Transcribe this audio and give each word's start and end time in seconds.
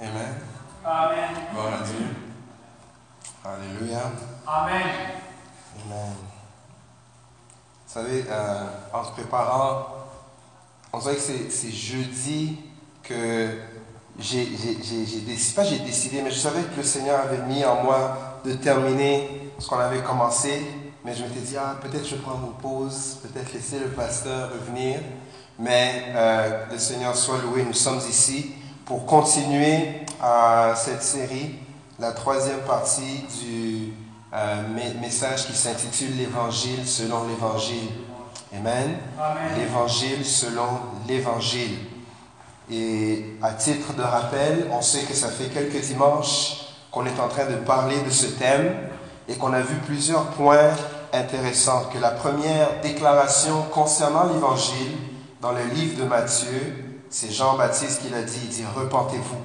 Amen. 0.00 0.12
Amen. 0.84 1.30
Gloire 1.52 1.74
à 1.74 1.84
Dieu. 1.84 2.06
Alléluia. 3.44 4.12
Amen. 4.46 4.86
Amen. 5.84 6.14
Vous 7.84 7.92
savez, 7.94 8.24
euh, 8.30 8.64
en 8.92 9.04
se 9.04 9.10
préparant, 9.10 9.86
on 10.92 10.98
dirait 11.00 11.16
que 11.16 11.20
c'est, 11.50 11.70
jeudi 11.72 12.60
que 13.02 13.58
j'ai 14.20 14.44
décidé, 14.46 15.34
pas 15.56 15.64
j'ai 15.64 15.80
décidé, 15.80 16.22
mais 16.22 16.30
je 16.30 16.38
savais 16.38 16.62
que 16.62 16.76
le 16.76 16.84
Seigneur 16.84 17.18
avait 17.18 17.42
mis 17.42 17.64
en 17.64 17.82
moi 17.82 18.40
de 18.44 18.52
terminer 18.52 19.50
ce 19.58 19.66
qu'on 19.66 19.80
avait 19.80 20.02
commencé, 20.02 20.64
mais 21.04 21.12
je 21.12 21.24
m'étais 21.24 21.40
dit, 21.40 21.56
ah, 21.56 21.76
peut-être 21.82 22.06
je 22.06 22.16
prends 22.16 22.36
une 22.36 22.52
pause, 22.62 23.18
peut-être 23.20 23.52
laisser 23.52 23.80
le 23.80 23.88
pasteur 23.88 24.52
revenir, 24.52 25.00
mais 25.58 26.04
euh, 26.14 26.66
le 26.70 26.78
Seigneur 26.78 27.16
soit 27.16 27.38
loué, 27.38 27.64
nous 27.64 27.72
sommes 27.72 28.00
ici 28.08 28.54
pour 28.88 29.04
continuer 29.04 30.00
à 30.18 30.72
cette 30.74 31.02
série, 31.02 31.56
la 31.98 32.12
troisième 32.12 32.60
partie 32.60 33.22
du 33.42 33.92
euh, 34.32 34.62
me- 34.68 34.98
message 35.00 35.46
qui 35.46 35.52
s'intitule 35.54 36.16
L'Évangile 36.16 36.86
selon 36.86 37.26
l'Évangile. 37.28 37.90
Amen. 38.56 38.96
Amen. 39.20 39.42
L'Évangile 39.58 40.24
selon 40.24 40.66
l'Évangile. 41.06 41.76
Et 42.70 43.36
à 43.42 43.52
titre 43.52 43.92
de 43.92 44.00
rappel, 44.02 44.68
on 44.72 44.80
sait 44.80 45.02
que 45.02 45.12
ça 45.12 45.28
fait 45.28 45.48
quelques 45.52 45.82
dimanches 45.82 46.56
qu'on 46.90 47.04
est 47.04 47.20
en 47.20 47.28
train 47.28 47.44
de 47.44 47.56
parler 47.56 48.00
de 48.00 48.10
ce 48.10 48.24
thème 48.26 48.74
et 49.28 49.34
qu'on 49.34 49.52
a 49.52 49.60
vu 49.60 49.76
plusieurs 49.84 50.28
points 50.28 50.70
intéressants. 51.12 51.84
Que 51.92 51.98
la 51.98 52.12
première 52.12 52.80
déclaration 52.82 53.64
concernant 53.70 54.24
l'Évangile 54.32 54.96
dans 55.42 55.52
le 55.52 55.64
livre 55.74 56.02
de 56.02 56.08
Matthieu, 56.08 56.87
c'est 57.10 57.30
Jean-Baptiste 57.30 58.02
qui 58.02 58.10
l'a 58.10 58.22
dit, 58.22 58.38
il 58.42 58.48
dit 58.48 58.64
repentez-vous, 58.76 59.38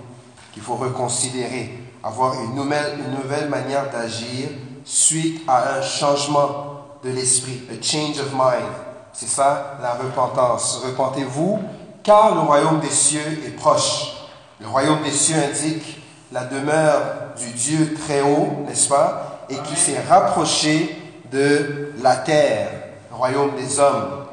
qu'il 0.54 0.64
faut 0.64 0.76
reconsidérer, 0.76 1.80
avoir 2.04 2.34
une 2.42 2.56
nouvelle, 2.56 3.00
une 3.00 3.16
nouvelle 3.16 3.50
manière 3.50 3.90
d'agir 3.90 4.50
suite 4.86 5.42
à 5.48 5.78
un 5.78 5.82
changement 5.82 6.74
de 7.04 7.10
l'esprit, 7.10 7.62
a 7.70 7.82
change 7.82 8.20
of 8.20 8.32
mind. 8.34 8.72
C'est 9.14 9.28
ça 9.28 9.78
la 9.82 9.94
repentance. 9.94 10.82
Repentez-vous, 10.86 11.60
car 12.02 12.36
le 12.36 12.42
royaume 12.42 12.80
des 12.80 12.90
cieux 12.90 13.44
est 13.46 13.56
proche. 13.56 14.14
Le 14.60 14.68
royaume 14.68 15.02
des 15.04 15.12
cieux 15.12 15.36
indique 15.38 16.02
la 16.32 16.46
demeure 16.46 17.02
du 17.38 17.52
Dieu 17.52 17.94
très 17.94 18.22
haut, 18.22 18.64
n'est-ce 18.68 18.90
pas, 18.90 19.46
et 19.50 19.58
qui 19.58 19.76
s'est 19.76 20.02
rapproché 20.10 20.98
de 21.32 21.94
la 22.02 22.16
terre, 22.18 22.70
le 23.12 23.16
royaume 23.16 23.56
des 23.56 23.80
hommes. 23.80 24.26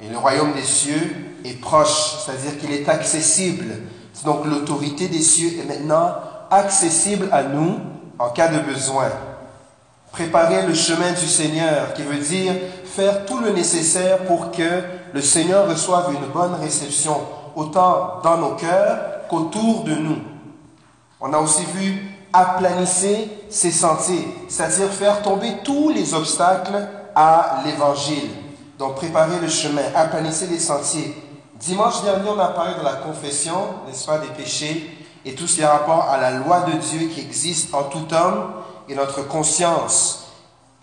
Et 0.00 0.08
le 0.08 0.18
royaume 0.18 0.52
des 0.52 0.62
cieux 0.62 1.31
est 1.44 1.60
proche, 1.60 2.24
c'est-à-dire 2.24 2.58
qu'il 2.58 2.72
est 2.72 2.88
accessible. 2.88 3.66
Donc 4.24 4.46
l'autorité 4.46 5.08
des 5.08 5.20
cieux 5.20 5.58
est 5.60 5.64
maintenant 5.66 6.14
accessible 6.50 7.28
à 7.32 7.42
nous 7.42 7.78
en 8.18 8.30
cas 8.30 8.48
de 8.48 8.58
besoin. 8.60 9.08
Préparer 10.12 10.66
le 10.66 10.74
chemin 10.74 11.12
du 11.12 11.26
Seigneur, 11.26 11.94
qui 11.94 12.02
veut 12.02 12.18
dire 12.18 12.54
faire 12.84 13.24
tout 13.24 13.38
le 13.38 13.50
nécessaire 13.50 14.18
pour 14.24 14.50
que 14.50 14.82
le 15.14 15.22
Seigneur 15.22 15.68
reçoive 15.68 16.12
une 16.12 16.30
bonne 16.32 16.54
réception, 16.60 17.16
autant 17.56 18.20
dans 18.22 18.36
nos 18.36 18.54
cœurs 18.54 19.26
qu'autour 19.28 19.84
de 19.84 19.94
nous. 19.94 20.18
On 21.20 21.32
a 21.32 21.38
aussi 21.38 21.64
vu 21.74 22.12
aplanisser 22.32 23.28
ses 23.48 23.70
sentiers, 23.70 24.26
c'est-à-dire 24.48 24.90
faire 24.90 25.22
tomber 25.22 25.58
tous 25.64 25.90
les 25.90 26.14
obstacles 26.14 26.88
à 27.14 27.62
l'évangile. 27.64 28.30
Donc 28.78 28.96
préparer 28.96 29.38
le 29.40 29.48
chemin, 29.48 29.82
aplanisser 29.94 30.46
les 30.46 30.58
sentiers. 30.58 31.14
Dimanche 31.62 32.02
dernier, 32.02 32.28
on 32.28 32.40
a 32.40 32.48
parlé 32.48 32.74
de 32.74 32.84
la 32.84 32.94
confession, 32.94 33.54
n'est-ce 33.86 34.04
pas, 34.04 34.18
des 34.18 34.26
péchés 34.30 34.98
et 35.24 35.36
tout 35.36 35.46
ce 35.46 35.54
qui 35.54 35.62
a 35.62 35.70
rapport 35.70 36.10
à 36.10 36.18
la 36.18 36.32
loi 36.32 36.62
de 36.62 36.72
Dieu 36.72 37.06
qui 37.06 37.20
existe 37.20 37.72
en 37.72 37.84
tout 37.84 38.12
homme 38.12 38.54
et 38.88 38.96
notre 38.96 39.22
conscience, 39.28 40.24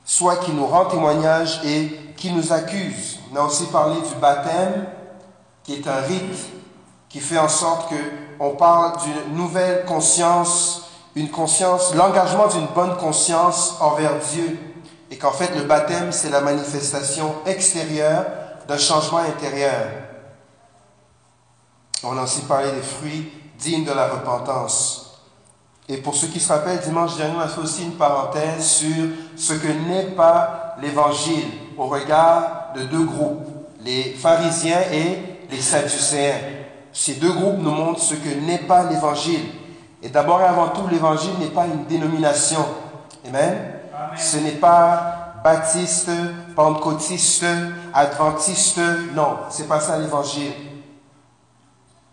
soit 0.06 0.38
qui 0.38 0.54
nous 0.54 0.66
rend 0.66 0.86
témoignage 0.86 1.60
et 1.66 2.14
qui 2.16 2.32
nous 2.32 2.54
accuse. 2.54 3.20
On 3.30 3.36
a 3.36 3.42
aussi 3.42 3.66
parlé 3.66 3.96
du 3.96 4.16
baptême, 4.22 4.86
qui 5.66 5.74
est 5.74 5.86
un 5.86 6.00
rite 6.00 6.46
qui 7.10 7.20
fait 7.20 7.40
en 7.40 7.50
sorte 7.50 7.90
que 7.90 8.02
on 8.40 8.52
parle 8.52 8.94
d'une 9.04 9.36
nouvelle 9.36 9.84
conscience, 9.84 10.84
une 11.14 11.30
conscience, 11.30 11.94
l'engagement 11.94 12.48
d'une 12.48 12.68
bonne 12.68 12.96
conscience 12.96 13.76
envers 13.82 14.18
Dieu, 14.32 14.58
et 15.12 15.18
qu'en 15.18 15.32
fait 15.32 15.54
le 15.58 15.64
baptême 15.64 16.14
c'est 16.14 16.30
la 16.30 16.40
manifestation 16.40 17.34
extérieure 17.46 18.24
d'un 18.70 18.78
changement 18.78 19.18
intérieur. 19.18 20.09
On 22.04 22.18
a 22.18 22.24
aussi 22.24 22.42
parlé 22.42 22.72
des 22.72 22.82
fruits 22.82 23.32
dignes 23.58 23.84
de 23.84 23.92
la 23.92 24.08
repentance. 24.08 25.20
Et 25.88 25.98
pour 25.98 26.16
ceux 26.16 26.28
qui 26.28 26.40
se 26.40 26.54
rappellent, 26.54 26.80
dimanche 26.80 27.18
dernier, 27.18 27.36
on 27.36 27.42
a 27.42 27.48
fait 27.48 27.62
aussi 27.62 27.84
une 27.84 27.96
parenthèse 27.96 28.64
sur 28.64 29.08
ce 29.36 29.54
que 29.54 29.68
n'est 29.68 30.12
pas 30.12 30.76
l'évangile 30.82 31.48
au 31.78 31.88
regard 31.88 32.74
de 32.76 32.84
deux 32.84 33.04
groupes, 33.04 33.48
les 33.84 34.14
pharisiens 34.14 34.82
et 34.92 35.18
les 35.50 35.62
sadducéens. 35.62 36.38
Ces 36.94 37.16
deux 37.16 37.32
groupes 37.32 37.58
nous 37.58 37.72
montrent 37.72 38.02
ce 38.02 38.16
que 38.16 38.30
n'est 38.30 38.60
pas 38.60 38.84
l'évangile. 38.84 39.46
Et 40.02 40.10
d'abord 40.10 40.42
et 40.42 40.46
avant 40.46 40.70
tout, 40.70 40.88
l'évangile 40.90 41.34
n'est 41.40 41.48
pas 41.48 41.66
une 41.66 41.86
dénomination. 41.86 42.66
Amen. 43.28 43.58
Amen. 43.94 44.18
Ce 44.18 44.38
n'est 44.38 44.52
pas 44.52 45.34
baptiste, 45.44 46.12
pentecôtiste, 46.56 47.46
adventiste. 47.94 48.80
Non, 49.14 49.40
c'est 49.50 49.68
pas 49.68 49.80
ça 49.80 49.98
l'évangile. 49.98 50.54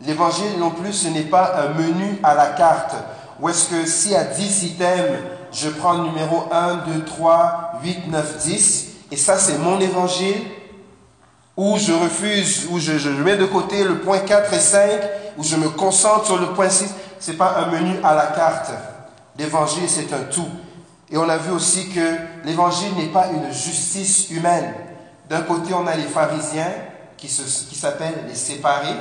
L'évangile 0.01 0.59
non 0.59 0.71
plus, 0.71 0.93
ce 0.93 1.09
n'est 1.09 1.23
pas 1.23 1.55
un 1.57 1.69
menu 1.75 2.19
à 2.23 2.35
la 2.35 2.47
carte. 2.49 2.95
Où 3.41 3.49
est-ce 3.49 3.69
que 3.71 3.87
si 3.87 4.15
à 4.15 4.25
10 4.25 4.63
items, 4.65 5.19
je 5.53 5.69
prends 5.71 5.95
le 5.95 6.09
numéro 6.09 6.45
1, 6.53 6.77
2, 6.95 7.05
3, 7.05 7.73
8, 7.83 8.09
9, 8.09 8.39
10, 8.39 8.87
et 9.13 9.17
ça 9.17 9.39
c'est 9.39 9.59
mon 9.59 9.79
évangile, 9.81 10.37
ou 11.57 11.77
je 11.79 11.93
refuse, 11.93 12.67
ou 12.71 12.79
je, 12.79 12.99
je 12.99 13.09
mets 13.11 13.37
de 13.37 13.47
côté 13.47 13.85
le 13.85 14.01
point 14.01 14.19
4 14.19 14.53
et 14.53 14.59
5, 14.61 14.91
ou 15.39 15.45
je 15.45 15.57
me 15.57 15.69
concentre 15.71 16.27
sur 16.27 16.39
le 16.39 16.49
point 16.49 16.69
6, 16.69 16.93
c'est 17.19 17.37
pas 17.39 17.57
un 17.59 17.71
menu 17.71 17.97
à 18.05 18.15
la 18.15 18.27
carte. 18.27 18.71
L'évangile 19.39 19.89
c'est 19.89 20.13
un 20.13 20.25
tout. 20.31 20.49
Et 21.11 21.17
on 21.17 21.29
a 21.29 21.37
vu 21.39 21.53
aussi 21.53 21.89
que 21.91 22.17
l'évangile 22.45 22.95
n'est 22.97 23.07
pas 23.13 23.29
une 23.29 23.51
justice 23.53 24.29
humaine. 24.31 24.75
D'un 25.31 25.43
côté, 25.43 25.73
on 25.73 25.87
a 25.87 25.95
les 25.95 26.03
pharisiens 26.05 26.71
qui 27.17 27.29
se- 27.29 27.69
qui 27.69 27.75
s'appellent 27.77 28.25
les 28.29 28.35
séparés, 28.35 28.97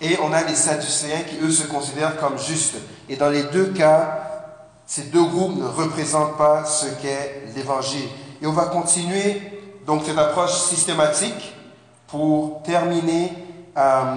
et 0.00 0.18
on 0.22 0.32
a 0.32 0.42
les 0.42 0.54
sadducéens 0.54 1.22
qui, 1.22 1.36
eux, 1.42 1.50
se 1.50 1.66
considèrent 1.66 2.16
comme 2.16 2.38
justes. 2.38 2.76
Et 3.08 3.16
dans 3.16 3.30
les 3.30 3.44
deux 3.44 3.66
cas, 3.66 4.18
ces 4.86 5.04
deux 5.04 5.24
groupes 5.24 5.56
ne 5.56 5.66
représentent 5.66 6.36
pas 6.36 6.64
ce 6.64 6.86
qu'est 7.00 7.42
l'évangile. 7.54 8.08
Et 8.42 8.46
on 8.46 8.52
va 8.52 8.66
continuer 8.66 9.40
donc 9.86 10.02
cette 10.04 10.18
approche 10.18 10.54
systématique 10.54 11.54
pour 12.06 12.62
terminer 12.62 13.32
euh, 13.76 14.16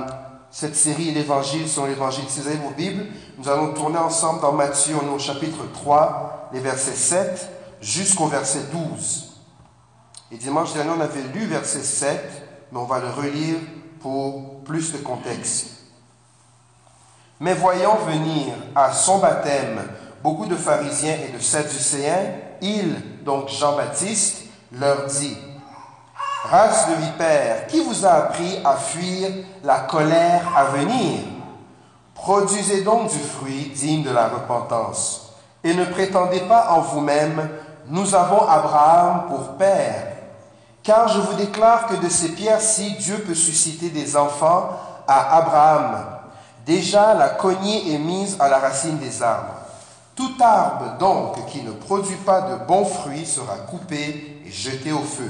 cette 0.52 0.76
série 0.76 1.12
L'évangile 1.12 1.68
sur 1.68 1.86
l'évangile. 1.88 2.26
Si 2.28 2.42
vous 2.42 2.48
avez 2.48 2.58
vos 2.58 2.72
Bibles, 2.72 3.06
nous 3.38 3.48
allons 3.50 3.74
tourner 3.74 3.98
ensemble 3.98 4.42
dans 4.42 4.52
Matthieu, 4.52 4.96
on 5.02 5.08
est 5.08 5.16
au 5.16 5.20
chapitre 5.20 5.60
3, 5.74 6.50
les 6.54 6.60
versets 6.60 6.96
7 6.96 7.50
jusqu'au 7.82 8.28
verset 8.28 8.62
12. 8.72 9.44
Et 10.32 10.38
dimanche 10.38 10.74
dernier, 10.74 10.92
on 10.98 11.02
avait 11.02 11.24
lu 11.34 11.46
verset 11.46 11.84
7, 11.84 12.20
mais 12.72 12.80
on 12.80 12.86
va 12.86 13.00
le 13.00 13.10
relire 13.10 13.58
pour 14.02 14.64
plus 14.64 14.92
de 14.92 14.98
contexte. 14.98 15.68
Mais 17.40 17.54
voyant 17.54 17.98
venir 17.98 18.54
à 18.76 18.92
son 18.92 19.20
baptême 19.20 19.80
beaucoup 20.24 20.46
de 20.46 20.56
pharisiens 20.56 21.16
et 21.28 21.36
de 21.36 21.42
sadducéens, 21.42 22.32
il, 22.62 23.24
donc 23.24 23.50
Jean-Baptiste, 23.50 24.44
leur 24.72 25.06
dit, 25.06 25.38
Race 26.44 26.88
de 26.90 26.96
vipères, 26.96 27.68
qui 27.68 27.84
vous 27.84 28.06
a 28.06 28.12
appris 28.12 28.60
à 28.64 28.76
fuir 28.76 29.30
la 29.64 29.80
colère 29.82 30.44
à 30.56 30.66
venir? 30.66 31.20
Produisez 32.14 32.84
donc 32.84 33.12
du 33.12 33.20
fruit 33.20 33.72
digne 33.76 34.04
de 34.04 34.12
la 34.12 34.30
repentance. 34.30 35.34
Et 35.64 35.74
ne 35.74 35.86
prétendez 35.86 36.42
pas 36.42 36.72
en 36.72 36.82
vous-même, 36.82 37.50
nous 37.90 38.16
avons 38.16 38.48
Abraham 38.48 39.28
pour 39.28 39.58
père. 39.58 40.07
Car 40.88 41.10
je 41.10 41.20
vous 41.20 41.34
déclare 41.34 41.88
que 41.88 41.96
de 41.96 42.08
ces 42.08 42.30
pierres-ci, 42.30 42.92
Dieu 42.92 43.18
peut 43.28 43.36
susciter 43.36 43.90
des 43.90 44.16
enfants 44.16 44.70
à 45.06 45.36
Abraham. 45.36 46.06
Déjà, 46.66 47.14
la 47.14 47.28
cognée 47.28 47.94
est 47.94 47.98
mise 47.98 48.38
à 48.40 48.48
la 48.48 48.60
racine 48.60 48.98
des 48.98 49.22
arbres. 49.22 49.56
Tout 50.16 50.32
arbre, 50.40 50.98
donc, 50.98 51.46
qui 51.48 51.62
ne 51.62 51.72
produit 51.72 52.16
pas 52.16 52.40
de 52.40 52.66
bons 52.66 52.86
fruits 52.86 53.26
sera 53.26 53.58
coupé 53.70 54.42
et 54.46 54.50
jeté 54.50 54.94
au 54.94 55.02
feu. 55.02 55.30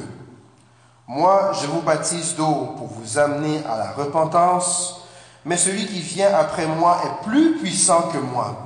Moi, 1.08 1.54
je 1.60 1.66
vous 1.66 1.82
baptise 1.82 2.36
d'eau 2.36 2.76
pour 2.78 2.90
vous 2.90 3.18
amener 3.18 3.60
à 3.68 3.78
la 3.78 3.92
repentance, 3.94 5.08
mais 5.44 5.58
celui 5.58 5.88
qui 5.88 6.02
vient 6.02 6.36
après 6.36 6.68
moi 6.68 7.00
est 7.04 7.28
plus 7.28 7.58
puissant 7.58 8.04
que 8.14 8.20
moi, 8.20 8.58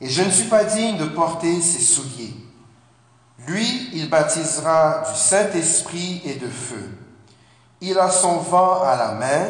et 0.00 0.08
je 0.08 0.22
ne 0.22 0.30
suis 0.30 0.48
pas 0.48 0.64
digne 0.64 0.96
de 0.96 1.04
porter 1.04 1.60
ses 1.60 1.82
souliers. 1.82 2.45
Lui, 3.46 3.90
il 3.92 4.10
baptisera 4.10 5.02
du 5.08 5.18
Saint-Esprit 5.18 6.22
et 6.24 6.34
de 6.34 6.48
feu. 6.48 6.90
Il 7.80 7.98
a 7.98 8.10
son 8.10 8.38
vent 8.38 8.82
à 8.82 8.96
la 8.96 9.12
main, 9.12 9.46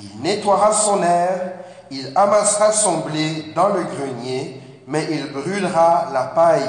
il 0.00 0.20
nettoiera 0.22 0.72
son 0.72 1.02
air, 1.02 1.54
Il 1.90 2.10
amassera 2.16 2.72
son 2.72 2.98
blé 3.00 3.52
dans 3.54 3.68
le 3.68 3.84
grenier, 3.84 4.60
mais 4.86 5.06
il 5.10 5.32
brûlera 5.32 6.10
la 6.12 6.24
paille 6.24 6.68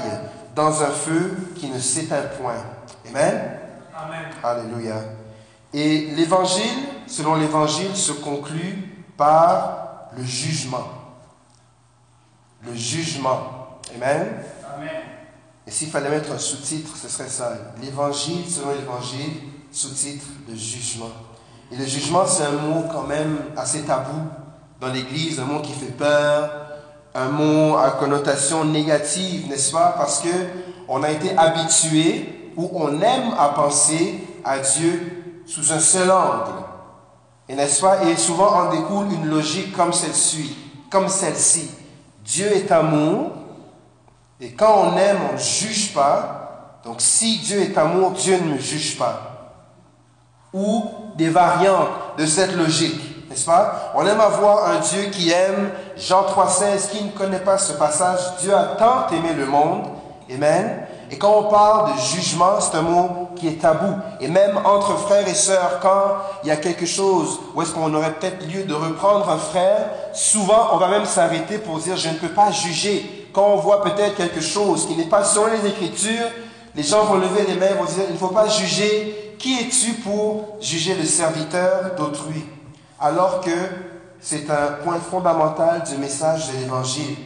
dans 0.53 0.83
un 0.83 0.91
feu 0.91 1.35
qui 1.55 1.69
ne 1.69 1.79
s'éteint 1.79 2.27
point. 2.39 2.63
Amen. 3.09 3.59
Amen. 3.95 4.25
Alléluia. 4.43 4.95
Et 5.73 6.11
l'évangile, 6.15 6.77
selon 7.07 7.35
l'évangile, 7.35 7.95
se 7.95 8.11
conclut 8.11 9.05
par 9.17 10.09
le 10.15 10.23
jugement. 10.23 10.87
Le 12.63 12.73
jugement. 12.75 13.79
Amen. 13.95 14.43
Amen. 14.75 14.89
Et 15.67 15.71
s'il 15.71 15.89
fallait 15.89 16.09
mettre 16.09 16.31
un 16.31 16.37
sous-titre, 16.37 16.91
ce 16.95 17.09
serait 17.09 17.27
ça. 17.27 17.53
L'évangile, 17.81 18.49
selon 18.49 18.71
l'évangile, 18.71 19.33
sous-titre, 19.71 20.25
le 20.47 20.55
jugement. 20.55 21.09
Et 21.71 21.75
le 21.75 21.85
jugement, 21.85 22.25
c'est 22.27 22.43
un 22.43 22.51
mot 22.51 22.85
quand 22.91 23.07
même 23.07 23.37
assez 23.57 23.81
tabou 23.81 24.27
dans 24.79 24.89
l'Église, 24.89 25.39
un 25.39 25.45
mot 25.45 25.61
qui 25.61 25.73
fait 25.73 25.91
peur, 25.91 26.49
un 27.15 27.29
mot 27.29 27.77
à 27.77 27.91
connotation 27.91 28.65
négative, 28.65 29.47
n'est-ce 29.47 29.71
pas? 29.71 29.95
Parce 29.97 30.19
que 30.19 30.29
on 30.87 31.01
a 31.01 31.09
été 31.09 31.35
habitué 31.35 32.51
ou 32.55 32.69
on 32.73 33.01
aime 33.01 33.33
à 33.39 33.49
penser 33.49 34.19
à 34.43 34.59
Dieu 34.59 35.41
sous 35.47 35.71
un 35.71 35.79
seul 35.79 36.11
angle. 36.11 36.51
Et 37.49 37.55
n'est-ce 37.55 37.81
pas? 37.81 38.03
Et 38.05 38.15
souvent 38.17 38.51
en 38.53 38.69
découle 38.69 39.11
une 39.11 39.27
logique 39.27 39.75
comme 39.75 39.93
celle-ci. 39.93 41.69
Dieu 42.23 42.47
est 42.47 42.71
amour, 42.71 43.31
et 44.39 44.51
quand 44.51 44.87
on 44.87 44.97
aime, 44.97 45.19
on 45.29 45.33
ne 45.33 45.37
juge 45.37 45.93
pas. 45.93 46.79
Donc 46.83 46.97
si 46.99 47.39
Dieu 47.39 47.61
est 47.61 47.77
amour, 47.77 48.11
Dieu 48.11 48.37
ne 48.37 48.53
me 48.53 48.57
juge 48.57 48.97
pas. 48.97 49.31
Ou 50.53 50.85
des 51.15 51.29
variantes 51.29 51.89
de 52.17 52.25
cette 52.25 52.55
logique, 52.55 53.29
n'est-ce 53.29 53.45
pas? 53.45 53.91
On 53.95 54.05
aime 54.05 54.21
avoir 54.21 54.69
un 54.69 54.79
Dieu 54.79 55.03
qui 55.11 55.31
aime. 55.31 55.71
Jean 55.97 56.23
3,16, 56.23 56.89
qui 56.89 57.03
ne 57.03 57.11
connaît 57.11 57.39
pas 57.39 57.57
ce 57.57 57.73
passage, 57.73 58.19
Dieu 58.41 58.53
a 58.53 58.75
tant 58.77 59.07
aimé 59.09 59.33
le 59.35 59.45
monde. 59.45 59.85
Amen. 60.31 60.85
Et 61.11 61.17
quand 61.17 61.33
on 61.37 61.43
parle 61.49 61.93
de 61.93 61.99
jugement, 62.01 62.59
c'est 62.59 62.77
un 62.77 62.81
mot 62.81 63.29
qui 63.35 63.47
est 63.47 63.61
tabou. 63.61 63.93
Et 64.19 64.27
même 64.27 64.57
entre 64.65 64.97
frères 64.97 65.27
et 65.27 65.35
sœurs, 65.35 65.79
quand 65.81 66.17
il 66.43 66.49
y 66.49 66.51
a 66.51 66.57
quelque 66.57 66.85
chose 66.85 67.39
où 67.53 67.61
est-ce 67.61 67.71
qu'on 67.71 67.93
aurait 67.93 68.13
peut-être 68.13 68.45
lieu 68.47 68.63
de 68.63 68.73
reprendre 68.73 69.29
un 69.29 69.37
frère, 69.37 69.89
souvent 70.13 70.69
on 70.73 70.77
va 70.77 70.87
même 70.87 71.05
s'arrêter 71.05 71.59
pour 71.59 71.77
dire 71.77 71.95
je 71.95 72.09
ne 72.09 72.15
peux 72.15 72.29
pas 72.29 72.51
juger. 72.51 73.24
Quand 73.35 73.51
on 73.51 73.57
voit 73.57 73.83
peut-être 73.83 74.15
quelque 74.15 74.39
chose 74.39 74.87
qui 74.87 74.95
n'est 74.95 75.09
pas 75.09 75.25
sur 75.25 75.45
les 75.47 75.67
Écritures, 75.67 76.29
les 76.73 76.83
gens 76.83 77.03
vont 77.03 77.15
lever 77.15 77.43
les 77.45 77.55
mains 77.55 77.67
et 77.67 77.73
vont 77.73 77.83
dire 77.83 78.05
il 78.07 78.13
ne 78.13 78.17
faut 78.17 78.29
pas 78.29 78.47
juger. 78.47 79.35
Qui 79.37 79.59
es-tu 79.59 79.91
pour 79.95 80.55
juger 80.61 80.95
le 80.95 81.03
serviteur 81.03 81.95
d'autrui? 81.97 82.45
Alors 82.97 83.41
que 83.41 83.51
c'est 84.21 84.49
un 84.49 84.83
point 84.85 84.99
fondamental 84.99 85.83
du 85.83 85.97
message 85.97 86.47
de 86.47 86.59
l'Évangile 86.59 87.17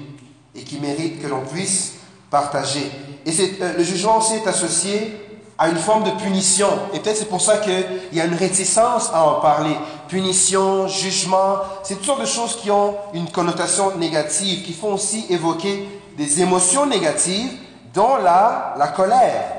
et 0.56 0.64
qui 0.64 0.80
mérite 0.80 1.22
que 1.22 1.28
l'on 1.28 1.42
puisse 1.42 1.94
partager. 2.32 2.92
Et 3.28 3.32
euh, 3.62 3.78
le 3.78 3.84
jugement 3.84 4.18
aussi 4.18 4.34
est 4.34 4.48
associé 4.48 5.16
à 5.60 5.70
une 5.70 5.78
forme 5.78 6.06
de 6.06 6.12
punition. 6.12 6.70
Et 6.92 7.00
peut-être 7.00 7.18
c'est 7.18 7.30
pour 7.30 7.42
ça 7.42 7.58
qu'il 7.58 7.86
y 8.14 8.20
a 8.20 8.26
une 8.26 8.34
réticence 8.34 9.12
à 9.14 9.24
en 9.24 9.42
parler. 9.42 9.76
Punition, 10.08 10.88
jugement, 10.88 11.58
c'est 11.84 11.96
toutes 11.96 12.06
sortes 12.06 12.22
de 12.22 12.26
choses 12.26 12.56
qui 12.56 12.72
ont 12.72 12.96
une 13.14 13.30
connotation 13.30 13.96
négative, 13.98 14.64
qui 14.64 14.74
font 14.74 14.94
aussi 14.94 15.28
évoquer 15.30 15.88
des 16.20 16.42
émotions 16.42 16.86
négatives, 16.86 17.54
dont 17.94 18.18
la, 18.18 18.76
la 18.78 18.90
colère. 18.90 19.54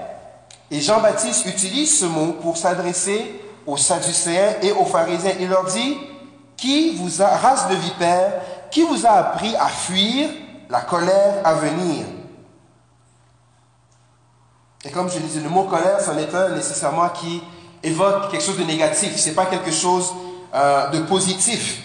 Et 0.71 0.79
Jean-Baptiste 0.79 1.47
utilise 1.47 1.99
ce 1.99 2.05
mot 2.05 2.35
pour 2.35 2.59
s'adresser 2.59 3.41
aux 3.67 3.79
Sadducéens 3.79 4.57
et 4.61 4.71
aux 4.71 4.85
pharisiens. 4.85 5.33
Il 5.41 5.49
leur 5.49 5.65
dit, 5.65 5.97
qui 6.59 6.97
vous 6.97 7.23
a, 7.23 7.29
race 7.29 7.67
de 7.71 7.77
vipères, 7.77 8.33
qui 8.71 8.83
vous 8.83 9.07
a 9.07 9.11
appris 9.11 9.57
à 9.57 9.69
fuir 9.69 10.29
la 10.69 10.83
colère 10.83 11.37
à 11.45 11.55
venir? 11.55 12.05
Et 14.85 14.91
comme 14.91 15.11
je 15.11 15.19
disais, 15.19 15.41
le 15.41 15.49
mot 15.49 15.65
colère, 15.65 15.99
ce 15.99 16.11
n'est 16.11 16.27
pas 16.27 16.51
nécessairement 16.51 17.09
qui 17.09 17.43
évoque 17.83 18.31
quelque 18.31 18.45
chose 18.45 18.59
de 18.59 18.65
négatif, 18.65 19.17
ce 19.17 19.31
n'est 19.31 19.35
pas 19.35 19.47
quelque 19.47 19.73
chose 19.73 20.13
euh, 20.55 20.91
de 20.91 21.01
positif. 21.01 21.85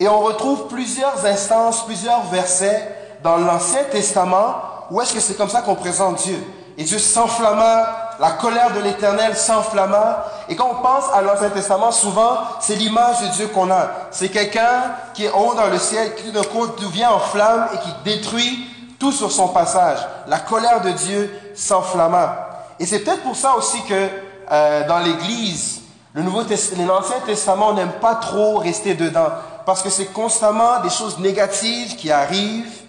Et 0.00 0.08
on 0.08 0.18
retrouve 0.18 0.66
plusieurs 0.66 1.24
instances, 1.24 1.86
plusieurs 1.86 2.24
versets 2.24 3.03
dans 3.24 3.38
l'Ancien 3.38 3.82
Testament 3.90 4.54
où 4.90 5.00
est-ce 5.00 5.14
que 5.14 5.20
c'est 5.20 5.34
comme 5.34 5.48
ça 5.48 5.62
qu'on 5.62 5.74
présente 5.74 6.22
Dieu? 6.22 6.38
Et 6.76 6.84
Dieu 6.84 6.98
s'enflamma, 6.98 8.16
la 8.20 8.32
colère 8.32 8.72
de 8.74 8.80
l'Éternel 8.80 9.34
s'enflamma. 9.36 10.26
Et 10.48 10.56
quand 10.56 10.68
on 10.72 10.82
pense 10.82 11.04
à 11.14 11.22
l'Ancien 11.22 11.48
Testament, 11.50 11.90
souvent, 11.90 12.36
c'est 12.60 12.74
l'image 12.74 13.22
de 13.22 13.28
Dieu 13.28 13.46
qu'on 13.48 13.70
a. 13.70 13.88
C'est 14.10 14.28
quelqu'un 14.28 14.92
qui 15.14 15.24
est 15.24 15.30
haut 15.30 15.54
dans 15.54 15.68
le 15.68 15.78
ciel, 15.78 16.14
qui 16.16 16.30
d'un 16.32 16.42
coup 16.42 16.66
devient 16.66 17.06
en 17.06 17.18
flamme 17.18 17.68
et 17.72 17.78
qui 17.78 17.90
détruit 18.04 18.66
tout 18.98 19.12
sur 19.12 19.32
son 19.32 19.48
passage. 19.48 19.98
La 20.26 20.40
colère 20.40 20.82
de 20.82 20.90
Dieu 20.90 21.32
s'enflamma. 21.54 22.48
Et 22.78 22.86
c'est 22.86 23.00
peut-être 23.00 23.22
pour 23.22 23.36
ça 23.36 23.54
aussi 23.56 23.82
que 23.84 24.08
euh, 24.50 24.86
dans 24.86 24.98
l'Église, 24.98 25.80
le 26.12 26.22
Nouveau 26.22 26.42
l'Ancien 26.42 27.20
Testament 27.24 27.72
n'aime 27.72 27.92
pas 28.00 28.16
trop 28.16 28.58
rester 28.58 28.94
dedans, 28.94 29.28
parce 29.64 29.82
que 29.82 29.90
c'est 29.90 30.12
constamment 30.12 30.80
des 30.80 30.90
choses 30.90 31.18
négatives 31.18 31.96
qui 31.96 32.12
arrivent. 32.12 32.83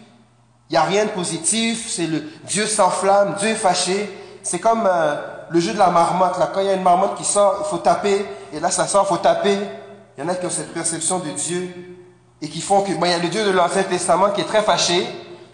Il 0.70 0.74
n'y 0.74 0.78
a 0.78 0.84
rien 0.84 1.06
de 1.06 1.12
positif. 1.12 1.90
C'est 1.90 2.08
le 2.08 2.24
Dieu 2.46 2.66
s'enflamme, 2.66 3.36
Dieu 3.40 3.50
est 3.50 3.56
fâché. 3.56 4.10
C'est 4.44 4.60
comme 4.60 4.88
euh, 4.88 5.16
le 5.50 5.60
jeu 5.60 5.74
de 5.74 5.80
la 5.80 5.90
marmotte. 5.90 6.38
Là, 6.38 6.50
quand 6.54 6.62
il 6.62 6.68
y 6.68 6.70
a 6.70 6.74
une 6.74 6.84
marmotte 6.84 7.16
qui 7.16 7.24
sort, 7.24 7.58
il 7.66 7.70
faut 7.70 7.78
taper. 7.78 8.26
Et 8.54 8.60
là, 8.60 8.72
ça 8.72 8.88
sort, 8.88 9.06
il 9.10 9.14
faut 9.14 9.22
taper. 9.22 9.58
Il 10.18 10.24
y 10.24 10.28
en 10.28 10.30
a 10.30 10.36
qui 10.36 10.46
ont 10.46 10.50
cette 10.50 10.74
perception 10.74 11.20
de 11.20 11.30
Dieu 11.32 11.74
et 12.42 12.50
qui 12.50 12.62
font 12.62 12.82
que, 12.82 12.92
il 12.92 13.10
y 13.10 13.14
a 13.14 13.18
le 13.18 13.28
Dieu 13.28 13.44
de 13.46 13.52
l'Ancien 13.52 13.84
Testament 13.84 14.32
qui 14.32 14.42
est 14.42 14.46
très 14.46 14.62
fâché, 14.62 15.08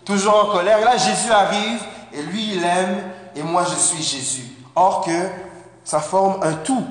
toujours 0.06 0.46
en 0.46 0.52
colère. 0.52 0.80
Et 0.80 0.84
là, 0.84 0.98
Jésus 0.98 1.32
arrive 1.32 1.82
et 2.14 2.22
lui, 2.24 2.56
il 2.56 2.64
aime, 2.64 3.04
et 3.36 3.44
moi, 3.44 3.64
je 3.64 3.76
suis 3.76 4.04
Jésus. 4.04 4.44
Or 4.76 5.06
que 5.06 5.30
ça 5.84 6.00
forme 6.00 6.42
un 6.44 6.54
tout. 6.54 6.86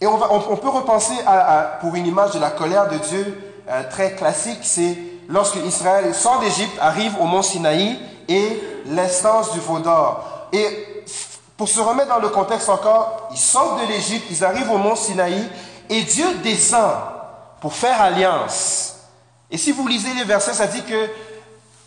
Et 0.00 0.06
on, 0.06 0.56
peut 0.56 0.68
repenser 0.68 1.14
à, 1.26 1.78
pour 1.80 1.94
une 1.96 2.06
image 2.06 2.32
de 2.32 2.38
la 2.38 2.50
colère 2.50 2.88
de 2.88 2.98
Dieu 2.98 3.56
euh, 3.68 3.82
très 3.90 4.14
classique, 4.14 4.60
c'est 4.62 4.96
lorsque 5.28 5.56
Israël 5.56 6.14
sort 6.14 6.40
d'Égypte, 6.40 6.76
arrive 6.80 7.14
au 7.20 7.24
mont 7.24 7.42
Sinaï 7.42 7.98
et 8.28 8.62
l'instance 8.86 9.52
du 9.52 9.60
veau 9.60 9.78
d'or. 9.78 10.48
Et 10.52 11.04
pour 11.56 11.68
se 11.68 11.80
remettre 11.80 12.08
dans 12.08 12.20
le 12.20 12.28
contexte 12.28 12.68
encore, 12.68 13.28
ils 13.30 13.38
sortent 13.38 13.80
de 13.82 13.86
l'Égypte, 13.86 14.26
ils 14.30 14.44
arrivent 14.44 14.70
au 14.70 14.78
mont 14.78 14.96
Sinaï 14.96 15.48
et 15.90 16.02
Dieu 16.02 16.26
descend 16.42 16.92
pour 17.60 17.74
faire 17.74 18.00
alliance. 18.00 18.94
Et 19.50 19.58
si 19.58 19.72
vous 19.72 19.86
lisez 19.86 20.12
les 20.14 20.24
versets, 20.24 20.54
ça 20.54 20.66
dit 20.66 20.82
que 20.82 21.08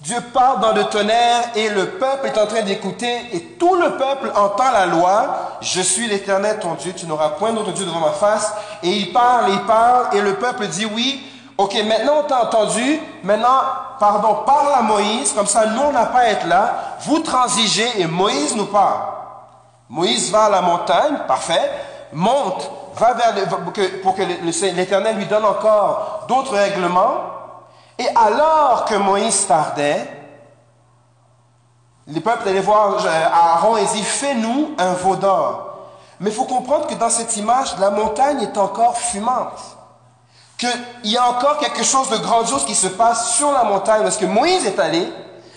Dieu 0.02 0.18
parle 0.34 0.62
dans 0.62 0.74
le 0.74 0.86
tonnerre 0.86 1.52
et 1.56 1.70
le 1.70 1.92
peuple 1.92 2.26
est 2.28 2.40
en 2.40 2.48
train 2.48 2.64
d'écouter 2.64 3.20
et 3.34 3.42
tout 3.60 3.76
le 3.76 3.98
peuple 3.98 4.32
entend 4.36 4.72
la 4.72 4.88
loi. 4.88 5.58
Je 5.62 5.80
suis 5.82 6.08
l'éternel 6.08 6.58
ton 6.60 6.74
Dieu, 6.74 6.94
tu 6.94 7.06
n'auras 7.06 7.30
point 7.30 7.54
d'autre 7.54 7.72
Dieu 7.72 7.86
devant 7.86 8.00
ma 8.00 8.12
face. 8.12 8.52
Et 8.82 8.90
il 8.90 9.14
parle, 9.14 9.52
il 9.52 9.62
parle 9.62 10.16
et 10.16 10.22
le 10.22 10.36
peuple 10.36 10.68
dit 10.68 10.88
oui. 10.88 11.24
Ok, 11.62 11.76
maintenant 11.86 12.22
on 12.22 12.24
t'a 12.24 12.42
entendu. 12.42 13.00
Maintenant, 13.22 13.62
pardon, 14.00 14.38
parle 14.48 14.74
à 14.74 14.82
Moïse. 14.82 15.32
Comme 15.32 15.46
ça, 15.46 15.68
nous 15.68 15.82
on 15.82 15.92
n'a 15.92 16.08
pas 16.08 16.22
à 16.22 16.30
être 16.30 16.48
là. 16.48 16.74
Vous 17.02 17.20
transigez 17.20 18.02
et 18.02 18.08
Moïse 18.08 18.56
nous 18.56 18.66
parle. 18.66 19.02
Moïse 19.88 20.32
va 20.32 20.46
à 20.46 20.50
la 20.50 20.62
montagne, 20.62 21.20
parfait. 21.28 21.72
Monte, 22.14 22.68
va 22.96 23.14
vers 23.14 23.60
pour 24.02 24.16
que 24.16 24.22
l'éternel 24.24 25.18
lui 25.18 25.28
donne 25.28 25.46
encore 25.46 26.26
d'autres 26.28 26.56
règlements. 26.56 27.14
Et 28.00 28.08
alors 28.16 28.86
que 28.86 28.96
Moïse 28.96 29.46
tardait, 29.46 30.10
les 32.08 32.22
peuples 32.22 32.50
allaient 32.50 32.60
voir 32.60 33.06
euh, 33.06 33.26
Aaron 33.32 33.78
et 33.78 33.86
dit 33.86 34.02
Fais-nous 34.02 34.72
un 34.80 34.94
veau 34.94 35.16
d'or. 35.16 35.76
Mais 36.20 36.32
il 36.32 36.36
faut 36.36 36.46
comprendre 36.46 36.88
que 36.88 36.96
dans 36.96 37.12
cette 37.12 37.38
image, 37.38 37.78
la 37.78 37.92
montagne 37.92 38.42
est 38.42 38.58
encore 38.58 38.98
fumante. 38.98 39.71
Qu'il 40.62 41.12
y 41.12 41.18
a 41.18 41.28
encore 41.28 41.58
quelque 41.58 41.84
chose 41.84 42.12
de 42.12 42.18
grandiose 42.18 42.66
qui 42.66 42.76
se 42.76 42.86
passe 42.86 43.36
sur 43.36 43.52
la 43.52 43.64
montagne 43.64 44.04
parce 44.04 44.18
que 44.18 44.28
Moïse 44.28 44.64
est 44.68 44.78
allé 44.78 45.12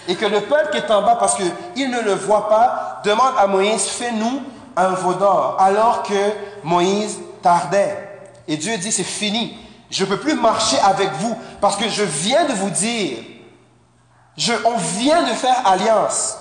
et 0.09 0.15
que 0.15 0.25
le 0.25 0.41
peuple 0.41 0.71
qui 0.73 0.79
est 0.79 0.91
en 0.91 1.03
bas, 1.03 1.17
parce 1.17 1.37
qu'il 1.37 1.91
ne 1.91 2.01
le 2.01 2.15
voit 2.15 2.49
pas, 2.49 3.03
demande 3.05 3.35
à 3.39 3.47
Moïse 3.47 3.85
Fais-nous 3.85 4.43
un 4.75 4.89
veau 4.89 5.13
d'or. 5.13 5.57
Alors 5.61 6.05
que 6.05 6.15
Moïse 6.63 7.19
tardait. 7.43 8.23
Et 8.49 8.57
Dieu 8.57 8.79
dit 8.79 8.91
C'est 8.91 9.05
fini. 9.05 9.59
Je 9.91 10.05
ne 10.05 10.09
peux 10.09 10.19
plus 10.19 10.37
marcher 10.37 10.79
avec 10.83 11.13
vous 11.19 11.37
parce 11.61 11.77
que 11.77 11.87
je 11.87 12.03
viens 12.03 12.47
de 12.47 12.55
vous 12.55 12.71
dire, 12.71 13.19
je, 14.39 14.55
on 14.65 14.79
vient 14.79 15.23
de 15.25 15.35
faire 15.35 15.67
alliance. 15.67 16.39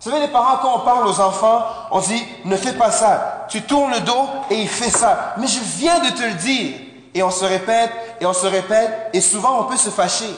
Vous 0.00 0.10
savez, 0.10 0.22
les 0.22 0.32
parents, 0.32 0.56
quand 0.62 0.76
on 0.76 0.84
parle 0.86 1.06
aux 1.06 1.20
enfants, 1.20 1.66
on 1.90 2.00
dit, 2.00 2.24
ne 2.46 2.56
fais 2.56 2.72
pas 2.72 2.90
ça. 2.90 3.46
Tu 3.50 3.60
tournes 3.60 3.92
le 3.92 4.00
dos 4.00 4.26
et 4.48 4.62
il 4.62 4.68
fait 4.68 4.90
ça. 4.90 5.34
Mais 5.36 5.46
je 5.46 5.60
viens 5.60 6.00
de 6.00 6.08
te 6.16 6.22
le 6.22 6.32
dire. 6.32 6.85
Et 7.16 7.22
on 7.22 7.30
se 7.30 7.46
répète, 7.46 7.90
et 8.20 8.26
on 8.26 8.34
se 8.34 8.46
répète, 8.46 9.08
et 9.14 9.22
souvent 9.22 9.60
on 9.60 9.64
peut 9.64 9.78
se 9.78 9.88
fâcher. 9.88 10.28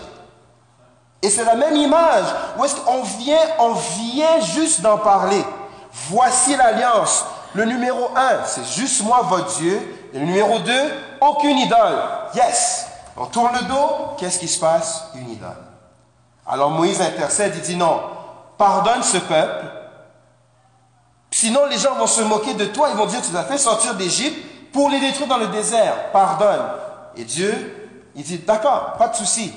Et 1.20 1.28
c'est 1.28 1.42
la 1.42 1.56
même 1.56 1.74
image. 1.74 2.26
Où 2.56 2.64
est-ce 2.64 2.76
qu'on 2.76 3.02
vient, 3.02 3.36
on 3.58 3.72
vient 3.72 4.38
juste 4.54 4.80
d'en 4.80 4.98
parler. 4.98 5.44
Voici 6.08 6.54
l'alliance. 6.54 7.24
Le 7.54 7.64
numéro 7.64 8.10
un, 8.14 8.44
c'est 8.46 8.64
juste 8.64 9.02
moi, 9.02 9.22
votre 9.24 9.56
Dieu. 9.56 10.10
Et 10.14 10.20
le 10.20 10.26
numéro 10.26 10.60
2, 10.60 10.72
aucune 11.20 11.58
idole. 11.58 11.98
Yes. 12.36 12.86
On 13.16 13.26
tourne 13.26 13.50
le 13.60 13.66
dos, 13.66 14.14
qu'est-ce 14.16 14.38
qui 14.38 14.46
se 14.46 14.60
passe? 14.60 15.06
Une 15.16 15.30
idole. 15.30 15.56
Alors 16.46 16.70
Moïse 16.70 17.00
intercède, 17.00 17.54
il 17.56 17.62
dit 17.62 17.76
non, 17.76 18.00
pardonne 18.56 19.02
ce 19.02 19.18
peuple, 19.18 19.66
sinon 21.32 21.66
les 21.66 21.78
gens 21.78 21.96
vont 21.96 22.06
se 22.06 22.22
moquer 22.22 22.54
de 22.54 22.66
toi, 22.66 22.90
ils 22.90 22.96
vont 22.96 23.06
dire 23.06 23.20
tu 23.20 23.36
as 23.36 23.42
fait 23.42 23.58
sortir 23.58 23.94
d'Égypte 23.94 24.38
pour 24.72 24.90
les 24.90 25.00
détruire 25.00 25.28
dans 25.28 25.38
le 25.38 25.48
désert, 25.48 26.10
pardonne. 26.12 26.66
Et 27.16 27.24
Dieu, 27.24 28.00
il 28.14 28.22
dit 28.22 28.38
d'accord, 28.38 28.94
pas 28.98 29.08
de 29.08 29.16
souci. 29.16 29.52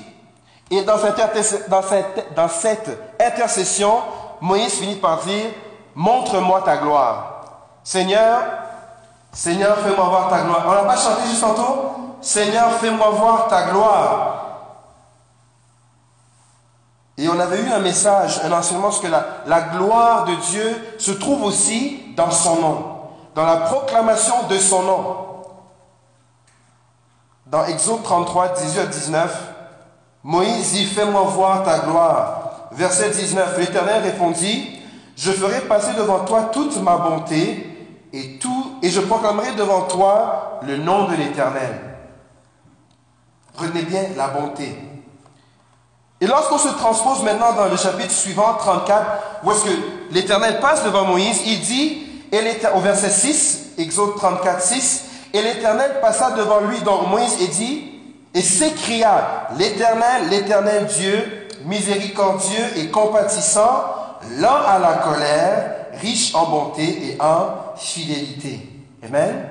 Et 0.70 0.82
dans 0.82 0.98
cette, 0.98 2.90
intercession, 3.20 4.00
Moïse 4.40 4.74
finit 4.74 4.96
par 4.96 5.18
dire, 5.18 5.46
montre-moi 5.94 6.62
ta 6.64 6.78
gloire. 6.78 7.44
Seigneur, 7.84 8.42
Seigneur, 9.32 9.76
fais-moi 9.78 10.04
voir 10.04 10.28
ta 10.28 10.42
gloire. 10.42 10.64
On 10.66 10.72
n'a 10.72 10.84
pas 10.84 10.96
chanté 10.96 11.22
juste 11.28 11.40
tantôt 11.40 11.92
Seigneur, 12.20 12.72
fais-moi 12.74 13.10
voir 13.10 13.48
ta 13.48 13.64
gloire. 13.64 14.38
Et 17.18 17.28
on 17.28 17.38
avait 17.38 17.60
eu 17.60 17.68
un 17.70 17.80
message, 17.80 18.40
un 18.44 18.52
enseignement, 18.52 18.88
parce 18.88 19.00
que 19.00 19.08
la 19.08 19.60
gloire 19.60 20.24
de 20.24 20.34
Dieu 20.36 20.94
se 20.98 21.10
trouve 21.10 21.42
aussi 21.42 22.00
dans 22.16 22.30
son 22.30 22.56
nom, 22.56 22.91
dans 23.34 23.44
la 23.44 23.56
proclamation 23.58 24.46
de 24.48 24.58
son 24.58 24.82
nom. 24.82 25.16
Dans 27.46 27.64
Exode 27.66 28.02
33, 28.02 28.48
18 28.48 28.80
à 28.80 28.86
19, 28.86 29.48
Moïse 30.24 30.72
dit, 30.72 30.86
fais-moi 30.86 31.22
voir 31.22 31.64
ta 31.64 31.80
gloire. 31.80 32.68
Verset 32.72 33.10
19, 33.10 33.58
l'Éternel 33.58 34.02
répondit, 34.02 34.78
je 35.16 35.32
ferai 35.32 35.60
passer 35.62 35.92
devant 35.94 36.20
toi 36.20 36.50
toute 36.52 36.80
ma 36.82 36.96
bonté 36.96 37.68
et 38.12 38.90
je 38.90 39.00
proclamerai 39.00 39.52
devant 39.52 39.82
toi 39.82 40.60
le 40.62 40.76
nom 40.76 41.08
de 41.08 41.16
l'Éternel. 41.16 41.96
Retenez 43.56 43.82
bien 43.82 44.04
la 44.16 44.28
bonté. 44.28 44.78
Et 46.20 46.26
lorsqu'on 46.26 46.58
se 46.58 46.68
transpose 46.68 47.22
maintenant 47.24 47.52
dans 47.52 47.66
le 47.66 47.76
chapitre 47.76 48.12
suivant, 48.12 48.54
34, 48.54 49.06
où 49.42 49.50
est-ce 49.50 49.64
que 49.64 49.70
l'Éternel 50.12 50.60
passe 50.60 50.84
devant 50.84 51.04
Moïse, 51.04 51.42
il 51.46 51.60
dit, 51.60 52.06
et 52.32 52.66
au 52.74 52.80
verset 52.80 53.10
6, 53.10 53.74
Exode 53.78 54.16
34, 54.16 54.62
6, 54.62 55.04
et 55.34 55.42
l'Éternel 55.42 56.00
passa 56.00 56.30
devant 56.30 56.60
lui, 56.60 56.80
donc 56.80 57.08
Moïse, 57.08 57.36
et 57.42 57.48
dit, 57.48 57.90
et 58.34 58.40
s'écria, 58.40 59.48
l'Éternel, 59.58 60.28
l'Éternel 60.30 60.86
Dieu, 60.86 61.48
miséricordieux 61.66 62.78
et 62.78 62.88
compatissant, 62.88 63.84
lent 64.38 64.62
à 64.66 64.78
la 64.78 64.94
colère, 64.94 65.76
riche 66.00 66.34
en 66.34 66.46
bonté 66.46 66.82
et 66.82 67.20
en 67.20 67.76
fidélité. 67.76 68.68
Amen. 69.04 69.48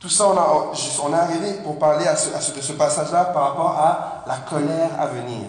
Tout 0.00 0.08
ça, 0.08 0.26
on, 0.26 0.36
a, 0.36 0.72
on 1.04 1.12
est 1.12 1.16
arrivé 1.16 1.52
pour 1.62 1.78
parler 1.78 2.08
à 2.08 2.16
ce, 2.16 2.52
de 2.52 2.60
ce 2.60 2.72
passage-là 2.72 3.26
par 3.26 3.50
rapport 3.50 3.78
à 3.78 4.24
la 4.26 4.36
colère 4.38 4.90
à 4.98 5.06
venir. 5.06 5.42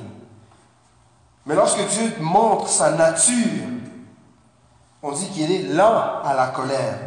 Mais 1.47 1.55
lorsque 1.55 1.83
Dieu 1.87 2.13
montre 2.19 2.69
sa 2.69 2.91
nature, 2.91 3.63
on 5.03 5.11
dit 5.11 5.27
qu'il 5.27 5.51
est 5.51 5.73
lent 5.73 6.01
à 6.23 6.33
la 6.33 6.47
colère 6.47 6.97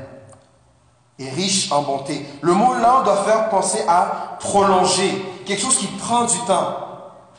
et 1.19 1.31
riche 1.31 1.73
en 1.73 1.81
bonté. 1.81 2.27
Le 2.43 2.53
mot 2.53 2.75
lent 2.75 3.03
doit 3.03 3.25
faire 3.25 3.49
penser 3.49 3.83
à 3.89 4.37
prolonger, 4.39 5.25
quelque 5.47 5.63
chose 5.63 5.79
qui 5.79 5.87
prend 5.87 6.25
du 6.25 6.39
temps. 6.41 6.77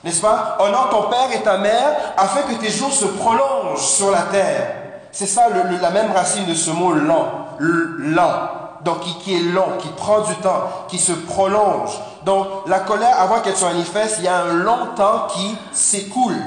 N'est-ce 0.04 0.22
pas? 0.22 0.58
Honore 0.60 0.90
ton 0.90 1.04
père 1.10 1.32
et 1.32 1.42
ta 1.42 1.58
mère 1.58 1.96
afin 2.18 2.42
que 2.42 2.56
tes 2.56 2.72
jours 2.72 2.92
se 2.92 3.06
prolongent 3.06 3.78
sur 3.78 4.10
la 4.10 4.24
terre. 4.24 4.74
C'est 5.12 5.28
ça 5.28 5.48
la 5.50 5.90
même 5.92 6.12
racine 6.12 6.46
de 6.46 6.54
ce 6.54 6.72
mot 6.72 6.94
lent. 6.94 7.28
Lent 7.60 8.50
donc 8.84 9.02
qui, 9.02 9.36
est 9.36 9.40
long, 9.40 9.78
qui 9.80 9.90
prend 9.90 10.22
du 10.22 10.36
temps, 10.36 10.64
qui 10.88 10.98
se 10.98 11.12
prolonge. 11.12 12.00
Donc 12.26 12.48
la 12.68 12.80
colère, 12.80 13.20
avant 13.20 13.42
qu'elle 13.42 13.56
se 13.56 13.66
manifeste, 13.66 14.16
il 14.20 14.26
y 14.26 14.28
a 14.28 14.44
un 14.44 14.54
long 14.54 14.88
temps 14.96 15.28
qui 15.30 15.58
s'écoule. 15.72 16.38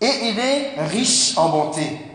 Et 0.00 0.28
il 0.28 0.38
est 0.38 0.74
riche 0.90 1.38
en 1.38 1.48
bonté. 1.48 2.13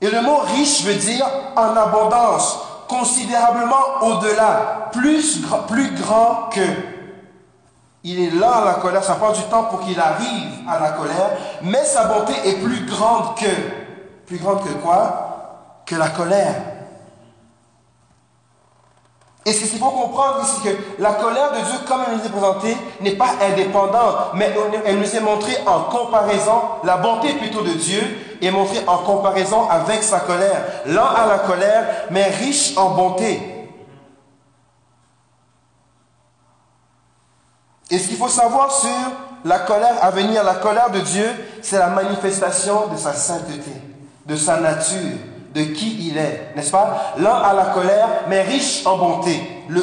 Et 0.00 0.10
le 0.10 0.22
mot 0.22 0.38
riche 0.38 0.82
veut 0.84 0.94
dire 0.94 1.26
en 1.56 1.76
abondance, 1.76 2.58
considérablement 2.88 4.02
au-delà, 4.02 4.88
plus, 4.92 5.40
plus 5.68 5.90
grand 5.94 6.48
que. 6.50 6.60
Il 8.02 8.18
est 8.18 8.30
là 8.30 8.62
la 8.64 8.74
colère, 8.74 9.04
ça 9.04 9.14
prend 9.14 9.32
du 9.32 9.42
temps 9.42 9.64
pour 9.64 9.80
qu'il 9.80 10.00
arrive 10.00 10.52
à 10.66 10.80
la 10.80 10.90
colère, 10.92 11.30
mais 11.62 11.84
sa 11.84 12.04
bonté 12.04 12.32
est 12.46 12.54
plus 12.54 12.86
grande 12.86 13.36
que. 13.36 14.26
Plus 14.26 14.38
grande 14.38 14.64
que 14.64 14.72
quoi? 14.74 15.82
Que 15.84 15.96
la 15.96 16.08
colère. 16.08 16.54
Et 19.44 19.52
ce 19.52 19.66
qu'il 19.66 19.78
faut 19.78 19.90
comprendre 19.90 20.44
c'est 20.44 20.70
que 20.70 20.76
la 20.98 21.12
colère 21.14 21.50
de 21.52 21.56
Dieu, 21.56 21.78
comme 21.86 22.00
elle 22.06 22.16
nous 22.16 22.24
est 22.24 22.28
présentée, 22.28 22.76
n'est 23.00 23.16
pas 23.16 23.30
indépendante, 23.42 24.34
mais 24.34 24.54
elle 24.84 24.98
nous 24.98 25.16
est 25.16 25.20
montrée 25.20 25.56
en 25.66 25.84
comparaison, 25.84 26.60
la 26.84 26.98
bonté 26.98 27.34
plutôt 27.34 27.62
de 27.62 27.72
Dieu 27.72 28.00
est 28.40 28.50
montrée 28.50 28.82
en 28.86 28.98
comparaison 28.98 29.68
avec 29.68 30.02
sa 30.02 30.20
colère. 30.20 30.62
Lent 30.86 31.08
à 31.08 31.26
la 31.26 31.38
colère, 31.40 31.86
mais 32.10 32.24
riche 32.24 32.76
en 32.76 32.90
bonté. 32.90 33.40
Et 37.90 37.98
ce 37.98 38.08
qu'il 38.08 38.16
faut 38.16 38.28
savoir 38.28 38.70
sur 38.70 38.90
la 39.44 39.58
colère 39.60 39.96
à 40.02 40.10
venir, 40.10 40.44
la 40.44 40.54
colère 40.54 40.90
de 40.90 41.00
Dieu, 41.00 41.26
c'est 41.60 41.78
la 41.78 41.88
manifestation 41.88 42.86
de 42.86 42.96
sa 42.96 43.12
sainteté, 43.14 43.72
de 44.26 44.36
sa 44.36 44.60
nature, 44.60 45.16
de 45.54 45.62
qui 45.62 46.08
il 46.08 46.16
est, 46.16 46.52
n'est-ce 46.54 46.70
pas? 46.70 47.14
L'un 47.18 47.34
à 47.34 47.52
la 47.52 47.66
colère, 47.66 48.08
mais 48.28 48.42
riche 48.42 48.86
en 48.86 48.96
bonté. 48.96 49.40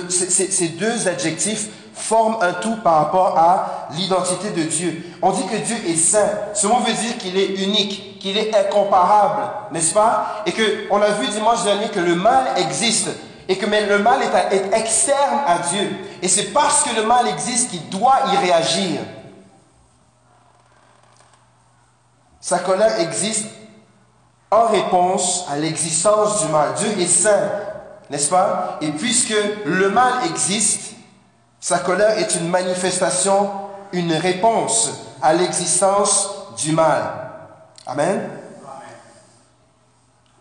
Ces 0.09 0.69
deux 0.69 1.07
adjectifs 1.09 1.67
forment 1.93 2.37
un 2.41 2.53
tout 2.53 2.77
par 2.77 2.99
rapport 2.99 3.37
à 3.37 3.89
l'identité 3.91 4.51
de 4.51 4.63
Dieu. 4.63 5.03
On 5.21 5.31
dit 5.31 5.45
que 5.45 5.57
Dieu 5.57 5.75
est 5.87 5.97
saint. 5.97 6.29
Ce 6.53 6.67
mot 6.67 6.77
veut 6.77 6.93
dire 6.93 7.17
qu'il 7.17 7.37
est 7.37 7.61
unique, 7.61 8.16
qu'il 8.27 8.37
est 8.37 8.55
incomparable, 8.55 9.43
n'est-ce 9.71 9.93
pas? 9.93 10.43
Et 10.45 10.51
que 10.51 10.87
on 10.91 11.01
a 11.01 11.11
vu 11.11 11.27
dimanche 11.27 11.63
dernier 11.63 11.87
que 11.89 11.99
le 11.99 12.15
mal 12.15 12.45
existe 12.57 13.09
et 13.47 13.57
que 13.57 13.65
mais 13.65 13.85
le 13.85 13.99
mal 13.99 14.19
est 14.51 14.77
externe 14.77 15.39
à 15.45 15.59
Dieu. 15.59 15.89
Et 16.21 16.27
c'est 16.27 16.51
parce 16.51 16.83
que 16.83 16.93
le 16.95 17.03
mal 17.03 17.27
existe 17.27 17.69
qu'il 17.69 17.87
doit 17.89 18.19
y 18.33 18.37
réagir. 18.37 18.99
Sa 22.41 22.59
colère 22.59 22.99
existe 22.99 23.47
en 24.51 24.67
réponse 24.67 25.45
à 25.49 25.57
l'existence 25.57 26.45
du 26.45 26.51
mal. 26.51 26.73
Dieu 26.75 26.99
est 26.99 27.07
saint, 27.07 27.49
n'est-ce 28.09 28.29
pas? 28.29 28.77
Et 28.81 28.91
puisque 28.91 29.35
le 29.65 29.89
mal 29.89 30.25
existe, 30.25 30.95
sa 31.59 31.79
colère 31.79 32.17
est 32.17 32.35
une 32.35 32.49
manifestation, 32.49 33.49
une 33.93 34.13
réponse 34.13 34.91
à 35.21 35.33
l'existence 35.33 36.29
du 36.57 36.73
mal. 36.73 37.26
Amen. 37.87 38.29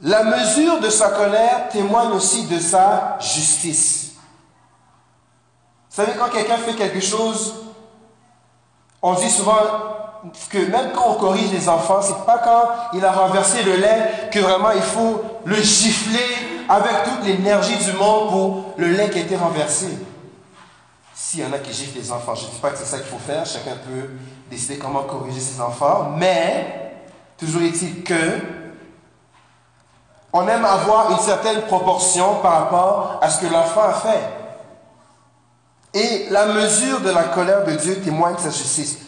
La 0.03 0.25
mesure 0.25 0.81
de 0.81 0.91
sa 0.91 1.11
colère 1.11 1.69
témoigne 1.71 2.11
aussi 2.11 2.47
de 2.47 2.59
sa 2.59 3.17
justice. 3.21 4.15
Vous 5.89 6.03
savez, 6.03 6.13
quand 6.19 6.29
quelqu'un 6.29 6.59
fait 6.59 6.75
quelque 6.75 7.01
chose, 7.01 7.55
on 9.01 9.15
dit 9.15 9.31
souvent, 9.31 9.55
que 10.51 10.59
même 10.59 10.91
quand 10.93 11.13
on 11.13 11.15
corrige 11.15 11.53
les 11.53 11.69
enfants, 11.69 12.03
c'est 12.03 12.27
pas 12.27 12.39
quand 12.39 12.99
il 12.99 13.05
a 13.05 13.13
renversé 13.13 13.63
le 13.63 13.77
lait 13.77 14.29
que 14.33 14.41
vraiment 14.41 14.73
il 14.73 14.83
faut 14.83 15.23
le 15.45 15.57
gifler 15.57 16.65
avec 16.69 17.05
toute 17.05 17.25
l'énergie 17.25 17.77
du 17.77 17.93
monde 17.93 18.31
pour 18.31 18.75
le 18.77 18.89
lait 18.89 19.09
qui 19.09 19.19
a 19.19 19.23
été 19.23 19.37
renversé. 19.37 19.87
S'il 21.15 21.41
y 21.41 21.47
en 21.47 21.53
a 21.53 21.59
qui 21.59 21.73
giflent 21.73 21.99
les 21.99 22.11
enfants, 22.11 22.35
je 22.35 22.47
ne 22.47 22.51
dis 22.51 22.59
pas 22.59 22.71
que 22.71 22.79
c'est 22.79 22.85
ça 22.85 22.99
qu'il 22.99 23.07
faut 23.07 23.19
faire, 23.19 23.47
chacun 23.47 23.77
peut 23.77 24.11
décider 24.51 24.79
comment 24.79 25.05
corriger 25.05 25.41
ses 25.41 25.61
enfants, 25.61 26.11
mais 26.17 26.86
toujours 27.39 27.63
est-il 27.63 28.03
que 28.03 28.41
on 30.33 30.47
aime 30.49 30.65
avoir 30.65 31.13
une 31.13 31.19
certaine 31.19 31.63
proportion 31.63 32.37
par 32.43 32.65
rapport 32.65 33.19
à 33.23 33.31
ce 33.31 33.41
que 33.41 33.51
l'enfant 33.51 33.85
a 33.85 33.95
fait. 33.95 34.21
Et 35.95 36.27
la 36.31 36.47
mesure 36.47 37.01
de 37.01 37.09
la 37.09 37.25
colère 37.25 37.65
de 37.65 37.73
Dieu 37.73 38.01
témoigne 38.01 38.35
de 38.35 38.41
sa 38.41 38.51
justice. 38.51 38.99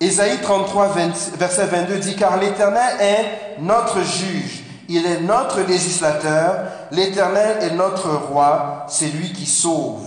Ésaïe 0.00 0.40
33, 0.40 0.94
verset 1.36 1.66
22 1.66 1.98
dit, 1.98 2.16
car 2.16 2.38
l'Éternel 2.38 3.00
est 3.00 3.60
notre 3.60 4.00
juge, 4.02 4.64
il 4.88 5.04
est 5.06 5.20
notre 5.20 5.60
législateur, 5.60 6.66
l'Éternel 6.90 7.58
est 7.62 7.74
notre 7.74 8.10
roi, 8.10 8.86
c'est 8.88 9.08
lui 9.08 9.32
qui 9.32 9.46
sauve. 9.46 10.06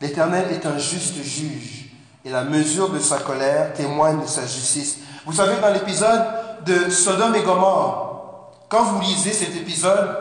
L'Éternel 0.00 0.52
est 0.52 0.66
un 0.66 0.78
juste 0.78 1.22
juge, 1.22 1.77
et 2.24 2.30
la 2.30 2.44
mesure 2.44 2.90
de 2.90 2.98
sa 2.98 3.18
colère 3.18 3.72
témoigne 3.72 4.20
de 4.20 4.26
sa 4.26 4.42
justice. 4.42 4.98
Vous 5.24 5.32
savez, 5.32 5.60
dans 5.60 5.72
l'épisode 5.72 6.24
de 6.66 6.90
Sodome 6.90 7.34
et 7.34 7.42
Gomorre, 7.42 8.52
quand 8.68 8.82
vous 8.82 9.00
lisez 9.00 9.32
cet 9.32 9.54
épisode, 9.56 10.16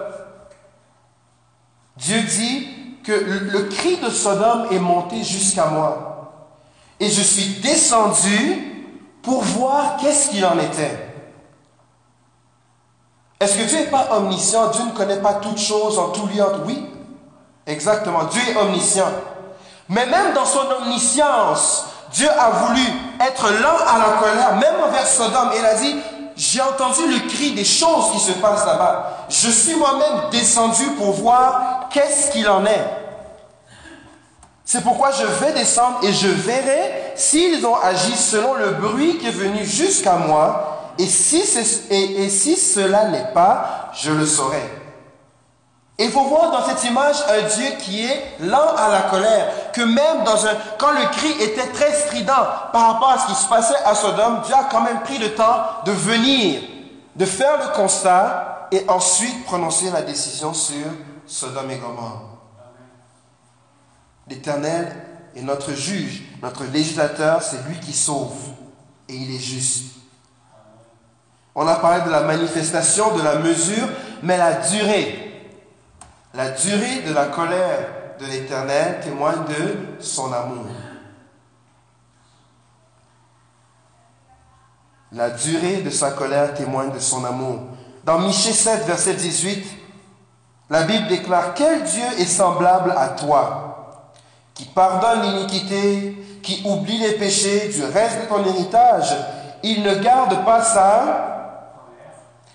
Dieu 1.97 2.21
dit 2.21 2.67
que 3.03 3.11
le 3.11 3.63
cri 3.63 3.97
de 3.97 4.09
Sodome 4.09 4.67
est 4.71 4.79
monté 4.79 5.23
jusqu'à 5.23 5.65
moi. 5.65 6.53
Et 6.99 7.09
je 7.09 7.21
suis 7.21 7.61
descendu 7.61 8.75
pour 9.21 9.43
voir 9.43 9.97
qu'est-ce 9.97 10.29
qu'il 10.29 10.45
en 10.45 10.57
était. 10.59 11.07
Est-ce 13.39 13.57
que 13.57 13.63
Dieu 13.63 13.79
n'est 13.79 13.91
pas 13.91 14.17
omniscient? 14.17 14.71
Dieu 14.71 14.83
ne 14.85 14.91
connaît 14.91 15.21
pas 15.21 15.35
toutes 15.35 15.59
choses 15.59 15.99
en 15.99 16.09
tout 16.09 16.27
lieu 16.27 16.43
Oui. 16.65 16.85
Exactement, 17.65 18.23
Dieu 18.25 18.41
est 18.49 18.55
omniscient. 18.55 19.11
Mais 19.89 20.05
même 20.05 20.33
dans 20.33 20.45
son 20.45 20.65
omniscience, 20.81 21.85
Dieu 22.13 22.29
a 22.29 22.49
voulu 22.49 22.81
être 23.19 23.49
lent 23.61 23.77
à 23.87 23.97
la 23.99 24.17
colère, 24.17 24.55
même 24.55 24.75
envers 24.87 25.07
Sodome. 25.07 25.51
Il 25.57 25.65
a 25.65 25.75
dit, 25.75 25.95
j'ai 26.35 26.61
entendu 26.61 27.01
le 27.07 27.27
cri 27.29 27.51
des 27.51 27.65
choses 27.65 28.11
qui 28.11 28.19
se 28.19 28.33
passent 28.33 28.65
là-bas. 28.65 29.25
Je 29.29 29.49
suis 29.49 29.75
moi-même 29.75 30.29
descendu 30.31 30.83
pour 30.97 31.11
voir 31.13 31.87
qu'est-ce 31.91 32.31
qu'il 32.31 32.47
en 32.49 32.65
est. 32.65 32.85
C'est 34.63 34.83
pourquoi 34.83 35.11
je 35.11 35.25
vais 35.25 35.53
descendre 35.53 35.99
et 36.03 36.11
je 36.11 36.27
verrai 36.27 37.13
s'ils 37.15 37.65
ont 37.65 37.75
agi 37.75 38.15
selon 38.15 38.53
le 38.55 38.71
bruit 38.71 39.17
qui 39.17 39.27
est 39.27 39.31
venu 39.31 39.63
jusqu'à 39.65 40.13
moi. 40.13 40.93
Et 40.99 41.05
si, 41.05 41.43
et 41.89 42.29
si 42.29 42.57
cela 42.57 43.05
n'est 43.05 43.31
pas, 43.33 43.91
je 43.93 44.11
le 44.11 44.25
saurai. 44.25 44.86
Il 45.99 46.11
faut 46.11 46.25
voir 46.25 46.51
dans 46.51 46.63
cette 46.63 46.83
image 46.83 47.15
un 47.27 47.47
Dieu 47.55 47.71
qui 47.79 48.05
est 48.05 48.35
lent 48.41 48.75
à 48.77 48.89
la 48.89 49.01
colère, 49.09 49.71
que 49.71 49.81
même 49.81 50.23
dans 50.23 50.45
un, 50.45 50.53
quand 50.77 50.91
le 50.91 51.05
cri 51.09 51.31
était 51.41 51.67
très 51.71 51.91
strident 51.91 52.45
par 52.71 52.93
rapport 52.93 53.11
à 53.11 53.19
ce 53.19 53.27
qui 53.27 53.35
se 53.35 53.47
passait 53.47 53.83
à 53.83 53.95
Sodome, 53.95 54.41
Dieu 54.45 54.53
a 54.53 54.65
quand 54.65 54.81
même 54.81 55.01
pris 55.01 55.17
le 55.17 55.33
temps 55.33 55.63
de 55.85 55.91
venir, 55.91 56.61
de 57.15 57.25
faire 57.25 57.57
le 57.57 57.75
constat 57.75 58.67
et 58.71 58.83
ensuite 58.87 59.43
prononcer 59.45 59.89
la 59.89 60.03
décision 60.03 60.53
sur 60.53 60.85
Sodome 61.25 61.71
et 61.71 61.77
Gomorrhe. 61.77 62.21
L'Éternel 64.27 64.95
est 65.35 65.41
notre 65.41 65.73
juge, 65.73 66.23
notre 66.43 66.63
législateur, 66.65 67.41
c'est 67.41 67.65
lui 67.67 67.79
qui 67.79 67.93
sauve 67.93 68.35
et 69.09 69.15
il 69.15 69.35
est 69.35 69.39
juste. 69.39 69.95
On 71.55 71.67
a 71.67 71.75
parlé 71.75 72.05
de 72.05 72.11
la 72.11 72.21
manifestation, 72.21 73.17
de 73.17 73.23
la 73.23 73.37
mesure, 73.37 73.87
mais 74.21 74.37
la 74.37 74.53
durée 74.53 75.26
la 76.37 76.51
durée 76.51 77.01
de 77.01 77.13
la 77.13 77.25
colère 77.25 77.87
de 78.19 78.25
l'Éternel 78.27 78.99
témoigne 79.01 79.43
de 79.45 79.99
son 79.99 80.31
amour. 80.31 80.67
La 85.13 85.31
durée 85.31 85.77
de 85.77 85.89
sa 85.89 86.11
colère 86.11 86.53
témoigne 86.53 86.91
de 86.91 86.99
son 86.99 87.25
amour. 87.25 87.61
Dans 88.03 88.19
Michée 88.19 88.53
7, 88.53 88.85
verset 88.85 89.15
18, 89.15 89.65
la 90.69 90.83
Bible 90.83 91.07
déclare, 91.07 91.55
Quel 91.55 91.83
Dieu 91.83 92.05
est 92.19 92.25
semblable 92.25 92.93
à 92.95 93.09
toi, 93.09 94.11
qui 94.53 94.65
pardonne 94.65 95.23
l'iniquité, 95.23 96.39
qui 96.43 96.61
oublie 96.65 96.99
les 96.99 97.13
péchés 97.13 97.69
du 97.69 97.83
reste 97.83 98.21
de 98.21 98.25
ton 98.27 98.45
héritage? 98.45 99.11
Il 99.63 99.81
ne 99.81 99.95
garde 99.95 100.45
pas 100.45 100.61
ça, 100.61 101.63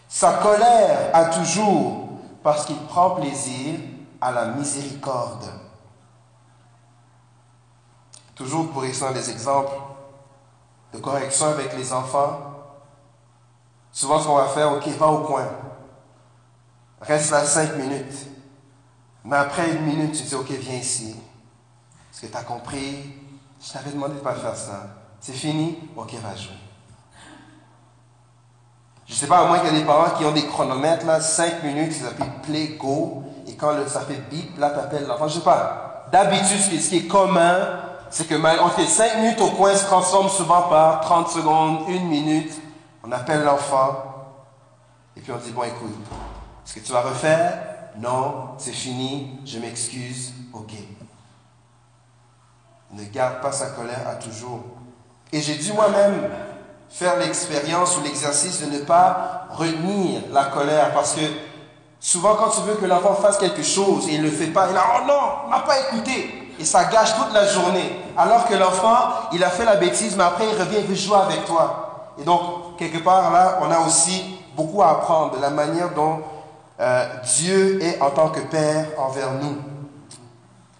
sa 0.08 0.34
colère 0.34 1.10
à 1.12 1.24
toujours 1.24 2.01
parce 2.42 2.64
qu'il 2.64 2.78
prend 2.87 3.11
plaisir 3.11 3.78
à 4.20 4.32
la 4.32 4.46
miséricorde. 4.46 5.44
Toujours 8.34 8.70
pour 8.70 8.84
essayer 8.84 9.12
des 9.12 9.30
exemples 9.30 9.75
de 10.92 10.99
correction 10.99 11.46
avec 11.46 11.76
les 11.76 11.92
enfants, 11.92 12.38
souvent 13.92 14.18
ce 14.20 14.26
qu'on 14.26 14.37
va 14.37 14.49
faire, 14.49 14.72
ok, 14.72 14.87
va 14.88 15.06
au 15.06 15.25
coin, 15.25 15.49
reste 17.00 17.30
là 17.30 17.44
cinq 17.44 17.76
minutes, 17.76 18.26
mais 19.25 19.37
après 19.37 19.70
une 19.70 19.82
minute, 19.82 20.12
tu 20.12 20.25
dis, 20.25 20.34
ok, 20.34 20.50
viens 20.50 20.75
ici. 20.75 21.16
Est-ce 22.12 22.22
que 22.22 22.26
tu 22.26 22.37
as 22.37 22.42
compris? 22.42 23.14
Je 23.61 23.72
t'avais 23.72 23.90
demandé 23.90 24.14
de 24.14 24.18
ne 24.18 24.25
pas 24.25 24.34
faire 24.34 24.56
ça. 24.56 24.88
C'est 25.20 25.32
fini? 25.32 25.78
Ok, 25.96 26.12
va 26.14 26.34
jouer. 26.34 26.62
Je 29.12 29.16
ne 29.19 29.21
sais 29.21 29.26
pas, 29.26 29.40
à 29.40 29.45
moins 29.45 29.59
qu'il 29.59 29.71
y 29.71 29.76
ait 29.76 29.81
des 29.81 29.85
parents 29.85 30.16
qui 30.16 30.25
ont 30.25 30.33
des 30.33 30.47
chronomètres, 30.47 31.04
là, 31.04 31.21
5 31.21 31.64
minutes, 31.64 31.92
ils 32.00 32.07
appellent 32.07 32.40
play, 32.45 32.78
go, 32.81 33.23
et 33.47 33.54
quand 33.57 33.75
ça 33.87 34.00
fait 34.00 34.23
bip, 34.31 34.59
là, 34.59 34.71
tu 34.71 34.78
appelles 34.78 35.07
l'enfant. 35.07 35.28
Je 35.28 35.35
ne 35.35 35.40
sais 35.40 35.45
pas. 35.45 36.07
D'habitude, 36.11 36.59
ce 36.59 36.88
qui 36.88 36.97
est 36.97 37.07
commun, 37.07 37.59
c'est 38.09 38.26
que 38.26 38.35
on 38.35 38.69
fait 38.71 38.87
5 38.87 39.19
minutes 39.19 39.40
au 39.42 39.50
coin 39.50 39.75
se 39.75 39.85
transforme 39.85 40.30
souvent 40.30 40.63
par 40.63 41.02
30 41.02 41.28
secondes, 41.28 41.80
1 41.89 42.04
minute. 42.04 42.58
On 43.04 43.13
appelle 43.13 43.45
l'enfant, 43.45 44.02
et 45.15 45.21
puis 45.21 45.30
on 45.30 45.36
dit, 45.36 45.50
bon, 45.50 45.65
écoute, 45.65 45.95
est-ce 46.65 46.76
que 46.76 46.80
tu 46.80 46.93
vas 46.93 47.02
refaire? 47.02 47.58
Non, 47.99 48.52
c'est 48.56 48.73
fini, 48.73 49.41
je 49.45 49.58
m'excuse, 49.58 50.32
ok. 50.54 50.73
Ne 52.93 53.04
garde 53.04 53.43
pas 53.43 53.52
sa 53.52 53.67
colère 53.67 54.08
à 54.08 54.15
toujours. 54.15 54.60
Et 55.30 55.43
j'ai 55.43 55.56
dit 55.56 55.71
moi-même, 55.75 56.30
faire 56.93 57.17
l'expérience 57.19 57.97
ou 57.97 58.02
l'exercice 58.02 58.61
de 58.61 58.67
ne 58.67 58.78
pas 58.81 59.47
retenir 59.50 60.21
la 60.33 60.45
colère 60.45 60.93
parce 60.93 61.15
que 61.15 61.23
souvent 61.99 62.35
quand 62.35 62.50
tu 62.50 62.61
veux 62.63 62.75
que 62.75 62.87
l'enfant 62.87 63.15
fasse 63.15 63.39
quelque 63.39 63.63
chose 63.63 64.09
et 64.09 64.15
il 64.15 64.23
ne 64.23 64.26
le 64.26 64.31
fait 64.31 64.49
pas, 64.49 64.69
il 64.71 64.76
a 64.76 64.83
oh 64.97 65.07
non, 65.07 65.21
il 65.47 65.50
m'a 65.50 65.61
pas 65.61 65.81
écouté 65.81 66.52
et 66.59 66.65
ça 66.65 66.85
gâche 66.85 67.15
toute 67.17 67.33
la 67.33 67.47
journée. 67.47 67.99
Alors 68.17 68.47
que 68.47 68.55
l'enfant, 68.55 68.99
il 69.33 69.43
a 69.43 69.49
fait 69.49 69.65
la 69.65 69.76
bêtise 69.76 70.17
mais 70.17 70.25
après 70.25 70.45
il 70.45 70.59
revient 70.59 70.78
il 70.81 70.87
veut 70.87 70.95
jouer 70.95 71.17
avec 71.17 71.45
toi. 71.47 72.13
Et 72.21 72.25
donc 72.25 72.76
quelque 72.76 72.99
part 72.99 73.33
là, 73.33 73.59
on 73.63 73.71
a 73.71 73.81
aussi 73.81 74.39
beaucoup 74.55 74.83
à 74.83 74.91
apprendre 74.91 75.37
de 75.37 75.41
la 75.41 75.50
manière 75.50 75.91
dont 75.95 76.21
euh, 76.78 77.07
Dieu 77.37 77.83
est 77.83 78.00
en 78.02 78.11
tant 78.11 78.28
que 78.28 78.41
Père 78.41 78.87
envers 78.99 79.33
nous. 79.33 79.57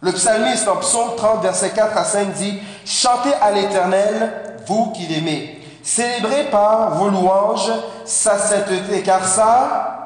Le 0.01 0.12
psalmiste 0.12 0.66
en 0.66 0.77
psaume 0.77 1.11
30, 1.16 1.42
verset 1.42 1.70
4 1.70 1.96
à 1.96 2.05
5 2.05 2.33
dit, 2.33 2.59
Chantez 2.85 3.33
à 3.40 3.53
l'Éternel, 3.53 4.59
vous 4.66 4.90
qui 4.90 5.07
l'aimez. 5.07 5.62
Célébrez 5.82 6.44
par 6.44 6.90
vos 6.94 7.08
louanges 7.08 7.72
sa 8.04 8.38
sainteté, 8.38 9.02
car 9.02 9.24
ça, 9.24 10.02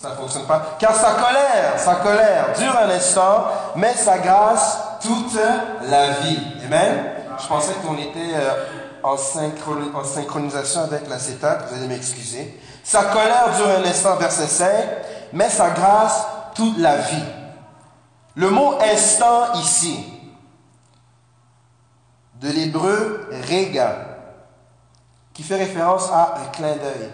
ça 0.00 0.10
ne 0.10 0.14
fonctionne 0.14 0.46
pas. 0.46 0.76
Car 0.78 0.94
sa 0.94 1.12
colère, 1.12 1.78
sa 1.78 1.96
colère 1.96 2.52
dure 2.58 2.76
un 2.78 2.90
instant, 2.90 3.46
mais 3.76 3.94
sa 3.94 4.18
grâce 4.18 4.78
toute 5.02 5.38
la 5.82 6.10
vie. 6.20 6.38
Amen. 6.64 7.12
Je 7.42 7.46
pensais 7.46 7.74
qu'on 7.74 7.98
était 7.98 8.34
euh, 8.34 8.64
en, 9.02 9.16
synchronisation 9.16 10.82
avec 10.82 11.08
l'acétate, 11.08 11.68
vous 11.68 11.76
allez 11.76 11.86
m'excuser. 11.86 12.58
Sa 12.82 13.04
colère 13.04 13.50
dure 13.56 13.68
un 13.68 13.84
instant, 13.84 14.16
verset 14.16 14.46
5, 14.46 14.68
mais 15.32 15.50
sa 15.50 15.70
grâce 15.70 16.26
toute 16.54 16.78
la 16.78 16.96
vie. 16.96 17.24
Le 18.34 18.50
mot 18.50 18.74
instant 18.80 19.52
ici, 19.54 20.15
de 22.40 22.50
l'hébreu 22.50 23.28
rega, 23.48 23.96
qui 25.32 25.42
fait 25.42 25.56
référence 25.56 26.10
à 26.10 26.34
un 26.42 26.46
clin 26.52 26.76
d'œil. 26.76 27.10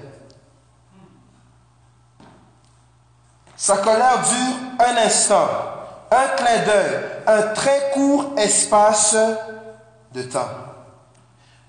Sa 3.56 3.78
colère 3.78 4.20
dure 4.22 4.86
un 4.86 4.96
instant, 5.06 5.48
un 6.10 6.28
clin 6.36 6.64
d'œil, 6.64 7.00
un 7.26 7.42
très 7.54 7.90
court 7.92 8.32
espace 8.36 9.16
de 10.12 10.22
temps. 10.22 10.48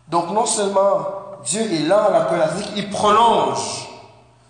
Donc 0.07 0.31
non 0.31 0.45
seulement 0.45 0.97
Dieu 1.43 1.61
est 1.61 1.87
lent 1.87 2.05
à 2.05 2.09
la 2.11 2.25
colère, 2.25 2.51
il 2.75 2.89
prolonge 2.89 3.89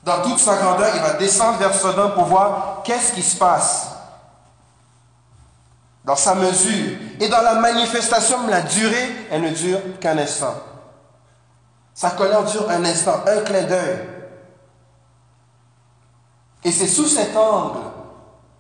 dans 0.04 0.22
toute 0.22 0.40
sa 0.40 0.58
grandeur, 0.58 0.94
il 0.96 1.02
va 1.02 1.14
descendre 1.14 1.58
vers 1.58 1.74
Sodome 1.74 2.14
pour 2.14 2.26
voir 2.26 2.82
qu'est-ce 2.84 3.14
qui 3.14 3.24
se 3.24 3.38
passe 3.38 3.93
dans 6.06 6.16
sa 6.16 6.36
mesure 6.36 6.98
et 7.20 7.30
dans 7.30 7.42
la 7.42 7.56
manifestation, 7.56 8.48
la 8.50 8.62
durée, 8.62 9.28
elle 9.32 9.42
ne 9.42 9.50
dure 9.50 9.80
qu'un 10.00 10.18
instant. 10.18 10.56
Sa 11.94 12.12
colère 12.12 12.44
dure 12.44 12.70
un 12.70 12.84
instant, 12.84 13.22
un 13.28 13.42
clin 13.42 13.64
d'œil. 13.64 14.00
Et 16.66 16.72
c'est 16.72 16.88
sous 16.88 17.06
cet 17.06 17.36
angle, 17.36 17.80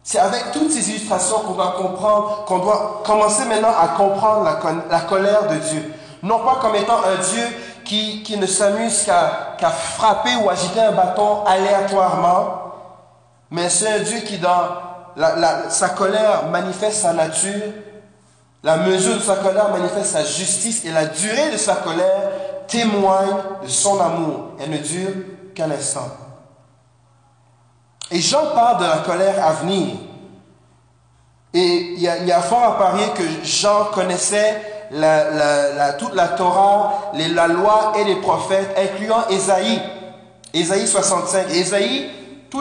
c'est 0.03 0.19
avec 0.19 0.51
toutes 0.51 0.71
ces 0.71 0.89
illustrations 0.89 1.39
qu'on 1.39 1.53
doit 1.53 1.75
comprendre, 1.77 2.43
qu'on 2.45 2.60
doit 2.60 3.01
commencer 3.06 3.45
maintenant 3.45 3.73
à 3.77 3.89
comprendre 3.89 4.43
la, 4.89 4.99
colère 5.01 5.47
de 5.47 5.56
Dieu. 5.56 5.93
Non 6.21 6.39
pas 6.39 6.58
comme 6.62 6.75
étant 6.75 6.99
un 7.03 7.21
Dieu 7.21 7.43
qui, 7.86 8.23
qui 8.23 8.38
ne 8.38 8.45
s'amuse 8.45 9.03
qu'à 9.06 9.69
frapper 9.69 10.36
ou 10.43 10.49
agiter 10.49 10.82
un 10.82 10.91
bâton 10.91 11.43
aléatoirement, 11.45 12.73
mais 13.51 13.69
c'est 13.69 13.88
un 13.88 13.99
Dieu 13.99 14.19
qui, 14.19 14.38
dans 14.38 14.92
sa 15.69 15.89
colère 15.89 16.47
manifeste 16.47 17.02
sa 17.02 17.13
nature, 17.13 17.71
la 18.63 18.78
mesure 18.78 19.15
de 19.15 19.21
sa 19.21 19.36
colère 19.36 19.69
manifeste 19.69 20.12
sa 20.13 20.23
justice 20.23 20.86
et 20.86 20.91
la 20.91 21.06
durée 21.06 21.52
de 21.52 21.58
sa 21.58 21.76
colère 21.76 22.32
témoigne 22.67 23.36
de 23.63 23.67
son 23.67 23.99
amour. 23.99 24.52
Elle 24.60 24.69
ne 24.71 24.78
dure 24.78 25.12
qu'un 25.54 25.69
instant. 25.69 26.08
Et 28.10 28.21
Jean 28.21 28.47
parle 28.54 28.80
de 28.80 28.86
la 28.86 28.97
colère 28.97 29.45
à 29.45 29.54
venir. 29.54 29.95
Et 31.54 31.93
il 31.95 31.99
y, 31.99 32.32
a, 32.32 32.41
fort 32.41 32.63
à 32.63 32.78
parier 32.78 33.06
que 33.15 33.23
Jean 33.43 33.86
connaissait 33.93 34.62
toute 35.99 36.15
la 36.15 36.28
Torah, 36.30 37.12
la 37.13 37.47
loi 37.47 37.93
et 37.99 38.04
les 38.06 38.15
prophètes, 38.15 38.76
incluant 38.78 39.28
Ésaïe. 39.30 39.82
Ésaïe 40.54 40.88
65. 40.88 41.49
Ésaïe 41.52 42.10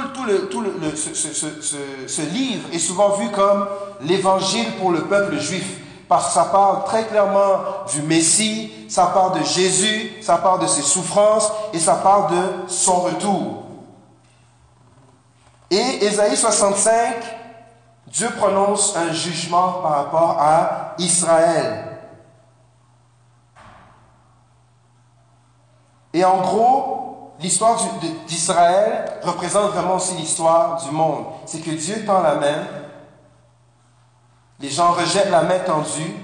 tout, 0.00 0.24
le, 0.24 0.48
tout 0.48 0.62
le, 0.62 0.72
ce, 0.96 2.22
livre 2.22 2.68
est 2.72 2.78
souvent 2.78 3.11
vu 3.11 3.31
comme 3.31 3.68
l'évangile 4.00 4.72
pour 4.78 4.90
le 4.90 5.02
peuple 5.02 5.38
juif, 5.38 5.78
parce 6.09 6.28
que 6.28 6.33
ça 6.33 6.44
parle 6.44 6.85
très 6.85 7.05
clairement 7.05 7.59
du 7.92 8.00
Messie, 8.02 8.72
ça 8.88 9.07
parle 9.07 9.38
de 9.38 9.44
Jésus, 9.44 10.12
ça 10.22 10.38
parle 10.38 10.61
de 10.61 10.66
ses 10.66 10.81
souffrances 10.81 11.52
et 11.74 11.78
ça 11.78 11.96
parle 11.96 12.33
de 12.33 12.68
son 12.68 13.00
retour. 13.00 13.64
Et 15.70 16.05
Ésaïe 16.05 16.37
65, 16.37 17.14
Dieu 18.07 18.31
prononce 18.37 18.96
un 18.96 19.12
jugement 19.12 19.72
par 19.83 19.92
rapport 19.92 20.37
à 20.38 20.94
Israël. 20.98 21.98
Et 26.14 26.24
en 26.24 26.38
gros, 26.42 27.02
l'histoire 27.42 27.78
d'Israël 28.26 29.20
représente 29.22 29.72
vraiment 29.72 29.96
aussi 29.96 30.14
l'histoire 30.14 30.83
du 30.83 30.90
monde. 30.90 31.26
C'est 31.46 31.61
que 31.61 31.70
Dieu 31.70 32.05
tend 32.07 32.22
la 32.22 32.37
main, 32.37 32.66
les 34.61 34.70
gens 34.70 34.92
rejettent 34.92 35.31
la 35.31 35.42
main 35.42 35.59
tendue, 35.59 36.14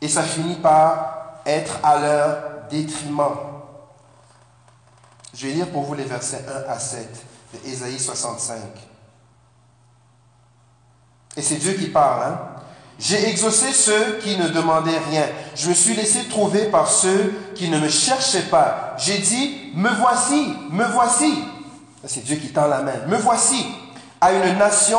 et 0.00 0.08
ça 0.08 0.22
finit 0.22 0.56
par 0.56 1.40
être 1.46 1.78
à 1.82 1.98
leur 1.98 2.68
détriment. 2.70 3.36
Je 5.34 5.46
vais 5.46 5.52
lire 5.54 5.70
pour 5.70 5.82
vous 5.82 5.94
les 5.94 6.04
versets 6.04 6.44
1 6.66 6.70
à 6.70 6.78
7 6.78 7.24
de 7.54 7.68
Ésaïe 7.68 7.98
65. 7.98 8.58
Et 11.36 11.42
c'est 11.42 11.56
Dieu 11.56 11.74
qui 11.74 11.88
parle. 11.88 12.24
Hein? 12.24 12.59
J'ai 13.00 13.30
exaucé 13.30 13.72
ceux 13.72 14.18
qui 14.22 14.36
ne 14.36 14.48
demandaient 14.48 15.00
rien. 15.10 15.24
Je 15.56 15.70
me 15.70 15.74
suis 15.74 15.94
laissé 15.94 16.28
trouver 16.28 16.66
par 16.66 16.86
ceux 16.86 17.32
qui 17.54 17.70
ne 17.70 17.78
me 17.78 17.88
cherchaient 17.88 18.50
pas. 18.50 18.94
J'ai 18.98 19.16
dit, 19.16 19.72
me 19.74 19.88
voici, 19.88 20.54
me 20.70 20.84
voici. 20.84 21.42
C'est 22.04 22.22
Dieu 22.22 22.36
qui 22.36 22.52
tend 22.52 22.66
la 22.66 22.82
main. 22.82 23.06
Me 23.08 23.16
voici 23.16 23.66
à 24.20 24.32
une 24.32 24.58
nation 24.58 24.98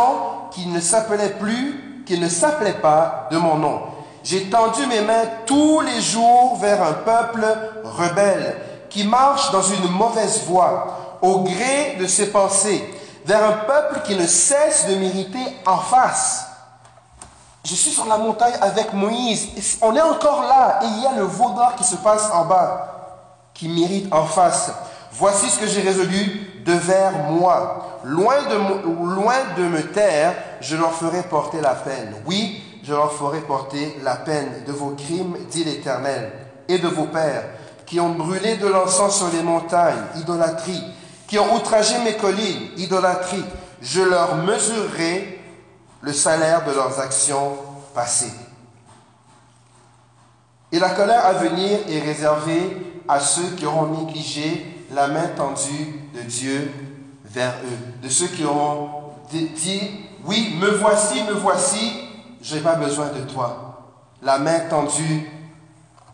qui 0.49 0.65
ne 0.65 0.79
s'appelait 0.79 1.35
plus, 1.39 2.03
qui 2.07 2.19
ne 2.19 2.27
s'appelait 2.27 2.73
pas 2.81 3.27
de 3.31 3.37
mon 3.37 3.57
nom. 3.57 3.81
J'ai 4.23 4.45
tendu 4.45 4.83
mes 4.87 5.01
mains 5.01 5.25
tous 5.45 5.81
les 5.81 6.01
jours 6.01 6.57
vers 6.59 6.81
un 6.81 6.93
peuple 6.93 7.45
rebelle 7.83 8.55
qui 8.89 9.03
marche 9.03 9.51
dans 9.51 9.61
une 9.61 9.91
mauvaise 9.91 10.41
voie, 10.47 11.19
au 11.21 11.41
gré 11.41 11.97
de 11.99 12.07
ses 12.07 12.31
pensées, 12.31 12.83
vers 13.25 13.43
un 13.43 13.57
peuple 13.67 14.01
qui 14.05 14.15
ne 14.15 14.25
cesse 14.25 14.87
de 14.87 14.95
m'irriter 14.95 15.55
en 15.67 15.77
face. 15.77 16.47
Je 17.63 17.75
suis 17.75 17.91
sur 17.91 18.05
la 18.05 18.17
montagne 18.17 18.53
avec 18.59 18.93
Moïse. 18.93 19.77
On 19.81 19.95
est 19.95 20.01
encore 20.01 20.41
là 20.43 20.79
et 20.83 20.87
il 20.87 21.03
y 21.03 21.05
a 21.05 21.15
le 21.15 21.23
vaudor 21.23 21.75
qui 21.75 21.83
se 21.83 21.95
passe 21.97 22.29
en 22.33 22.45
bas, 22.45 23.49
qui 23.53 23.67
m'irrite 23.67 24.11
en 24.11 24.25
face. 24.25 24.71
Voici 25.13 25.49
ce 25.49 25.59
que 25.59 25.67
j'ai 25.67 25.81
résolu 25.81 26.63
de 26.65 26.73
vers 26.73 27.11
moi. 27.29 27.99
Loin 28.03 28.41
de, 28.49 29.15
loin 29.15 29.35
de 29.57 29.63
me 29.63 29.83
taire, 29.91 30.33
je 30.59 30.75
leur 30.75 30.93
ferai 30.93 31.21
porter 31.23 31.61
la 31.61 31.75
peine. 31.75 32.15
Oui, 32.25 32.63
je 32.83 32.93
leur 32.93 33.13
ferai 33.13 33.41
porter 33.41 33.99
la 34.03 34.15
peine 34.15 34.63
de 34.65 34.71
vos 34.71 34.91
crimes, 34.91 35.37
dit 35.51 35.63
l'Éternel, 35.63 36.31
et 36.67 36.79
de 36.79 36.87
vos 36.87 37.05
pères, 37.05 37.43
qui 37.85 37.99
ont 37.99 38.09
brûlé 38.09 38.57
de 38.57 38.67
l'encens 38.67 39.17
sur 39.17 39.27
les 39.31 39.43
montagnes, 39.43 40.01
idolâtrie, 40.15 40.81
qui 41.27 41.37
ont 41.37 41.55
outragé 41.55 41.95
mes 41.99 42.15
collines, 42.15 42.69
idolâtrie. 42.77 43.45
Je 43.81 44.01
leur 44.01 44.35
mesurerai 44.37 45.40
le 46.01 46.13
salaire 46.13 46.65
de 46.65 46.71
leurs 46.71 46.99
actions 46.99 47.57
passées. 47.93 48.33
Et 50.71 50.79
la 50.79 50.89
colère 50.91 51.25
à 51.25 51.33
venir 51.33 51.79
est 51.89 51.99
réservée 51.99 52.77
à 53.07 53.19
ceux 53.19 53.55
qui 53.55 53.65
auront 53.65 53.87
négligé 53.87 54.85
la 54.93 55.07
main 55.07 55.27
tendue 55.35 56.01
de 56.15 56.21
Dieu 56.21 56.71
vers 57.25 57.53
eux, 57.63 58.01
de 58.01 58.09
ceux 58.09 58.27
qui 58.27 58.43
auront 58.43 58.89
dit, 59.31 60.05
oui, 60.25 60.55
me 60.59 60.69
voici, 60.71 61.23
me 61.23 61.33
voici, 61.33 61.93
je 62.41 62.55
n'ai 62.55 62.61
pas 62.61 62.75
besoin 62.75 63.07
de 63.07 63.21
toi. 63.21 63.83
La 64.21 64.37
main 64.37 64.59
tendue 64.69 65.29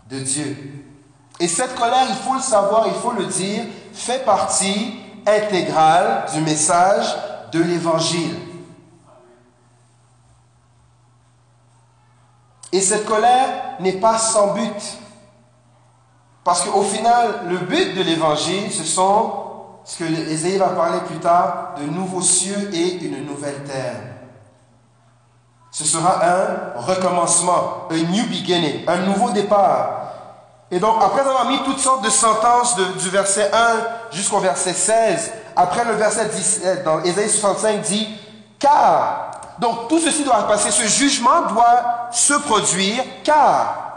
de 0.10 0.20
Dieu. 0.20 0.56
Et 1.40 1.48
cette 1.48 1.76
colère, 1.76 2.06
il 2.10 2.16
faut 2.16 2.34
le 2.34 2.42
savoir, 2.42 2.88
il 2.88 2.94
faut 2.94 3.12
le 3.12 3.26
dire, 3.26 3.64
fait 3.94 4.24
partie 4.26 4.96
intégrale 5.26 6.26
du 6.34 6.42
message 6.42 7.16
de 7.52 7.62
l'Évangile. 7.62 8.36
Et 12.72 12.82
cette 12.82 13.06
colère 13.06 13.76
n'est 13.80 14.00
pas 14.00 14.18
sans 14.18 14.54
but. 14.54 14.98
Parce 16.44 16.64
qu'au 16.64 16.84
final, 16.84 17.42
le 17.50 17.58
but 17.58 17.96
de 17.96 18.04
l'Évangile, 18.04 18.72
ce 18.72 18.84
sont, 18.84 19.34
ce 19.84 20.00
que 20.00 20.04
Ésaïe 20.04 20.58
va 20.58 20.70
parler 20.70 21.00
plus 21.02 21.20
tard, 21.20 21.76
de 21.80 21.84
nouveaux 21.84 22.22
cieux 22.22 22.70
et 22.74 23.04
une 23.04 23.26
nouvelle 23.26 23.64
terre. 23.64 24.02
Ce 25.72 25.84
sera 25.84 26.26
un 26.26 26.80
recommencement, 26.80 27.88
un 27.92 27.98
new 27.98 28.26
beginning, 28.28 28.84
un 28.88 28.98
nouveau 28.98 29.30
départ. 29.32 30.08
Et 30.72 30.80
donc, 30.80 30.96
après 31.02 31.22
avoir 31.22 31.48
mis 31.48 31.64
toutes 31.64 31.80
sortes 31.80 32.04
de 32.04 32.10
sentences 32.10 32.76
du 32.76 33.10
verset 33.10 33.52
1 33.54 34.16
jusqu'au 34.16 34.40
verset 34.40 34.74
16, 34.74 35.32
après 35.56 35.86
le 35.86 35.94
verset 35.94 36.28
17, 36.30 36.84
dans 36.84 37.02
Ésaïe 37.04 37.30
65 37.30 37.82
dit, 37.82 38.08
car, 38.60 39.32
donc 39.60 39.88
tout 39.88 40.00
ceci 40.00 40.24
doit 40.24 40.48
passer, 40.48 40.72
ce 40.72 40.88
jugement 40.88 41.48
doit 41.50 42.10
se 42.12 42.34
produire, 42.34 43.04
car 43.24 43.88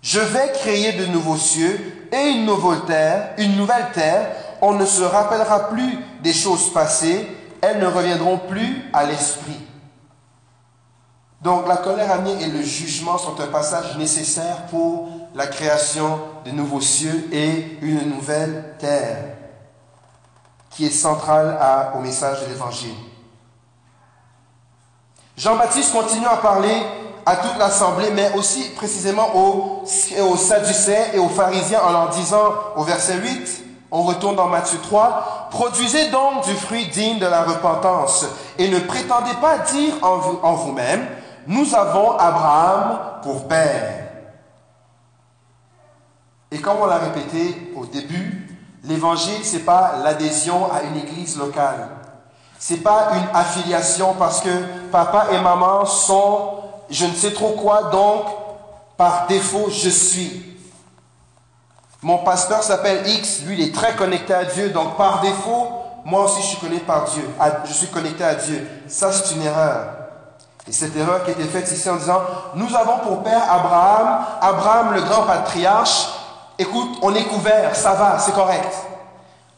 je 0.00 0.20
vais 0.20 0.52
créer 0.52 0.92
de 0.92 1.06
nouveaux 1.06 1.36
cieux 1.36 2.08
et 2.12 2.30
une 2.30 2.46
nouvelle 2.46 2.80
terre, 2.86 3.30
une 3.38 3.56
nouvelle 3.56 3.90
terre, 3.92 4.30
on 4.62 4.72
ne 4.72 4.86
se 4.86 5.02
rappellera 5.02 5.68
plus 5.68 5.98
des 6.22 6.32
choses 6.32 6.72
passées, 6.72 7.28
elles 7.60 7.78
ne 7.78 7.86
reviendront 7.86 8.38
plus 8.38 8.90
à 8.92 9.04
l'esprit. 9.04 9.60
Donc 11.40 11.68
la 11.68 11.76
colère 11.76 12.10
amie 12.10 12.42
et 12.42 12.48
le 12.48 12.62
jugement 12.62 13.16
sont 13.16 13.40
un 13.40 13.46
passage 13.46 13.96
nécessaire 13.96 14.66
pour 14.70 15.08
la 15.34 15.46
création 15.46 16.20
de 16.44 16.50
nouveaux 16.50 16.80
cieux 16.80 17.28
et 17.32 17.78
une 17.80 18.10
nouvelle 18.10 18.74
terre 18.78 19.36
qui 20.70 20.86
est 20.86 20.90
centrale 20.90 21.58
au 21.94 22.00
message 22.00 22.42
de 22.42 22.46
l'Évangile. 22.46 23.07
Jean-Baptiste 25.38 25.92
continue 25.92 26.26
à 26.26 26.38
parler 26.38 26.82
à 27.24 27.36
toute 27.36 27.56
l'assemblée, 27.58 28.10
mais 28.10 28.32
aussi 28.34 28.70
précisément 28.70 29.36
aux, 29.36 29.84
aux 29.84 30.36
Sadducéens 30.36 31.12
et 31.14 31.20
aux 31.20 31.28
pharisiens 31.28 31.80
en 31.80 31.92
leur 31.92 32.08
disant 32.08 32.52
au 32.74 32.82
verset 32.82 33.18
8, 33.18 33.64
on 33.92 34.02
retourne 34.02 34.34
dans 34.34 34.48
Matthieu 34.48 34.80
3, 34.82 35.48
produisez 35.52 36.10
donc 36.10 36.44
du 36.44 36.54
fruit 36.54 36.88
digne 36.88 37.20
de 37.20 37.26
la 37.26 37.44
repentance 37.44 38.26
et 38.58 38.68
ne 38.68 38.80
prétendez 38.80 39.34
pas 39.40 39.58
dire 39.58 39.94
en 40.02 40.54
vous-même, 40.54 41.06
nous 41.46 41.72
avons 41.72 42.18
Abraham 42.18 42.98
pour 43.22 43.46
père. 43.46 44.08
Et 46.50 46.58
comme 46.58 46.78
on 46.80 46.86
l'a 46.86 46.98
répété 46.98 47.72
au 47.76 47.86
début, 47.86 48.58
l'évangile, 48.82 49.44
ce 49.44 49.56
n'est 49.56 49.62
pas 49.62 50.00
l'adhésion 50.02 50.68
à 50.72 50.82
une 50.82 50.96
église 50.96 51.38
locale. 51.38 51.97
Ce 52.58 52.72
n'est 52.72 52.80
pas 52.80 53.10
une 53.14 53.36
affiliation 53.36 54.14
parce 54.18 54.40
que 54.40 54.50
papa 54.90 55.28
et 55.32 55.40
maman 55.40 55.86
sont 55.86 56.58
je 56.90 57.04
ne 57.04 57.12
sais 57.12 57.32
trop 57.32 57.50
quoi, 57.50 57.84
donc 57.84 58.24
par 58.96 59.26
défaut, 59.26 59.68
je 59.70 59.88
suis. 59.88 60.56
Mon 62.02 62.18
pasteur 62.18 62.62
s'appelle 62.62 63.06
X, 63.06 63.42
lui, 63.42 63.60
il 63.60 63.68
est 63.68 63.74
très 63.74 63.94
connecté 63.94 64.32
à 64.32 64.44
Dieu, 64.44 64.70
donc 64.70 64.96
par 64.96 65.20
défaut, 65.20 65.68
moi 66.04 66.24
aussi, 66.24 66.40
je 66.40 66.46
suis 66.46 66.58
connecté 66.58 66.92
Dieu. 67.12 67.28
Je 67.64 67.72
suis 67.72 67.88
connecté 67.88 68.24
à 68.24 68.34
Dieu. 68.34 68.66
Ça, 68.86 69.12
c'est 69.12 69.34
une 69.34 69.42
erreur. 69.42 69.88
Et 70.66 70.72
cette 70.72 70.96
erreur 70.96 71.24
qui 71.24 71.30
a 71.30 71.32
été 71.32 71.44
faite 71.44 71.70
ici 71.70 71.88
en 71.88 71.96
disant, 71.96 72.20
nous 72.54 72.74
avons 72.74 72.98
pour 72.98 73.22
père 73.22 73.42
Abraham, 73.50 74.24
Abraham 74.40 74.94
le 74.94 75.02
grand 75.02 75.22
patriarche, 75.22 76.08
écoute, 76.58 76.98
on 77.02 77.14
est 77.14 77.24
couvert, 77.24 77.74
ça 77.74 77.94
va, 77.94 78.18
c'est 78.18 78.32
correct. 78.32 78.72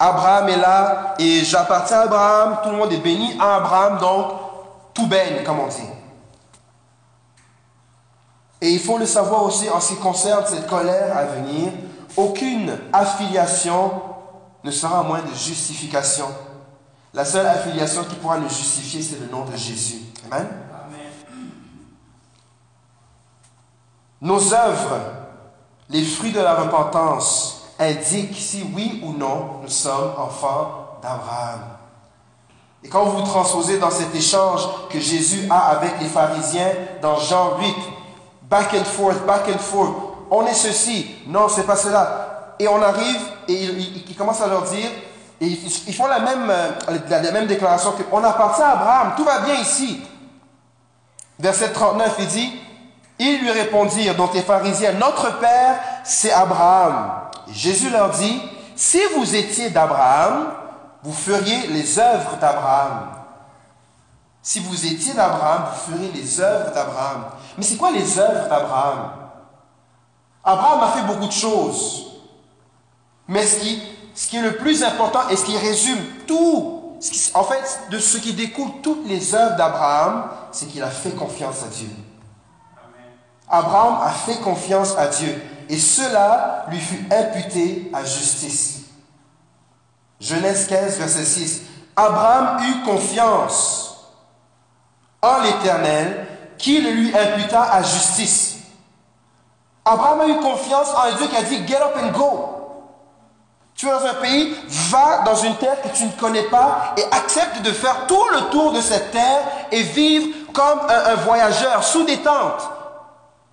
Abraham 0.02 0.48
est 0.48 0.56
là 0.56 1.14
et 1.18 1.44
j'appartiens 1.44 1.98
à 1.98 2.02
Abraham, 2.04 2.58
tout 2.62 2.70
le 2.70 2.76
monde 2.76 2.90
est 2.90 3.02
béni 3.02 3.36
à 3.38 3.56
Abraham, 3.56 3.98
donc 3.98 4.32
tout 4.94 5.06
baigne, 5.06 5.44
comme 5.44 5.60
on 5.60 5.66
dit. 5.66 5.82
Et 8.62 8.70
il 8.70 8.80
faut 8.80 8.96
le 8.96 9.04
savoir 9.04 9.42
aussi 9.42 9.68
en 9.68 9.78
ce 9.78 9.92
qui 9.92 10.00
concerne 10.00 10.44
cette 10.46 10.66
colère 10.66 11.14
à 11.14 11.24
venir, 11.24 11.72
aucune 12.16 12.78
affiliation 12.94 13.92
ne 14.64 14.70
sera 14.70 15.02
moins 15.02 15.20
de 15.20 15.34
justification. 15.34 16.26
La 17.12 17.26
seule 17.26 17.46
affiliation 17.46 18.04
qui 18.04 18.14
pourra 18.14 18.38
nous 18.38 18.48
justifier, 18.48 19.02
c'est 19.02 19.20
le 19.20 19.26
nom 19.26 19.44
de 19.44 19.54
Jésus. 19.54 20.00
Amen. 20.30 20.48
Nos 24.22 24.54
œuvres, 24.54 24.98
les 25.90 26.02
fruits 26.04 26.32
de 26.32 26.40
la 26.40 26.54
repentance, 26.54 27.59
indiquent 27.80 28.36
si 28.36 28.64
oui 28.74 29.00
ou 29.02 29.12
non 29.12 29.60
nous 29.62 29.68
sommes 29.68 30.12
enfants 30.18 30.98
d'Abraham. 31.02 31.60
Et 32.82 32.88
quand 32.88 33.04
vous 33.04 33.18
vous 33.18 33.26
transposez 33.26 33.78
dans 33.78 33.90
cet 33.90 34.14
échange 34.14 34.62
que 34.88 35.00
Jésus 35.00 35.46
a 35.50 35.68
avec 35.70 36.00
les 36.00 36.08
pharisiens 36.08 36.72
dans 37.02 37.18
Jean 37.18 37.58
8, 37.58 37.74
back 38.48 38.74
and 38.74 38.84
forth, 38.84 39.26
back 39.26 39.48
and 39.48 39.58
forth, 39.58 39.92
on 40.30 40.46
est 40.46 40.54
ceci, 40.54 41.16
non, 41.26 41.48
c'est 41.48 41.64
pas 41.66 41.76
cela. 41.76 42.54
Et 42.58 42.68
on 42.68 42.82
arrive 42.82 43.20
et 43.48 43.54
il, 43.54 44.16
commence 44.16 44.40
à 44.40 44.46
leur 44.46 44.62
dire, 44.62 44.88
et 45.40 45.46
ils, 45.46 45.94
font 45.94 46.06
la 46.06 46.20
même, 46.20 46.48
euh, 46.50 46.70
la, 47.08 47.32
même 47.32 47.46
déclaration 47.46 47.92
que 47.92 48.02
on 48.12 48.22
appartient 48.22 48.62
à 48.62 48.72
Abraham, 48.72 49.12
tout 49.16 49.24
va 49.24 49.40
bien 49.40 49.54
ici. 49.54 50.00
Verset 51.38 51.72
39, 51.72 52.16
il 52.18 52.26
dit, 52.26 52.52
ils 53.18 53.40
lui 53.40 53.50
répondirent, 53.50 54.14
donc 54.14 54.34
les 54.34 54.42
pharisiens, 54.42 54.92
notre 54.92 55.38
Père, 55.38 55.80
c'est 56.04 56.32
Abraham. 56.32 57.29
Jésus 57.52 57.90
leur 57.90 58.10
dit, 58.10 58.40
si 58.76 59.00
vous 59.16 59.34
étiez 59.34 59.70
d'Abraham, 59.70 60.52
vous 61.02 61.12
feriez 61.12 61.66
les 61.68 61.98
œuvres 61.98 62.36
d'Abraham. 62.40 63.10
Si 64.42 64.60
vous 64.60 64.86
étiez 64.86 65.12
d'Abraham, 65.14 65.66
vous 65.70 65.92
feriez 65.92 66.10
les 66.12 66.40
œuvres 66.40 66.72
d'Abraham. 66.72 67.26
Mais 67.58 67.64
c'est 67.64 67.76
quoi 67.76 67.90
les 67.90 68.18
œuvres 68.18 68.48
d'Abraham? 68.48 69.10
Abraham 70.42 70.82
a 70.82 70.88
fait 70.92 71.02
beaucoup 71.02 71.26
de 71.26 71.32
choses. 71.32 72.06
Mais 73.28 73.46
ce 73.46 73.60
qui, 73.60 73.82
ce 74.14 74.28
qui 74.28 74.38
est 74.38 74.42
le 74.42 74.56
plus 74.56 74.82
important 74.82 75.28
et 75.28 75.36
ce 75.36 75.44
qui 75.44 75.56
résume 75.56 76.02
tout, 76.26 76.96
en 77.34 77.44
fait, 77.44 77.80
de 77.90 77.98
ce 77.98 78.18
qui 78.18 78.32
découle 78.32 78.80
toutes 78.82 79.06
les 79.06 79.34
œuvres 79.34 79.56
d'Abraham, 79.56 80.30
c'est 80.52 80.66
qu'il 80.66 80.82
a 80.82 80.90
fait 80.90 81.10
confiance 81.10 81.62
à 81.62 81.68
Dieu. 81.68 81.90
Abraham 83.48 83.98
a 84.02 84.10
fait 84.10 84.38
confiance 84.40 84.96
à 84.96 85.08
Dieu 85.08 85.42
et 85.70 85.78
cela 85.78 86.66
lui 86.68 86.80
fut 86.80 87.06
imputé 87.12 87.90
à 87.94 88.04
justice. 88.04 88.80
Genèse 90.20 90.66
15, 90.66 90.98
verset 90.98 91.24
6. 91.24 91.62
Abraham 91.94 92.58
eut 92.64 92.84
confiance 92.84 94.10
en 95.22 95.38
l'Éternel 95.42 96.26
qui 96.58 96.80
le 96.80 96.90
lui 96.90 97.16
imputa 97.16 97.62
à 97.62 97.82
justice. 97.82 98.56
Abraham 99.84 100.22
a 100.22 100.26
eu 100.26 100.36
confiance 100.40 100.88
en 100.88 101.16
Dieu 101.16 101.28
qui 101.28 101.36
a 101.36 101.42
dit 101.44 101.66
Get 101.66 101.76
up 101.76 101.96
and 102.02 102.18
go. 102.18 102.56
Tu 103.76 103.86
es 103.86 103.90
dans 103.90 104.04
un 104.04 104.14
pays, 104.14 104.54
va 104.68 105.22
dans 105.24 105.36
une 105.36 105.54
terre 105.56 105.80
que 105.82 105.88
tu 105.96 106.04
ne 106.04 106.10
connais 106.10 106.48
pas 106.48 106.94
et 106.98 107.04
accepte 107.12 107.62
de 107.62 107.70
faire 107.72 108.06
tout 108.08 108.26
le 108.34 108.50
tour 108.50 108.72
de 108.72 108.80
cette 108.80 109.12
terre 109.12 109.42
et 109.70 109.84
vivre 109.84 110.52
comme 110.52 110.80
un 110.88 111.14
voyageur 111.14 111.84
sous 111.84 112.02
des 112.02 112.18
tentes. 112.18 112.68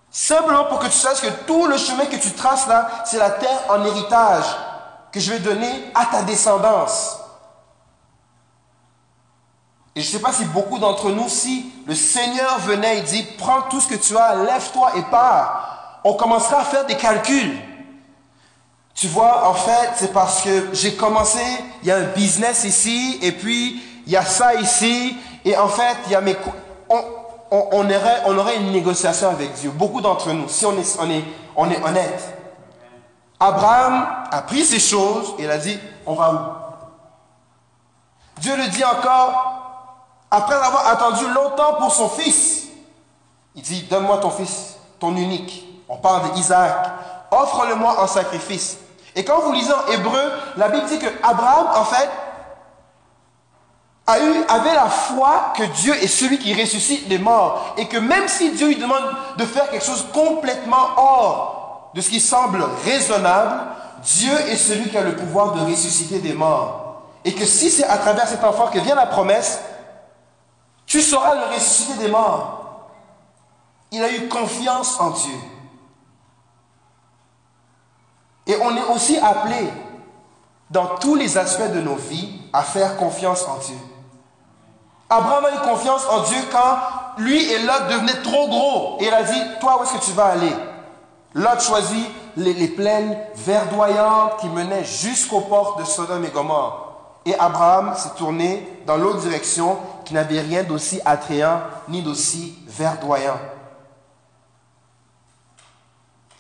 Simplement 0.10 0.66
pour 0.66 0.80
que 0.80 0.88
tu 0.88 0.98
saches 0.98 1.22
que 1.22 1.46
tout 1.46 1.68
le 1.68 1.78
chemin 1.78 2.06
que 2.06 2.16
tu 2.16 2.32
traces 2.32 2.68
là, 2.68 2.88
c'est 3.06 3.18
la 3.18 3.32
terre 3.32 3.64
en 3.70 3.84
héritage 3.84 4.46
que 5.12 5.20
je 5.20 5.32
vais 5.32 5.40
donner 5.40 5.92
à 5.94 6.06
ta 6.06 6.24
descendance. 6.24 7.20
Et 9.96 10.02
je 10.02 10.08
ne 10.08 10.12
sais 10.12 10.22
pas 10.22 10.32
si 10.32 10.46
beaucoup 10.46 10.78
d'entre 10.78 11.10
nous, 11.10 11.28
si 11.28 11.72
le 11.88 11.96
Seigneur 11.96 12.60
venait 12.60 13.00
et 13.00 13.02
dit, 13.02 13.24
prends 13.38 13.64
tout 13.64 13.82
ce 13.82 13.88
que 13.88 13.96
tu 13.96 14.16
as, 14.16 14.36
lève-toi 14.36 14.92
et 14.96 15.02
pars, 15.04 16.00
on 16.04 16.14
commencera 16.14 16.60
à 16.60 16.64
faire 16.64 16.86
des 16.86 16.96
calculs. 16.96 17.58
Tu 18.94 19.08
vois, 19.08 19.50
en 19.50 19.54
fait, 19.54 19.92
c'est 19.96 20.14
parce 20.14 20.42
que 20.42 20.70
j'ai 20.74 20.96
commencé, 20.96 21.42
il 21.82 21.90
y 21.90 21.92
a 21.92 21.98
un 21.98 22.04
business 22.04 22.64
ici, 22.64 23.20
et 23.22 23.32
puis 23.32 23.82
il 24.06 24.12
y 24.12 24.18
a 24.18 24.26
ça 24.26 24.56
ici, 24.56 25.18
et 25.44 25.58
en 25.58 25.68
fait, 25.68 25.98
il 26.06 26.12
y 26.12 26.16
a 26.16 26.22
mes 26.22 26.38
aurait, 27.52 28.22
on 28.26 28.38
aurait 28.38 28.58
une 28.58 28.72
négociation 28.72 29.30
avec 29.30 29.54
Dieu. 29.54 29.72
Beaucoup 29.72 30.02
d'entre 30.02 30.32
nous, 30.32 30.48
si 30.50 30.66
on 30.66 30.78
est, 30.78 31.00
on 31.00 31.10
est, 31.10 31.24
on 31.56 31.70
est 31.70 31.84
honnête. 31.84 32.38
Abraham 33.40 34.08
a 34.32 34.42
pris 34.42 34.66
ces 34.66 34.80
choses 34.80 35.36
et 35.38 35.44
il 35.44 35.52
a 35.52 35.58
dit, 35.58 35.80
on 36.06 36.16
va 36.16 36.34
où? 36.34 36.38
Dieu 38.42 38.56
le 38.56 38.68
dit 38.68 38.84
encore, 38.84 39.94
après 40.30 40.56
avoir 40.56 40.88
attendu 40.88 41.28
longtemps 41.34 41.76
pour 41.80 41.94
son 41.94 42.10
fils, 42.10 42.68
il 43.56 43.62
dit, 43.62 43.84
donne-moi 43.84 44.18
ton 44.18 44.30
fils, 44.30 44.76
ton 45.00 45.16
unique. 45.16 45.66
On 45.90 45.98
parle 45.98 46.32
d'Isaac. 46.32 46.92
Offre-le-moi 47.32 48.02
en 48.02 48.08
sacrifice. 48.08 48.78
Et 49.16 49.24
quand 49.24 49.40
vous 49.40 49.52
lisez 49.52 49.74
en 49.74 49.92
hébreu, 49.92 50.32
la 50.58 50.70
Bible 50.70 50.86
dit 50.88 51.00
que 51.00 51.08
Abraham, 51.24 51.68
en 51.76 51.84
fait, 51.86 52.10
a 54.08 54.20
eu, 54.20 54.44
avait 54.48 54.74
la 54.74 54.90
foi 54.90 55.54
que 55.56 55.64
Dieu 55.64 55.94
est 55.96 56.08
celui 56.08 56.40
qui 56.40 56.54
ressuscite 56.54 57.10
les 57.10 57.18
morts 57.18 57.76
et 57.78 57.88
que 57.88 57.98
même 57.98 58.28
si 58.30 58.52
Dieu 58.52 58.68
lui 58.68 58.78
demande 58.78 59.04
de 59.38 59.46
faire 59.46 59.70
quelque 59.70 59.86
chose 59.86 60.08
complètement 60.14 60.88
hors 60.96 61.92
de 61.94 62.00
ce 62.00 62.10
qui 62.10 62.22
semble 62.22 62.64
raisonnable, 62.86 63.68
Dieu 64.04 64.34
est 64.50 64.56
celui 64.56 64.90
qui 64.90 64.98
a 64.98 65.04
le 65.04 65.16
pouvoir 65.16 65.54
de 65.54 65.60
ressusciter 65.60 66.20
des 66.20 66.34
morts. 66.34 67.02
Et 67.26 67.34
que 67.34 67.46
si 67.46 67.70
c'est 67.70 67.84
à 67.84 67.98
travers 67.98 68.28
cet 68.28 68.44
enfant 68.46 68.68
que 68.68 68.80
vient 68.80 68.96
la 68.96 69.08
promesse, 69.08 69.60
tu 70.86 71.02
sauras 71.02 71.36
le 71.36 71.54
ressusciter 71.54 71.98
des 71.98 72.08
morts. 72.08 72.90
Il 73.92 74.02
a 74.02 74.12
eu 74.12 74.30
confiance 74.30 74.98
en 75.02 75.10
Dieu. 75.10 75.36
Et 78.46 78.56
on 78.62 78.76
est 78.78 78.84
aussi 78.94 79.18
appelé 79.18 79.70
dans 80.70 80.96
tous 80.98 81.16
les 81.16 81.38
aspects 81.38 81.74
de 81.74 81.82
nos 81.82 81.96
vies 81.96 82.40
à 82.54 82.64
faire 82.64 82.96
confiance 82.96 83.46
en 83.46 83.58
Dieu. 83.58 83.78
Abraham 85.10 85.46
a 85.46 85.56
eu 85.56 85.60
confiance 85.60 86.06
en 86.10 86.24
Dieu 86.24 86.38
quand 86.52 86.78
lui 87.18 87.52
et 87.52 87.60
Lot 87.60 87.88
devenaient 87.90 88.22
trop 88.22 88.48
gros. 88.48 88.98
Et 89.00 89.06
il 89.06 89.14
a 89.14 89.24
dit, 89.24 89.42
toi, 89.60 89.80
où 89.80 89.84
est-ce 89.84 89.94
que 89.94 90.06
tu 90.06 90.12
vas 90.12 90.28
aller? 90.28 90.54
Lot 91.34 91.60
choisit 91.60 92.08
les, 92.36 92.68
plaines 92.68 93.18
verdoyantes 93.36 94.38
qui 94.40 94.50
menaient 94.50 94.84
jusqu'aux 94.84 95.42
portes 95.42 95.80
de 95.80 95.86
Sodome 95.86 96.26
et 96.26 96.30
Gomorre. 96.30 96.84
Et 97.26 97.36
Abraham 97.36 97.96
s'est 97.96 98.16
tourné 98.18 98.82
dans 98.86 98.98
l'autre 98.98 99.20
direction 99.20 99.78
qui 100.06 100.14
n'avait 100.14 100.42
rien 100.42 100.64
d'aussi 100.64 101.02
attrayant 101.06 101.62
ni 101.90 102.02
d'aussi 102.02 102.58
verdoyant. 102.68 103.38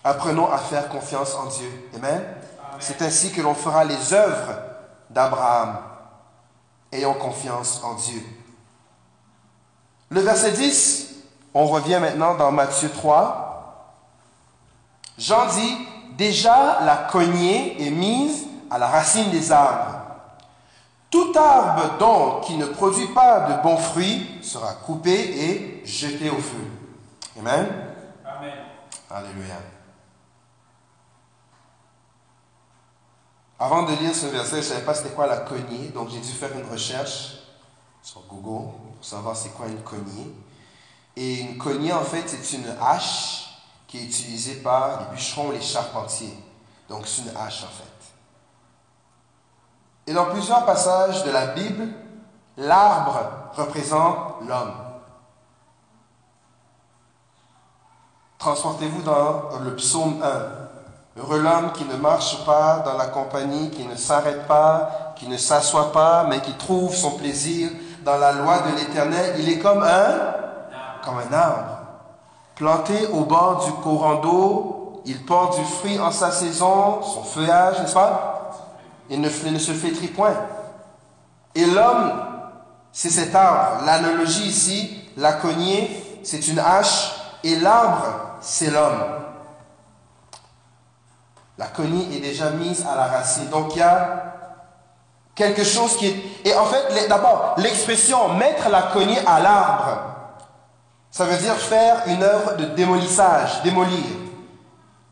Apprenons 0.04 0.50
à 0.50 0.58
faire 0.58 0.88
confiance 0.88 1.36
en 1.36 1.48
Dieu. 1.48 1.90
Amen. 1.96 2.24
C'est 2.80 3.02
ainsi 3.02 3.32
que 3.32 3.42
l'on 3.42 3.56
fera 3.56 3.84
les 3.84 4.14
œuvres 4.14 4.54
d'Abraham. 5.10 5.80
Ayons 6.92 7.16
confiance 7.16 7.82
en 7.84 7.96
Dieu. 7.96 8.24
Le 10.10 10.22
verset 10.22 10.52
10, 10.52 11.16
on 11.54 11.66
revient 11.66 12.00
maintenant 12.00 12.36
dans 12.36 12.52
Matthieu 12.52 12.90
3. 12.90 13.94
Jean 15.18 15.48
dit, 15.48 15.78
déjà 16.18 16.80
la 16.82 16.96
cognée 17.12 17.86
est 17.86 17.90
mise 17.90 18.46
à 18.70 18.78
la 18.78 18.88
racine 18.88 19.30
des 19.32 19.52
arbres. 19.52 20.00
Tout 21.10 21.34
arbre 21.38 21.98
donc 21.98 22.44
qui 22.44 22.58
ne 22.58 22.66
produit 22.66 23.08
pas 23.08 23.42
de 23.42 23.62
bons 23.64 23.78
fruits 23.78 24.40
sera 24.42 24.74
coupé 24.74 25.12
et 25.12 25.82
jeté 25.86 26.30
au 26.30 26.38
feu. 26.38 26.66
Amen. 27.40 27.68
Amen. 28.26 28.54
Alléluia. 29.10 29.56
Avant 33.60 33.84
de 33.84 33.94
lire 33.94 34.14
ce 34.14 34.28
verset, 34.28 34.58
je 34.58 34.68
ne 34.68 34.74
savais 34.74 34.86
pas 34.86 34.94
c'était 34.94 35.16
quoi 35.16 35.28
la 35.28 35.38
cognée, 35.38 35.88
donc 35.90 36.10
j'ai 36.10 36.20
dû 36.20 36.32
faire 36.32 36.52
une 36.54 36.70
recherche 36.70 37.38
sur 38.04 38.22
Google 38.30 38.72
savoir 39.08 39.36
c'est 39.36 39.50
quoi 39.50 39.68
une 39.68 39.82
cognée. 39.82 40.34
Et 41.16 41.40
une 41.40 41.58
cognée, 41.58 41.94
en 41.94 42.04
fait, 42.04 42.28
c'est 42.28 42.58
une 42.58 42.76
hache 42.82 43.58
qui 43.88 43.98
est 44.00 44.04
utilisée 44.04 44.56
par 44.56 45.00
les 45.00 45.06
bûcherons, 45.16 45.52
les 45.52 45.62
charpentiers. 45.62 46.38
Donc, 46.90 47.08
c'est 47.08 47.22
une 47.24 47.36
hache, 47.36 47.64
en 47.64 47.68
fait. 47.68 47.84
Et 50.08 50.14
dans 50.14 50.26
plusieurs 50.26 50.66
passages 50.66 51.24
de 51.24 51.32
la 51.32 51.48
Bible, 51.48 51.88
l'arbre 52.58 53.20
représente 53.54 54.42
l'homme. 54.48 54.74
Transportez-vous 58.38 59.02
dans 59.02 59.50
le 59.64 59.76
psaume 59.76 60.22
1. 60.22 61.20
Heureux 61.20 61.40
l'homme 61.40 61.72
qui 61.72 61.84
ne 61.86 61.96
marche 61.96 62.46
pas 62.46 62.80
dans 62.80 62.96
la 62.96 63.08
compagnie, 63.08 63.72
qui 63.72 63.86
ne 63.86 63.96
s'arrête 63.96 64.48
pas, 64.48 65.14
qui 65.16 65.28
ne 65.28 65.38
s'assoit 65.38 65.92
pas, 65.92 66.26
mais 66.26 66.42
qui 66.42 66.54
trouve 66.54 66.94
son 66.96 67.12
plaisir 67.12 67.72
dans 68.08 68.18
la 68.18 68.32
loi 68.32 68.60
de 68.60 68.78
l'Éternel, 68.78 69.36
il 69.38 69.50
est 69.50 69.60
comme 69.60 69.84
un, 69.84 70.34
comme 71.04 71.18
un 71.18 71.34
arbre, 71.34 71.78
planté 72.56 73.06
au 73.08 73.26
bord 73.26 73.66
du 73.66 73.72
courant 73.84 74.16
d'eau, 74.22 75.02
il 75.06 75.26
porte 75.26 75.60
du 75.60 75.66
fruit 75.66 76.00
en 76.00 76.10
sa 76.10 76.32
saison, 76.32 77.02
son 77.02 77.24
feuillage, 77.24 77.82
n'est-ce 77.82 77.94
pas? 77.94 78.54
Il 79.10 79.20
ne, 79.20 79.28
ne 79.28 79.60
se 79.60 79.74
flétrit 79.74 80.08
point. 80.08 80.36
Et 81.54 81.66
l'homme, 81.66 82.14
c'est 82.94 83.10
cet 83.10 83.36
arbre. 83.36 83.84
L'analogie 83.86 84.48
ici, 84.48 85.04
la 85.18 85.34
cognée, 85.34 86.22
c'est 86.24 86.48
une 86.48 86.60
hache, 86.60 87.14
et 87.44 87.58
l'arbre, 87.58 88.06
c'est 88.40 88.72
l'homme. 88.72 89.04
La 91.58 91.68
cognée 91.68 92.16
est 92.16 92.22
déjà 92.22 92.52
mise 92.52 92.86
à 92.90 92.96
la 92.96 93.08
racine. 93.08 93.50
Donc 93.50 93.76
il 93.76 93.80
y 93.80 93.82
a 93.82 94.37
Quelque 95.38 95.64
chose 95.64 95.96
qui 95.98 96.08
est... 96.08 96.16
Et 96.46 96.56
en 96.56 96.66
fait, 96.66 97.08
d'abord, 97.08 97.54
l'expression 97.58 98.30
mettre 98.30 98.70
la 98.70 98.82
cognée 98.82 99.20
à 99.28 99.40
l'arbre, 99.40 100.00
ça 101.12 101.26
veut 101.26 101.38
dire 101.38 101.54
faire 101.54 102.02
une 102.08 102.24
œuvre 102.24 102.56
de 102.58 102.66
démolissage, 102.66 103.62
démolir. 103.62 104.04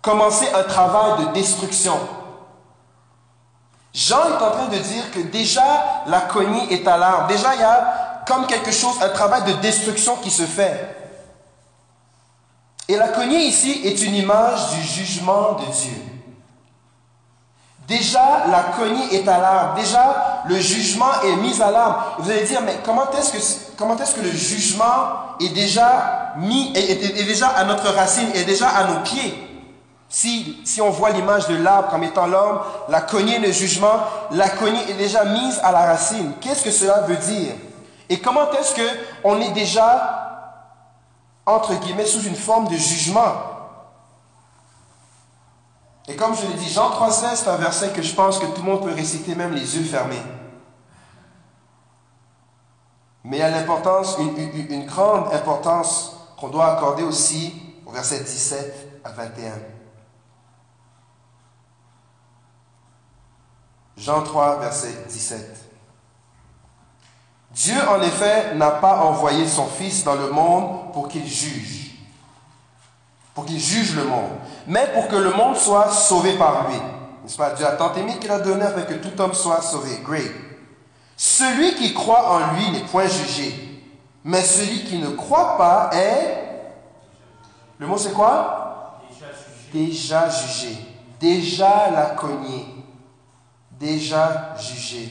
Commencer 0.02 0.48
un 0.56 0.64
travail 0.64 1.28
de 1.28 1.34
destruction. 1.34 1.98
Jean 3.94 4.30
est 4.30 4.44
en 4.44 4.52
train 4.52 4.68
de 4.68 4.78
dire 4.78 5.12
que 5.12 5.20
déjà 5.20 6.04
la 6.08 6.22
cognée 6.22 6.74
est 6.74 6.88
à 6.88 6.98
l'arbre. 6.98 7.28
Déjà, 7.28 7.54
il 7.54 7.62
y 7.62 7.64
a 7.64 8.24
comme 8.28 8.48
quelque 8.48 8.72
chose, 8.72 8.96
un 9.04 9.10
travail 9.10 9.44
de 9.44 9.54
destruction 9.62 10.16
qui 10.18 10.32
se 10.32 10.44
fait. 10.44 10.96
Et 12.88 12.96
la 12.96 13.10
cognée 13.10 13.46
ici 13.46 13.82
est 13.86 14.02
une 14.02 14.16
image 14.16 14.72
du 14.72 14.82
jugement 14.82 15.54
de 15.54 15.66
Dieu. 15.72 16.15
Déjà, 17.88 18.46
la 18.50 18.64
cognée 18.78 19.16
est 19.16 19.28
à 19.28 19.38
l'arbre. 19.38 19.76
Déjà, 19.76 20.44
le 20.48 20.56
jugement 20.56 21.22
est 21.24 21.36
mis 21.36 21.62
à 21.62 21.70
l'arbre. 21.70 22.16
Vous 22.20 22.32
allez 22.32 22.44
dire, 22.44 22.62
mais 22.62 22.78
comment 22.84 23.12
est-ce 23.12 23.32
que, 23.32 23.76
comment 23.78 23.96
est-ce 23.98 24.16
que 24.16 24.22
le 24.22 24.32
jugement 24.32 25.36
est 25.40 25.50
déjà 25.50 26.34
mis, 26.38 26.74
déjà 26.74 27.50
à 27.50 27.64
notre 27.64 27.94
racine, 27.94 28.30
est 28.34 28.46
déjà 28.46 28.70
à 28.70 28.86
nos 28.86 29.02
pieds? 29.02 29.42
Si, 30.10 30.62
si 30.66 30.82
on 30.82 30.90
voit 30.90 31.12
l'image 31.12 31.48
de 31.48 31.58
l'arbre 31.58 31.90
comme 31.90 32.04
étant 32.04 32.26
l'homme, 32.26 32.60
la 32.90 33.02
cognée 33.02 33.40
de 33.40 33.52
jugement, 33.52 34.00
la 34.32 34.50
cognée 34.50 34.90
est 34.90 34.94
déjà 34.96 35.24
mise 35.24 35.60
à 35.64 35.72
la 35.72 35.86
racine. 35.86 36.34
Qu'est-ce 36.42 36.64
que 36.64 36.72
cela 36.72 37.02
veut 37.02 37.18
dire? 37.18 37.54
Et 38.10 38.20
comment 38.20 38.52
est-ce 38.52 38.74
que 38.74 38.88
on 39.24 39.40
est 39.42 39.52
déjà, 39.52 40.56
entre 41.46 41.76
guillemets, 41.76 42.06
sous 42.06 42.22
une 42.22 42.36
forme 42.36 42.68
de 42.68 42.76
jugement? 42.76 43.55
Et 46.08 46.16
comme 46.16 46.36
je 46.36 46.46
l'ai 46.46 46.54
dit, 46.54 46.70
Jean 46.70 46.90
3,16, 46.92 47.36
c'est 47.36 47.50
un 47.50 47.58
verset 47.58 47.92
que 47.92 48.02
je 48.02 48.14
pense 48.14 48.38
que 48.38 48.46
tout 48.46 48.62
le 48.62 48.70
monde 48.72 48.84
peut 48.84 48.94
réciter 48.94 49.34
même 49.34 49.54
les 49.54 49.76
yeux 49.78 49.84
fermés. 49.84 50.22
Mais 53.24 53.38
il 53.38 53.40
y 53.40 53.44
a 53.44 53.50
l'importance, 53.50 54.18
une, 54.20 54.38
une, 54.38 54.72
une 54.72 54.86
grande 54.86 55.34
importance 55.34 56.16
qu'on 56.38 56.50
doit 56.50 56.74
accorder 56.74 57.02
aussi 57.02 57.60
au 57.86 57.92
verset 57.92 58.20
17 58.24 59.02
à 59.04 59.12
21. 59.12 59.52
Jean 63.98 64.22
3, 64.22 64.60
verset 64.60 65.06
17. 65.10 65.66
Dieu, 67.52 67.76
en 67.90 68.02
effet, 68.02 68.54
n'a 68.56 68.72
pas 68.72 68.98
envoyé 68.98 69.48
son 69.48 69.66
Fils 69.66 70.04
dans 70.04 70.16
le 70.16 70.30
monde 70.30 70.92
pour 70.92 71.08
qu'il 71.08 71.26
juge, 71.26 71.85
pour 73.36 73.46
qu'il 73.46 73.60
juge 73.60 73.96
le 73.96 74.06
monde, 74.06 74.32
mais 74.66 74.88
pour 74.94 75.10
que 75.10 75.18
le 75.18 75.32
monde 75.32 75.58
soit 75.58 75.92
sauvé 75.92 76.38
par 76.38 76.68
lui. 76.68 76.78
N'est-ce 77.24 77.36
pas? 77.36 77.52
Dieu 77.52 77.68
a 77.68 77.74
tant 77.74 77.94
aimé 77.94 78.18
qu'il 78.20 78.32
a 78.32 78.40
donné 78.40 78.64
afin 78.64 78.84
que 78.84 78.94
tout 78.94 79.22
homme 79.22 79.34
soit 79.34 79.62
sauvé. 79.62 80.00
Great. 80.04 80.32
Celui 81.18 81.76
qui 81.76 81.94
croit 81.94 82.32
en 82.32 82.54
lui 82.54 82.72
n'est 82.72 82.86
point 82.86 83.08
jugé, 83.08 83.84
mais 84.24 84.42
celui 84.42 84.86
qui 84.86 84.98
ne 85.00 85.10
croit 85.10 85.58
pas 85.58 85.90
est... 85.94 86.44
Le 87.78 87.88
mot 87.88 87.98
c'est 87.98 88.14
quoi? 88.14 89.02
Déjà 89.74 90.30
jugé. 90.30 90.78
Déjà 91.20 91.92
la 91.92 92.06
cogné. 92.12 92.66
Déjà 93.72 94.54
jugé. 94.58 95.10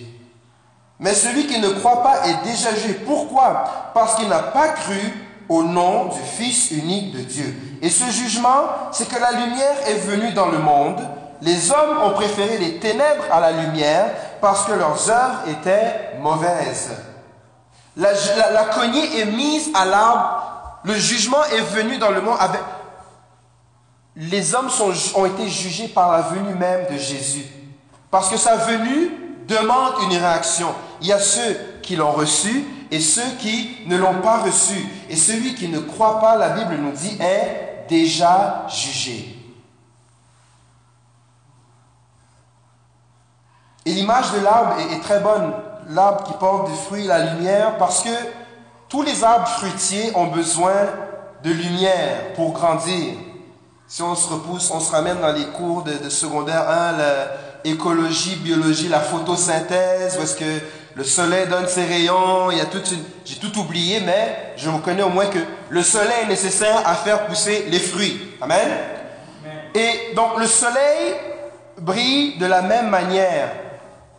Mais 0.98 1.12
celui 1.12 1.46
qui 1.46 1.58
ne 1.58 1.68
croit 1.68 2.02
pas 2.02 2.26
est 2.26 2.42
déjà 2.44 2.74
jugé. 2.74 2.94
Pourquoi? 2.94 3.64
Parce 3.92 4.14
qu'il 4.14 4.28
n'a 4.28 4.38
pas 4.38 4.68
cru 4.68 5.23
au 5.48 5.62
nom 5.62 6.06
du 6.06 6.20
Fils 6.20 6.70
unique 6.70 7.12
de 7.12 7.20
Dieu. 7.20 7.54
Et 7.82 7.90
ce 7.90 8.04
jugement, 8.10 8.66
c'est 8.92 9.08
que 9.08 9.20
la 9.20 9.32
lumière 9.32 9.76
est 9.86 9.94
venue 10.06 10.32
dans 10.32 10.48
le 10.48 10.58
monde. 10.58 11.00
Les 11.42 11.70
hommes 11.70 12.02
ont 12.02 12.12
préféré 12.12 12.58
les 12.58 12.78
ténèbres 12.78 13.24
à 13.30 13.40
la 13.40 13.52
lumière 13.52 14.10
parce 14.40 14.64
que 14.64 14.72
leurs 14.72 15.10
œuvres 15.10 15.42
étaient 15.48 16.18
mauvaises. 16.20 16.92
La, 17.96 18.10
la, 18.52 18.64
cognée 18.64 19.20
est 19.20 19.26
mise 19.26 19.70
à 19.74 19.84
l'arbre. 19.84 20.80
Le 20.84 20.94
jugement 20.94 21.44
est 21.44 21.60
venu 21.60 21.98
dans 21.98 22.10
le 22.10 22.20
monde 22.20 22.36
avec... 22.40 22.60
Les 24.16 24.54
hommes 24.54 24.70
ont 25.16 25.26
été 25.26 25.48
jugés 25.48 25.88
par 25.88 26.12
la 26.12 26.22
venue 26.22 26.54
même 26.54 26.86
de 26.90 26.96
Jésus. 26.96 27.46
Parce 28.10 28.28
que 28.28 28.36
sa 28.36 28.56
venue 28.56 29.10
demande 29.48 29.94
une 30.02 30.16
réaction. 30.16 30.68
Il 31.00 31.08
y 31.08 31.12
a 31.12 31.18
ceux 31.18 31.56
qui 31.82 31.96
l'ont 31.96 32.12
reçu 32.12 32.64
et 32.94 33.00
ceux 33.00 33.28
qui 33.40 33.76
ne 33.86 33.96
l'ont 33.96 34.20
pas 34.20 34.38
reçu. 34.38 34.86
Et 35.10 35.16
celui 35.16 35.56
qui 35.56 35.66
ne 35.66 35.80
croit 35.80 36.20
pas, 36.20 36.36
la 36.36 36.50
Bible 36.50 36.76
nous 36.76 36.92
dit, 36.92 37.18
est 37.20 37.86
déjà 37.88 38.66
jugé. 38.68 39.36
Et 43.84 43.90
l'image 43.90 44.30
de 44.30 44.38
l'arbre 44.44 44.76
est, 44.78 45.00
très 45.00 45.18
bonne. 45.18 45.54
L'arbre 45.90 46.22
qui 46.22 46.34
porte 46.34 46.70
des 46.70 46.76
fruits, 46.76 47.08
la 47.08 47.34
lumière, 47.34 47.78
parce 47.78 48.00
que 48.00 48.14
tous 48.88 49.02
les 49.02 49.24
arbres 49.24 49.48
fruitiers 49.48 50.12
ont 50.14 50.28
besoin 50.28 50.86
de 51.42 51.50
lumière 51.50 52.32
pour 52.36 52.52
grandir. 52.52 53.14
Si 53.88 54.02
on 54.02 54.14
se 54.14 54.28
repousse, 54.28 54.70
on 54.70 54.78
se 54.78 54.92
ramène 54.92 55.20
dans 55.20 55.32
les 55.32 55.46
cours 55.46 55.82
de, 55.82 55.94
de 55.94 56.08
secondaire 56.08 56.70
1, 56.70 56.92
l'écologie, 57.64 58.36
biologie, 58.36 58.86
la 58.86 59.00
photosynthèse, 59.00 60.16
où 60.16 60.22
est-ce 60.22 60.36
que 60.36 60.60
le 60.94 61.04
soleil 61.04 61.48
donne 61.48 61.66
ses 61.66 61.84
rayons, 61.84 62.50
il 62.50 62.58
y 62.58 62.60
a 62.60 62.66
toute 62.66 62.90
une... 62.92 63.02
J'ai 63.24 63.36
tout 63.36 63.58
oublié, 63.58 64.00
mais 64.00 64.54
je 64.56 64.70
reconnais 64.70 65.02
au 65.02 65.08
moins 65.08 65.26
que 65.26 65.38
le 65.68 65.82
soleil 65.82 66.24
est 66.24 66.28
nécessaire 66.28 66.82
à 66.86 66.94
faire 66.94 67.26
pousser 67.26 67.66
les 67.68 67.80
fruits. 67.80 68.36
Amen. 68.40 68.58
Amen. 69.44 69.58
Et 69.74 70.14
donc 70.14 70.38
le 70.38 70.46
soleil 70.46 71.14
brille 71.78 72.38
de 72.38 72.46
la 72.46 72.62
même 72.62 72.88
manière 72.88 73.48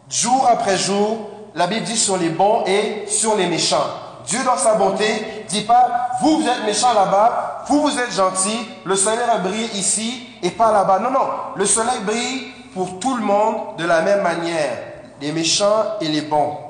jour 0.10 0.48
après 0.52 0.78
jour, 0.78 1.30
la 1.56 1.68
Bible 1.68 1.86
dit 1.86 1.98
sur 1.98 2.18
les 2.18 2.30
bons 2.30 2.64
et 2.66 3.06
sur 3.08 3.36
les 3.36 3.48
méchants. 3.48 3.86
Dieu, 4.28 4.40
dans 4.44 4.58
sa 4.58 4.74
bonté, 4.74 5.46
dit 5.48 5.62
pas, 5.62 6.10
vous, 6.22 6.42
vous 6.42 6.48
êtes 6.48 6.66
méchants 6.66 6.94
là-bas, 6.94 7.64
vous, 7.68 7.82
vous 7.82 8.00
êtes 8.00 8.14
gentils, 8.14 8.68
le 8.84 8.96
soleil 8.96 9.20
brille 9.44 9.70
ici 9.76 10.28
et 10.42 10.50
pas 10.50 10.72
là-bas. 10.72 11.00
Non, 11.00 11.12
non, 11.12 11.28
le 11.56 11.66
soleil 11.66 12.00
brille 12.04 12.52
pour 12.74 13.00
tout 13.00 13.16
le 13.16 13.24
monde 13.24 13.78
de 13.78 13.86
la 13.86 14.02
même 14.02 14.22
manière, 14.22 14.78
les 15.22 15.32
méchants 15.32 15.84
et 16.02 16.08
les 16.08 16.22
bons. 16.22 16.65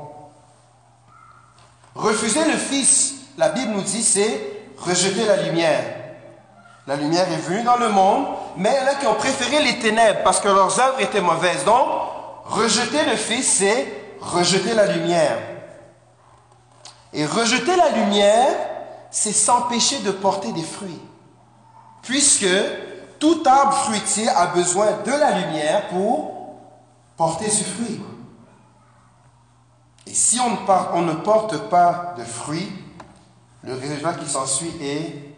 Refuser 1.95 2.45
le 2.45 2.57
Fils, 2.57 3.15
la 3.37 3.49
Bible 3.49 3.71
nous 3.71 3.81
dit, 3.81 4.03
c'est 4.03 4.41
rejeter 4.77 5.25
la 5.25 5.37
lumière. 5.37 5.83
La 6.87 6.95
lumière 6.95 7.31
est 7.31 7.37
venue 7.37 7.63
dans 7.63 7.77
le 7.77 7.89
monde, 7.89 8.27
mais 8.57 8.69
il 8.69 8.85
y 8.85 8.87
en 8.87 8.91
a 8.91 8.95
qui 8.95 9.07
ont 9.07 9.15
préféré 9.15 9.63
les 9.63 9.79
ténèbres 9.79 10.19
parce 10.23 10.39
que 10.39 10.47
leurs 10.47 10.79
œuvres 10.79 10.99
étaient 10.99 11.21
mauvaises. 11.21 11.65
Donc, 11.65 11.87
Rejeter 12.45 13.03
le 13.09 13.15
Fils, 13.15 13.57
c'est 13.57 13.87
rejeter 14.21 14.75
la 14.75 14.85
lumière. 14.85 15.39
Et 17.11 17.25
rejeter 17.25 17.75
la 17.75 17.89
lumière, 17.89 18.53
c'est 19.09 19.33
s'empêcher 19.33 19.99
de 19.99 20.11
porter 20.11 20.51
des 20.51 20.63
fruits. 20.63 21.01
Puisque 22.03 22.47
tout 23.19 23.41
arbre 23.45 23.73
fruitier 23.73 24.29
a 24.29 24.47
besoin 24.47 24.91
de 25.03 25.11
la 25.11 25.39
lumière 25.39 25.87
pour 25.87 26.33
porter 27.17 27.49
ce 27.49 27.63
fruit. 27.63 27.99
Et 30.07 30.13
si 30.13 30.39
on 30.39 30.51
ne, 31.01 31.13
porte 31.13 31.69
pas 31.69 32.13
de 32.17 32.23
fruits, 32.23 32.71
le 33.63 33.73
résultat 33.73 34.13
qui 34.13 34.27
s'ensuit 34.27 34.73
est 34.81 35.35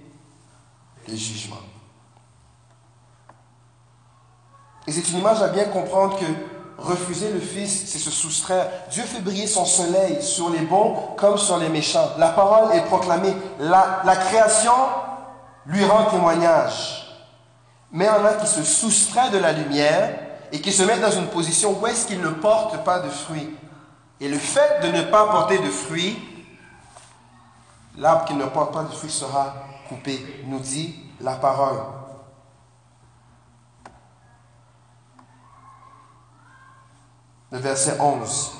le 1.07 1.15
jugement. 1.15 1.55
Et 4.85 4.91
c'est 4.91 5.09
une 5.09 5.19
image 5.19 5.41
à 5.41 5.49
bien 5.49 5.65
comprendre 5.65 6.17
que 6.17 6.25
Refuser 6.77 7.31
le 7.31 7.39
Fils, 7.39 7.85
c'est 7.87 7.97
se 7.97 8.11
soustraire. 8.11 8.69
Dieu 8.91 9.01
fait 9.01 9.21
briller 9.21 9.47
son 9.47 9.65
soleil 9.65 10.21
sur 10.21 10.51
les 10.51 10.59
bons 10.59 10.95
comme 11.17 11.37
sur 11.37 11.57
les 11.57 11.69
méchants. 11.69 12.11
La 12.19 12.29
parole 12.29 12.75
est 12.75 12.85
proclamée. 12.85 13.35
La, 13.59 14.01
la 14.05 14.15
création 14.15 14.73
lui 15.65 15.83
rend 15.85 16.05
témoignage. 16.05 17.03
Mais 17.91 18.05
il 18.05 18.07
y 18.07 18.11
en 18.11 18.25
a 18.25 18.33
qui 18.33 18.45
se 18.45 18.63
soustraient 18.63 19.31
de 19.31 19.39
la 19.39 19.53
lumière 19.53 20.19
et 20.51 20.61
qui 20.61 20.71
se 20.71 20.83
mettent 20.83 21.01
dans 21.01 21.11
une 21.11 21.27
position 21.27 21.75
où 21.81 21.87
est-ce 21.87 22.05
qu'ils 22.05 22.21
ne 22.21 22.29
portent 22.29 22.83
pas 22.83 22.99
de 22.99 23.09
fruits. 23.09 23.55
Et 24.19 24.27
le 24.27 24.37
fait 24.37 24.81
de 24.81 24.87
ne 24.97 25.03
pas 25.03 25.27
porter 25.27 25.59
de 25.59 25.69
fruits, 25.69 26.17
l'arbre 27.97 28.25
qui 28.25 28.33
ne 28.33 28.45
porte 28.45 28.73
pas 28.73 28.83
de 28.83 28.93
fruits 28.93 29.11
sera 29.11 29.53
coupé, 29.89 30.43
nous 30.47 30.59
dit 30.59 30.95
la 31.21 31.33
parole. 31.33 31.79
le 37.51 37.59
verset 37.59 37.97
11. 37.99 38.51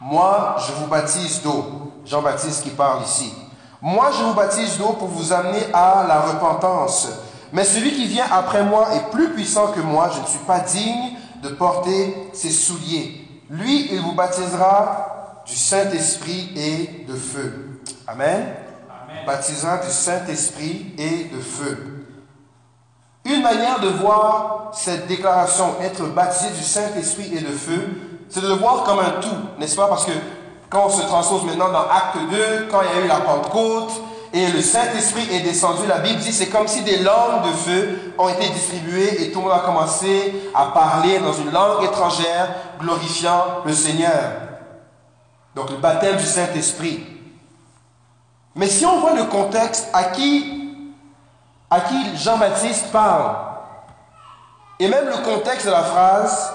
Moi, 0.00 0.56
je 0.66 0.72
vous 0.72 0.86
baptise 0.86 1.42
d'eau. 1.42 1.92
Jean-Baptiste 2.04 2.62
qui 2.62 2.70
parle 2.70 3.02
ici. 3.02 3.32
Moi, 3.80 4.10
je 4.12 4.24
vous 4.24 4.34
baptise 4.34 4.78
d'eau 4.78 4.92
pour 4.92 5.08
vous 5.08 5.32
amener 5.32 5.64
à 5.72 6.04
la 6.06 6.20
repentance. 6.20 7.08
Mais 7.52 7.64
celui 7.64 7.92
qui 7.92 8.06
vient 8.06 8.26
après 8.30 8.64
moi 8.64 8.94
est 8.94 9.10
plus 9.10 9.32
puissant 9.32 9.68
que 9.68 9.80
moi. 9.80 10.10
Je 10.14 10.20
ne 10.20 10.26
suis 10.26 10.38
pas 10.40 10.60
digne 10.60 11.16
de 11.42 11.48
porter 11.50 12.30
ses 12.32 12.50
souliers. 12.50 13.23
Lui, 13.54 13.88
il 13.92 14.00
vous 14.00 14.14
baptisera 14.14 15.42
du 15.46 15.54
Saint-Esprit 15.54 16.50
et 16.56 17.04
de 17.06 17.14
feu. 17.14 17.80
Amen. 18.06 18.46
Amen. 18.90 19.26
Baptisera 19.26 19.78
du 19.78 19.90
Saint-Esprit 19.90 20.92
et 20.98 21.24
de 21.32 21.40
feu. 21.40 22.06
Une 23.24 23.42
manière 23.42 23.78
de 23.78 23.88
voir 23.88 24.72
cette 24.74 25.06
déclaration, 25.06 25.76
être 25.80 26.04
baptisé 26.06 26.50
du 26.50 26.64
Saint-Esprit 26.64 27.30
et 27.32 27.40
de 27.42 27.52
feu, 27.52 27.90
c'est 28.28 28.40
de 28.40 28.48
le 28.48 28.54
voir 28.54 28.82
comme 28.82 28.98
un 28.98 29.20
tout, 29.20 29.60
n'est-ce 29.60 29.76
pas? 29.76 29.86
Parce 29.86 30.04
que 30.04 30.12
quand 30.68 30.86
on 30.86 30.90
se 30.90 31.02
transpose 31.02 31.44
maintenant 31.44 31.70
dans 31.70 31.82
Acte 31.82 32.18
2, 32.30 32.68
quand 32.72 32.80
il 32.82 32.98
y 32.98 33.02
a 33.02 33.04
eu 33.04 33.08
la 33.08 33.20
Pentecôte 33.20 33.92
et 34.36 34.48
le 34.48 34.60
Saint-Esprit 34.60 35.28
est 35.30 35.42
descendu, 35.42 35.86
la 35.86 35.98
Bible 35.98 36.18
dit 36.18 36.32
c'est 36.32 36.48
comme 36.48 36.66
si 36.66 36.82
des 36.82 36.98
langues 36.98 37.44
de 37.44 37.52
feu 37.52 38.14
ont 38.18 38.28
été 38.28 38.48
distribuées 38.48 39.22
et 39.22 39.30
tout 39.30 39.38
le 39.38 39.44
monde 39.44 39.54
a 39.54 39.60
commencé 39.60 40.34
à 40.52 40.66
parler 40.66 41.20
dans 41.20 41.32
une 41.32 41.52
langue 41.52 41.84
étrangère, 41.84 42.52
glorifiant 42.80 43.62
le 43.64 43.72
Seigneur. 43.72 44.32
Donc 45.54 45.70
le 45.70 45.76
baptême 45.76 46.16
du 46.16 46.26
Saint-Esprit. 46.26 47.06
Mais 48.56 48.66
si 48.66 48.84
on 48.84 48.98
voit 48.98 49.14
le 49.14 49.22
contexte, 49.26 49.86
à 49.92 50.02
qui 50.02 50.64
Jean-Baptiste 52.16 52.86
parle. 52.90 53.36
Et 54.80 54.88
même 54.88 55.06
le 55.06 55.24
contexte 55.24 55.66
de 55.66 55.70
la 55.70 55.84
phrase, 55.84 56.52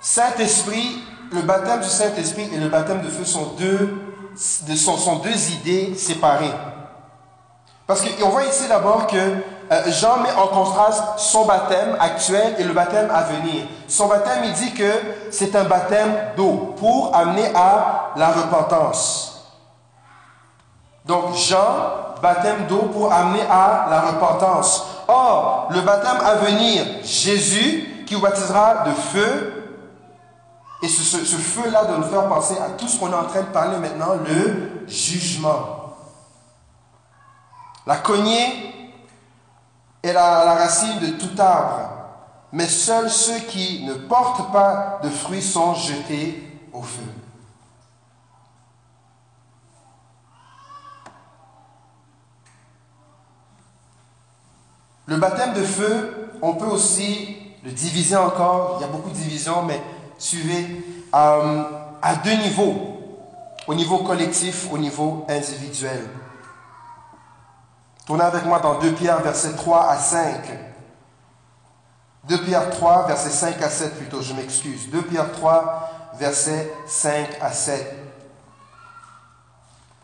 Saint-Esprit, 0.00 1.04
le 1.30 1.42
baptême 1.42 1.80
du 1.80 1.88
Saint-Esprit 1.88 2.48
et 2.52 2.58
le 2.58 2.68
baptême 2.68 3.00
de 3.00 3.08
feu 3.08 3.24
sont 3.24 3.52
deux, 3.56 3.94
sont, 4.34 4.96
sont 4.96 5.16
deux 5.20 5.50
idées 5.52 5.94
séparées. 5.94 6.50
Parce 7.86 8.02
qu'on 8.02 8.28
voit 8.28 8.44
ici 8.44 8.68
d'abord 8.68 9.06
que 9.06 9.16
euh, 9.16 9.90
Jean 9.90 10.18
met 10.18 10.32
en 10.32 10.48
contraste 10.48 11.02
son 11.16 11.44
baptême 11.44 11.96
actuel 11.98 12.56
et 12.58 12.64
le 12.64 12.72
baptême 12.72 13.10
à 13.10 13.22
venir. 13.22 13.64
Son 13.88 14.06
baptême, 14.06 14.44
il 14.44 14.52
dit 14.52 14.72
que 14.74 14.90
c'est 15.30 15.56
un 15.56 15.64
baptême 15.64 16.14
d'eau 16.36 16.74
pour 16.78 17.14
amener 17.14 17.50
à 17.54 18.12
la 18.16 18.28
repentance. 18.28 19.50
Donc 21.04 21.34
Jean, 21.34 22.18
baptême 22.22 22.66
d'eau 22.68 22.90
pour 22.92 23.12
amener 23.12 23.42
à 23.50 23.86
la 23.90 24.00
repentance. 24.02 24.86
Or, 25.08 25.68
le 25.70 25.80
baptême 25.80 26.18
à 26.24 26.34
venir, 26.36 26.84
Jésus, 27.02 28.04
qui 28.06 28.14
vous 28.14 28.20
baptisera 28.20 28.84
de 28.86 28.92
feu, 28.92 29.64
et 30.82 30.88
ce, 30.88 31.02
ce 31.02 31.36
feu-là 31.36 31.84
doit 31.84 31.98
nous 31.98 32.08
faire 32.08 32.26
penser 32.28 32.56
à 32.58 32.70
tout 32.70 32.88
ce 32.88 32.98
qu'on 32.98 33.10
est 33.10 33.14
en 33.14 33.24
train 33.24 33.40
de 33.40 33.46
parler 33.46 33.78
maintenant, 33.78 34.14
le 34.26 34.86
jugement. 34.88 35.81
La 37.86 37.96
cognée 37.96 38.72
est 40.02 40.12
la, 40.12 40.54
racine 40.54 41.00
de 41.00 41.06
tout 41.18 41.40
arbre, 41.40 41.90
mais 42.52 42.66
seuls 42.66 43.10
ceux 43.10 43.40
qui 43.40 43.84
ne 43.84 43.94
portent 43.94 44.52
pas 44.52 45.00
de 45.02 45.08
fruits 45.08 45.42
sont 45.42 45.74
jetés 45.74 46.42
au 46.72 46.82
feu. 46.82 47.02
Le 55.06 55.16
baptême 55.16 55.52
de 55.54 55.62
feu, 55.62 56.30
on 56.40 56.54
peut 56.54 56.66
aussi 56.66 57.36
le 57.64 57.72
diviser 57.72 58.16
encore. 58.16 58.76
Il 58.78 58.82
y 58.82 58.84
a 58.84 58.92
beaucoup 58.92 59.10
de 59.10 59.14
divisions, 59.14 59.62
mais 59.64 59.82
suivez 60.16 60.84
euh, 61.14 61.64
à 62.00 62.14
deux 62.24 62.34
niveaux. 62.34 62.88
Au 63.66 63.74
niveau 63.74 63.98
collectif, 63.98 64.68
au 64.72 64.78
niveau 64.78 65.26
individuel. 65.28 66.08
Tournez 68.06 68.24
avec 68.24 68.44
moi 68.44 68.58
dans 68.58 68.80
2 68.80 68.92
Pierre, 68.92 69.20
versets 69.20 69.52
3 69.52 69.88
à 69.88 69.96
5. 69.96 70.42
2 72.28 72.44
Pierre 72.44 72.70
3, 72.70 73.06
versets 73.06 73.30
5 73.30 73.62
à 73.62 73.68
7 73.68 73.96
plutôt, 73.96 74.22
je 74.22 74.32
m'excuse. 74.34 74.90
2 74.90 75.02
Pierre 75.02 75.30
3, 75.32 76.12
versets 76.18 76.72
5 76.86 77.38
à 77.40 77.52
7. 77.52 77.94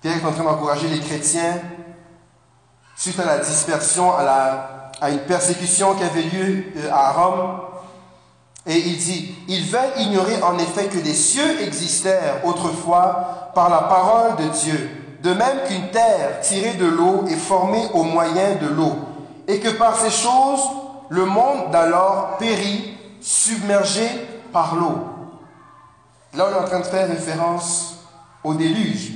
Pierre 0.00 0.16
est 0.16 0.24
en 0.24 0.32
train 0.32 0.44
d'encourager 0.44 0.88
les 0.88 1.00
chrétiens 1.00 1.60
suite 2.96 3.18
à 3.18 3.24
la 3.24 3.38
dispersion, 3.38 4.16
à, 4.16 4.22
la, 4.22 4.90
à 5.00 5.10
une 5.10 5.20
persécution 5.20 5.94
qui 5.94 6.04
avait 6.04 6.22
lieu 6.22 6.64
euh, 6.76 6.90
à 6.92 7.12
Rome. 7.12 7.60
Et 8.66 8.78
il 8.78 8.98
dit, 8.98 9.34
ils 9.48 9.64
veulent 9.70 9.98
ignorer 9.98 10.40
en 10.42 10.58
effet 10.58 10.86
que 10.86 10.98
les 10.98 11.14
cieux 11.14 11.62
existèrent 11.62 12.44
autrefois 12.44 13.50
par 13.54 13.70
la 13.70 13.82
parole 13.82 14.36
de 14.36 14.48
Dieu 14.48 15.07
de 15.22 15.32
même 15.32 15.58
qu'une 15.66 15.88
terre 15.90 16.40
tirée 16.42 16.74
de 16.74 16.86
l'eau 16.86 17.24
est 17.28 17.36
formée 17.36 17.84
au 17.94 18.04
moyen 18.04 18.54
de 18.60 18.68
l'eau, 18.68 18.94
et 19.46 19.58
que 19.60 19.70
par 19.70 19.96
ces 19.96 20.10
choses, 20.10 20.60
le 21.08 21.24
monde 21.24 21.70
d'alors 21.72 22.36
périt, 22.38 22.96
submergé 23.20 24.06
par 24.52 24.74
l'eau. 24.76 24.98
Là, 26.34 26.46
on 26.48 26.54
est 26.54 26.64
en 26.64 26.64
train 26.64 26.80
de 26.80 26.84
faire 26.84 27.08
référence 27.08 27.96
au 28.44 28.54
déluge. 28.54 29.12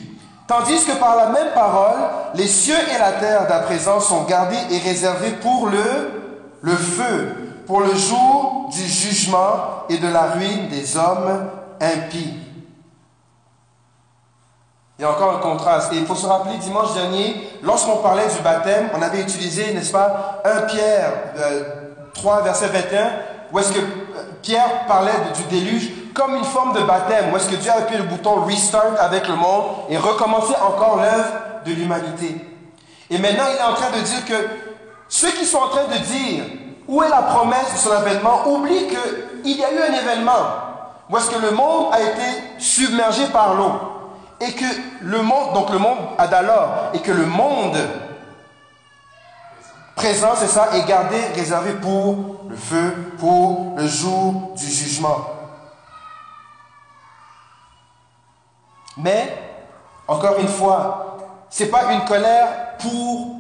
Tandis 0.47 0.85
que 0.85 0.93
par 0.99 1.17
la 1.17 1.29
même 1.29 1.53
parole, 1.55 2.01
les 2.35 2.49
cieux 2.49 2.75
et 2.95 2.99
la 2.99 3.13
terre 3.13 3.47
d'à 3.47 3.61
présent 3.61 4.01
sont 4.01 4.25
gardés 4.25 4.57
et 4.71 4.79
réservés 4.79 5.33
pour 5.41 5.69
le, 5.69 6.11
le 6.63 6.77
feu, 6.77 7.29
pour 7.67 7.81
le 7.81 7.95
jour 7.95 8.69
du 8.73 8.83
jugement 8.83 9.85
et 9.89 9.99
de 9.99 10.09
la 10.09 10.23
ruine 10.23 10.69
des 10.69 10.97
hommes 10.97 11.49
impies. 11.81 12.42
Il 15.03 15.07
y 15.07 15.09
a 15.09 15.11
encore 15.11 15.35
un 15.35 15.41
contraste. 15.41 15.93
Et 15.93 15.97
il 15.97 16.07
faut 16.07 16.15
se 16.15 16.27
rappeler, 16.27 16.59
dimanche 16.59 16.95
dernier, 16.95 17.51
lorsqu'on 17.61 17.97
parlait 17.97 18.29
du 18.29 18.41
baptême, 18.41 18.89
on 18.97 19.03
avait 19.03 19.21
utilisé, 19.21 19.75
n'est-ce 19.75 19.91
pas, 19.91 20.41
1 20.45 20.61
Pierre 20.69 21.13
3, 22.15 22.43
verset 22.43 22.69
21, 22.69 23.11
où 23.53 23.59
est-ce 23.59 23.73
que 23.73 23.81
euh, 23.81 23.83
Pierre 24.43 24.87
parlait 24.87 25.11
du 25.35 25.43
déluge 25.51 25.91
comme 26.15 26.37
une 26.37 26.45
forme 26.45 26.75
de 26.75 26.83
baptême, 26.83 27.33
où 27.33 27.37
est-ce 27.37 27.49
que 27.49 27.57
Dieu 27.57 27.73
a 27.73 27.79
appuyé 27.79 28.01
le 28.01 28.07
bouton 28.07 28.45
restart 28.45 28.95
avec 29.01 29.27
le 29.27 29.35
monde 29.35 29.65
et 29.89 29.97
recommencer 29.97 30.55
encore 30.65 30.99
l'œuvre 30.99 31.33
de 31.67 31.73
l'humanité. 31.73 32.37
Et 33.11 33.19
maintenant, 33.19 33.47
il 33.53 33.57
est 33.57 33.73
en 33.73 33.75
train 33.75 33.91
de 33.91 34.05
dire 34.05 34.25
que 34.25 34.49
ceux 35.09 35.33
qui 35.33 35.47
sont 35.47 35.59
en 35.59 35.69
train 35.69 35.87
de 35.87 35.99
dire 35.99 36.45
où 36.87 37.03
est 37.03 37.09
la 37.09 37.23
promesse 37.23 37.73
de 37.73 37.79
son 37.79 37.91
avènement 37.91 38.47
oublient 38.47 38.87
qu'il 38.87 39.59
y 39.59 39.65
a 39.65 39.73
eu 39.73 39.83
un 39.83 39.95
événement 39.95 40.47
où 41.11 41.17
est-ce 41.17 41.29
que 41.29 41.43
le 41.43 41.51
monde 41.51 41.93
a 41.93 42.01
été 42.01 42.45
submergé 42.59 43.27
par 43.33 43.55
l'eau 43.55 43.92
et 44.43 44.53
que 44.55 44.65
le 45.03 45.23
monde, 45.23 45.55
donc 45.55 45.71
le 45.71 45.79
monde 45.79 45.99
d'alors, 46.29 46.91
et 46.95 46.99
que 46.99 47.13
le 47.13 47.27
monde 47.27 47.79
présent, 49.95 50.33
c'est 50.35 50.49
ça, 50.49 50.71
est 50.75 50.85
gardé, 50.85 51.17
réservé 51.37 51.75
pour 51.75 52.41
le 52.49 52.57
feu, 52.57 53.13
pour 53.19 53.75
le 53.77 53.87
jour 53.87 54.53
du 54.57 54.67
jugement. 54.67 55.29
Mais, 58.97 59.39
encore 60.09 60.39
une 60.41 60.49
fois, 60.49 61.19
c'est 61.49 61.71
pas 61.71 61.93
une 61.93 62.05
colère 62.05 62.77
pour 62.79 63.37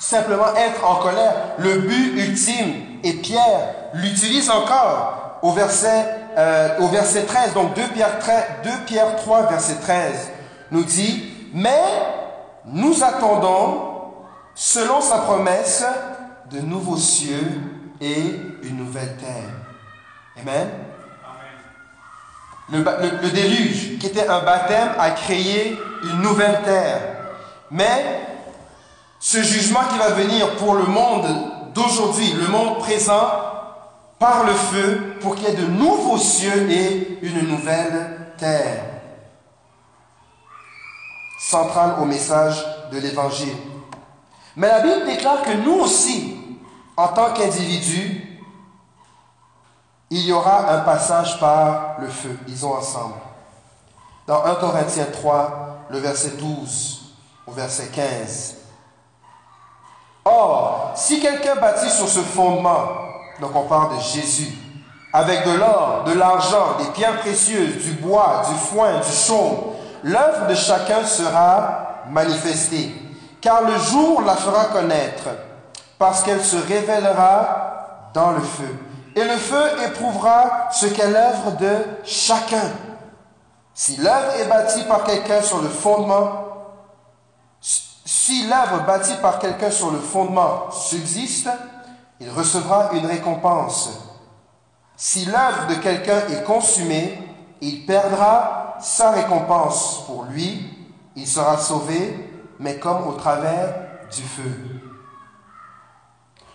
simplement 0.00 0.54
être 0.56 0.84
en 0.84 0.96
colère. 0.96 1.34
Le 1.58 1.78
but 1.78 2.18
ultime, 2.18 2.98
et 3.04 3.12
Pierre 3.12 3.74
l'utilise 3.94 4.50
encore 4.50 5.38
au 5.42 5.52
verset 5.52 6.25
euh, 6.36 6.78
au 6.80 6.88
verset 6.88 7.24
13, 7.24 7.54
donc 7.54 7.74
2 7.74 7.82
Pierre, 7.94 8.18
2 8.62 8.70
Pierre 8.86 9.16
3, 9.16 9.46
verset 9.46 9.76
13, 9.76 10.30
nous 10.70 10.84
dit, 10.84 11.32
mais 11.54 11.82
nous 12.66 13.02
attendons, 13.02 14.12
selon 14.54 15.00
sa 15.00 15.18
promesse, 15.18 15.84
de 16.50 16.60
nouveaux 16.60 16.98
cieux 16.98 17.60
et 18.00 18.38
une 18.62 18.76
nouvelle 18.76 19.16
terre. 19.16 19.50
Amen. 20.40 20.68
Le, 22.70 22.78
le, 22.78 23.30
déluge, 23.30 23.98
qui 23.98 24.06
était 24.06 24.28
un 24.28 24.40
baptême, 24.40 24.90
a 24.98 25.12
créé 25.12 25.78
une 26.02 26.20
nouvelle 26.20 26.60
terre. 26.64 27.00
Mais 27.70 28.20
ce 29.20 29.42
jugement 29.42 29.80
qui 29.90 29.98
va 29.98 30.10
venir 30.10 30.56
pour 30.56 30.74
le 30.74 30.84
monde 30.84 31.26
d'aujourd'hui, 31.74 32.32
le 32.32 32.48
monde 32.48 32.78
présent, 32.78 33.45
par 34.18 34.44
le 34.44 34.52
feu 34.52 35.16
pour 35.20 35.34
qu'il 35.34 35.48
y 35.48 35.50
ait 35.50 35.56
de 35.56 35.66
nouveaux 35.66 36.18
cieux 36.18 36.70
et 36.70 37.18
une 37.22 37.48
nouvelle 37.48 38.32
terre. 38.38 38.84
Centrale 41.38 41.96
au 42.00 42.04
message 42.04 42.64
de 42.90 42.98
l'Évangile. 42.98 43.56
Mais 44.56 44.68
la 44.68 44.80
Bible 44.80 45.06
déclare 45.06 45.42
que 45.42 45.52
nous 45.52 45.80
aussi, 45.80 46.36
en 46.96 47.08
tant 47.08 47.32
qu'individus, 47.34 48.40
il 50.10 50.24
y 50.24 50.32
aura 50.32 50.72
un 50.72 50.80
passage 50.80 51.38
par 51.38 51.96
le 52.00 52.08
feu. 52.08 52.38
Ils 52.48 52.64
ont 52.64 52.74
ensemble. 52.74 53.16
Dans 54.26 54.44
1 54.44 54.54
Corinthiens 54.56 55.06
3, 55.12 55.86
le 55.90 55.98
verset 55.98 56.30
12 56.38 57.14
au 57.46 57.52
verset 57.52 57.88
15. 57.88 58.56
Or, 60.24 60.92
si 60.96 61.20
quelqu'un 61.20 61.56
bâtit 61.56 61.90
sur 61.90 62.08
ce 62.08 62.20
fondement, 62.20 63.05
donc 63.40 63.50
on 63.54 63.62
parle 63.62 63.96
de 63.96 64.00
Jésus. 64.00 64.52
Avec 65.12 65.46
de 65.46 65.52
l'or, 65.52 66.04
de 66.06 66.12
l'argent, 66.12 66.76
des 66.78 66.90
pierres 66.90 67.20
précieuses, 67.20 67.82
du 67.82 67.92
bois, 67.92 68.42
du 68.48 68.54
foin, 68.54 69.00
du 69.00 69.12
chaume. 69.12 69.72
L'œuvre 70.02 70.46
de 70.48 70.54
chacun 70.54 71.04
sera 71.04 72.04
manifestée. 72.10 72.94
Car 73.40 73.62
le 73.62 73.78
jour 73.78 74.22
la 74.22 74.34
fera 74.34 74.66
connaître, 74.66 75.28
parce 75.98 76.22
qu'elle 76.22 76.44
se 76.44 76.56
révélera 76.56 78.10
dans 78.12 78.32
le 78.32 78.40
feu. 78.40 78.78
Et 79.14 79.24
le 79.24 79.36
feu 79.36 79.62
éprouvera 79.86 80.68
ce 80.72 80.86
qu'est 80.86 81.10
l'œuvre 81.10 81.52
de 81.58 81.74
chacun. 82.04 82.70
Si 83.72 83.96
l'œuvre 83.96 84.32
est 84.40 84.48
bâtie 84.48 84.84
par 84.84 85.04
quelqu'un 85.04 85.40
sur 85.42 85.62
le 85.62 85.68
fondement, 85.68 86.44
si 87.60 88.46
l'œuvre 88.48 88.84
bâtie 88.86 89.16
par 89.22 89.38
quelqu'un 89.38 89.70
sur 89.70 89.90
le 89.90 89.98
fondement 89.98 90.70
subsiste, 90.70 91.48
il 92.20 92.30
recevra 92.30 92.90
une 92.92 93.06
récompense. 93.06 93.90
Si 94.96 95.26
l'œuvre 95.26 95.66
de 95.68 95.74
quelqu'un 95.74 96.20
est 96.30 96.44
consumée, 96.44 97.18
il 97.60 97.84
perdra 97.84 98.76
sa 98.80 99.10
récompense. 99.10 100.04
Pour 100.06 100.24
lui, 100.24 100.70
il 101.14 101.26
sera 101.26 101.58
sauvé, 101.58 102.30
mais 102.58 102.78
comme 102.78 103.06
au 103.06 103.12
travers 103.12 103.74
du 104.14 104.22
feu. 104.22 104.76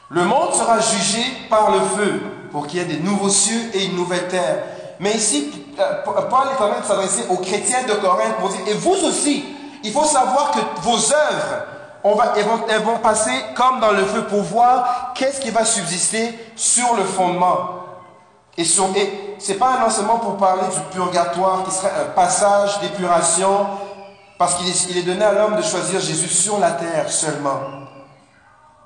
Le 0.09 0.25
monde 0.25 0.53
sera 0.53 0.79
jugé 0.79 1.23
par 1.49 1.71
le 1.71 1.79
feu 1.79 2.21
pour 2.51 2.67
qu'il 2.67 2.79
y 2.79 2.81
ait 2.81 2.85
des 2.85 2.99
nouveaux 2.99 3.29
cieux 3.29 3.71
et 3.73 3.85
une 3.85 3.95
nouvelle 3.95 4.27
terre. 4.27 4.63
Mais 4.99 5.13
ici, 5.13 5.65
euh, 5.79 6.03
Paul 6.03 6.47
est 6.47 6.61
en 6.61 6.69
train 6.69 6.79
de 6.81 6.85
s'adresser 6.85 7.23
aux 7.29 7.37
chrétiens 7.37 7.83
de 7.87 7.93
Corinthe 7.93 8.35
pour 8.37 8.49
dire, 8.49 8.59
et 8.67 8.73
vous 8.73 9.05
aussi, 9.05 9.45
il 9.83 9.91
faut 9.91 10.05
savoir 10.05 10.51
que 10.51 10.59
vos 10.81 10.97
œuvres, 11.13 11.65
on 12.03 12.15
va, 12.15 12.33
elles, 12.35 12.81
vont, 12.81 12.97
passer 12.97 13.31
comme 13.55 13.79
dans 13.79 13.91
le 13.91 14.05
feu 14.05 14.23
pour 14.23 14.41
voir 14.41 15.13
qu'est-ce 15.13 15.39
qui 15.39 15.51
va 15.51 15.63
subsister 15.63 16.37
sur 16.55 16.95
le 16.95 17.03
fondement. 17.03 17.81
Et, 18.57 18.65
ce 18.65 18.81
n'est 18.81 19.57
pas 19.57 19.79
un 19.79 19.85
enseignement 19.85 20.17
pour 20.17 20.37
parler 20.37 20.63
du 20.73 20.79
purgatoire 20.91 21.63
qui 21.63 21.71
serait 21.71 21.91
un 22.01 22.09
passage 22.11 22.79
d'épuration, 22.79 23.67
parce 24.37 24.55
qu'il 24.55 24.97
est, 24.97 25.03
donné 25.03 25.23
à 25.23 25.33
l'homme 25.33 25.55
de 25.55 25.61
choisir 25.61 25.99
Jésus 25.99 26.27
sur 26.27 26.59
la 26.59 26.71
terre 26.71 27.11
seulement. 27.11 27.59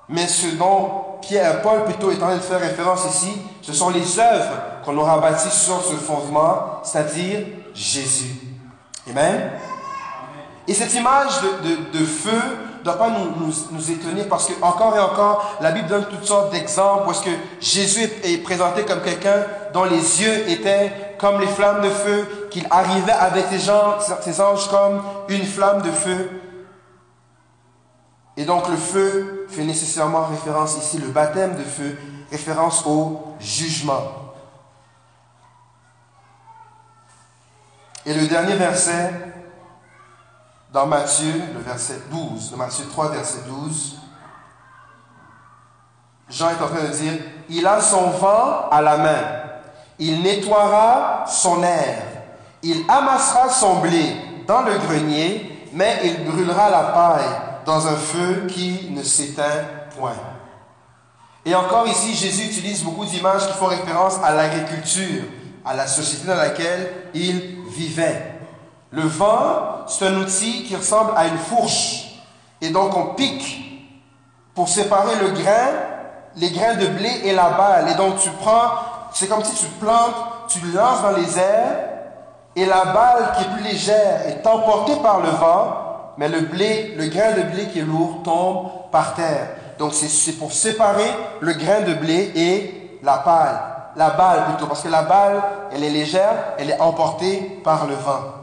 Mais 0.10 0.28
ce 0.28 0.48
dont 0.56 1.18
Pierre, 1.22 1.62
Paul 1.62 1.86
plutôt 1.86 2.12
est 2.12 2.22
en 2.22 2.28
train 2.28 2.36
de 2.36 2.42
faire 2.42 2.60
référence 2.60 3.06
ici, 3.06 3.34
ce 3.62 3.74
sont 3.74 3.90
les 3.90 4.20
œuvres 4.20 4.58
qu'on 4.84 4.98
aura 4.98 5.18
bâties 5.18 5.50
sur 5.50 5.82
ce 5.84 5.96
fondement, 5.96 6.82
c'est-à-dire 6.84 7.40
Jésus. 7.74 8.36
Amen. 9.10 9.52
Et 10.68 10.74
cette 10.74 10.94
image 10.94 11.42
de, 11.94 12.06
feu 12.06 12.42
doit 12.86 12.98
pas 12.98 13.10
nous, 13.10 13.52
nous, 13.72 13.92
étonner 13.92 14.24
parce 14.24 14.48
que 14.48 14.54
encore 14.62 14.96
et 14.96 15.00
encore, 15.00 15.58
la 15.60 15.72
Bible 15.72 15.88
donne 15.88 16.06
toutes 16.06 16.24
sortes 16.24 16.52
d'exemples 16.52 17.10
est-ce 17.10 17.24
que 17.24 17.36
Jésus 17.60 18.04
est 18.24 18.38
présenté 18.44 18.84
comme 18.84 19.02
quelqu'un 19.02 19.44
dont 19.74 19.86
les 19.86 20.22
yeux 20.22 20.50
étaient 20.50 21.16
comme 21.18 21.40
les 21.40 21.48
flammes 21.48 21.82
de 21.82 21.90
feu, 21.90 22.48
qu'il 22.52 22.68
arrivait 22.70 23.12
avec 23.12 23.46
ses 23.48 23.70
anges 24.42 24.70
comme 24.70 25.02
une 25.30 25.46
flamme 25.46 25.82
de 25.82 25.92
feu. 25.92 26.30
Et 28.38 28.46
donc 28.46 28.68
le 28.70 28.76
feu 28.76 29.48
fait 29.50 29.64
nécessairement 29.64 30.26
référence 30.26 30.78
ici, 30.78 30.98
le 31.00 31.08
baptême 31.08 31.56
de 31.56 31.64
feu, 31.64 31.98
référence 32.30 32.86
au 32.86 33.20
jugement. 33.40 34.02
Et 38.06 38.14
le 38.14 38.28
dernier 38.28 38.56
verset 38.56 39.12
dans 40.76 40.88
Matthieu, 40.88 41.32
le 41.54 41.62
verset 41.62 42.02
12, 42.12 42.52
de 42.52 42.58
Matthieu 42.58 42.84
3, 42.92 43.08
verset 43.08 43.44
12, 43.48 43.96
Jean 46.30 46.50
est 46.50 46.62
en 46.62 46.68
train 46.68 46.84
de 46.84 46.94
dire, 46.94 47.14
il 47.48 47.66
a 47.66 47.80
son 47.80 48.10
vent 48.10 48.68
à 48.70 48.82
la 48.82 48.98
main, 48.98 49.24
il 49.98 50.22
nettoiera 50.22 51.24
son 51.28 51.64
air, 51.64 52.04
il 52.62 52.84
amassera 52.90 53.48
son 53.48 53.80
blé 53.80 54.18
dans 54.48 54.64
le 54.64 54.78
grenier, 54.78 55.70
mais 55.72 56.02
il 56.04 56.26
brûlera 56.26 56.70
la 56.70 56.84
paille 56.84 57.40
dans 57.66 57.88
un 57.88 57.96
feu 57.96 58.46
qui 58.50 58.90
ne 58.92 59.02
s'éteint 59.02 59.64
point. 59.98 60.18
Et 61.46 61.56
encore 61.56 61.88
ici, 61.88 62.14
Jésus 62.16 62.48
utilise 62.48 62.84
beaucoup 62.84 63.06
d'images 63.06 63.48
qui 63.48 63.54
font 63.54 63.68
référence 63.68 64.18
à 64.22 64.34
l'agriculture, 64.34 65.24
à 65.64 65.74
la 65.74 65.88
société 65.88 66.28
dans 66.28 66.36
laquelle 66.36 66.92
il 67.14 67.60
vivait. 67.70 68.35
Le 68.96 69.02
vent, 69.02 69.84
c'est 69.88 70.08
un 70.08 70.16
outil 70.16 70.64
qui 70.64 70.76
ressemble 70.76 71.12
à 71.18 71.28
une 71.28 71.38
fourche. 71.38 72.22
Et 72.62 72.70
donc 72.70 72.96
on 72.96 73.14
pique 73.16 73.62
pour 74.56 74.70
séparer 74.70 75.18
le 75.22 75.32
grain, 75.32 75.68
les 76.38 76.50
grains 76.50 76.76
de 76.76 76.88
blé 76.88 77.10
et 77.26 77.34
la 77.34 77.50
balle. 77.50 77.90
Et 77.90 77.96
donc 77.96 78.20
tu 78.20 78.30
prends, 78.42 78.72
c'est 79.12 79.28
comme 79.28 79.44
si 79.44 79.54
tu 79.54 79.66
plantes, 79.82 80.16
tu 80.48 80.60
lances 80.74 81.02
dans 81.02 81.12
les 81.12 81.38
airs, 81.38 81.90
et 82.56 82.66
la 82.66 82.86
balle 82.86 83.34
qui 83.36 83.44
est 83.44 83.48
plus 83.48 83.64
légère 83.64 84.22
est 84.28 84.48
emportée 84.48 84.96
par 85.04 85.20
le 85.20 85.30
vent, 85.30 86.14
mais 86.18 86.30
le 86.30 86.42
blé, 86.42 86.96
le 86.98 87.08
grain 87.08 87.34
de 87.34 87.42
blé 87.42 87.68
qui 87.68 87.80
est 87.80 87.84
lourd 87.84 88.22
tombe 88.24 88.70
par 88.92 89.14
terre. 89.16 89.50
Donc 89.78 89.94
c'est 89.94 90.32
pour 90.34 90.54
séparer 90.54 91.12
le 91.42 91.52
grain 91.52 91.82
de 91.82 91.96
blé 91.96 92.32
et 92.34 93.00
la 93.04 93.18
balle. 93.18 93.60
La 93.98 94.12
balle 94.12 94.46
plutôt, 94.46 94.68
parce 94.68 94.84
que 94.84 94.88
la 94.88 95.02
balle, 95.02 95.42
elle 95.74 95.84
est 95.84 95.90
légère, 95.90 96.54
elle 96.58 96.70
est 96.70 96.80
emportée 96.80 97.62
par 97.64 97.88
le 97.88 97.96
vent. 97.96 98.35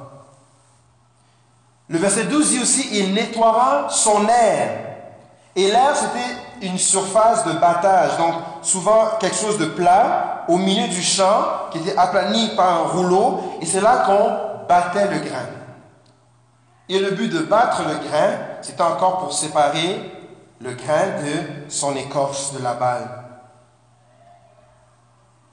Le 1.92 1.98
verset 1.98 2.24
12 2.24 2.48
dit 2.48 2.58
aussi, 2.58 2.88
il 2.92 3.12
nettoiera 3.12 3.90
son 3.90 4.26
air. 4.26 4.78
Et 5.54 5.70
l'air, 5.70 5.94
c'était 5.94 6.66
une 6.66 6.78
surface 6.78 7.44
de 7.44 7.52
battage, 7.52 8.16
donc 8.16 8.34
souvent 8.62 9.18
quelque 9.20 9.36
chose 9.36 9.58
de 9.58 9.66
plat 9.66 10.44
au 10.48 10.56
milieu 10.56 10.88
du 10.88 11.02
champ 11.02 11.68
qui 11.70 11.78
était 11.78 11.94
aplani 11.98 12.52
par 12.56 12.70
un 12.70 12.88
rouleau, 12.88 13.58
et 13.60 13.66
c'est 13.66 13.82
là 13.82 14.04
qu'on 14.06 14.66
battait 14.66 15.06
le 15.08 15.18
grain. 15.18 15.46
Et 16.88 16.98
le 16.98 17.10
but 17.10 17.30
de 17.30 17.40
battre 17.40 17.82
le 17.82 18.08
grain, 18.08 18.38
c'était 18.62 18.82
encore 18.82 19.18
pour 19.18 19.34
séparer 19.34 20.10
le 20.62 20.72
grain 20.72 21.20
de 21.22 21.70
son 21.70 21.94
écorce 21.94 22.54
de 22.54 22.62
la 22.62 22.72
balle. 22.72 23.10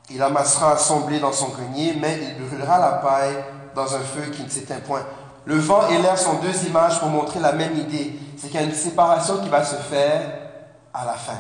Il 0.09 0.23
amassera 0.23 0.77
son 0.77 1.01
blé 1.01 1.19
dans 1.19 1.33
son 1.33 1.49
grenier, 1.49 1.97
mais 1.99 2.17
il 2.21 2.47
brûlera 2.47 2.79
la 2.79 2.91
paille 2.93 3.43
dans 3.75 3.93
un 3.93 3.99
feu 3.99 4.31
qui 4.31 4.43
ne 4.43 4.49
s'éteint 4.49 4.79
point. 4.79 5.03
Le 5.45 5.57
vent 5.57 5.87
et 5.89 5.97
l'air 5.97 6.17
sont 6.17 6.35
deux 6.35 6.67
images 6.67 6.99
pour 6.99 7.09
montrer 7.09 7.39
la 7.39 7.53
même 7.53 7.77
idée. 7.77 8.19
C'est 8.37 8.47
qu'il 8.47 8.59
y 8.59 8.63
a 8.63 8.65
une 8.65 8.73
séparation 8.73 9.39
qui 9.39 9.49
va 9.49 9.63
se 9.63 9.75
faire 9.75 10.21
à 10.93 11.05
la 11.05 11.13
fin. 11.13 11.39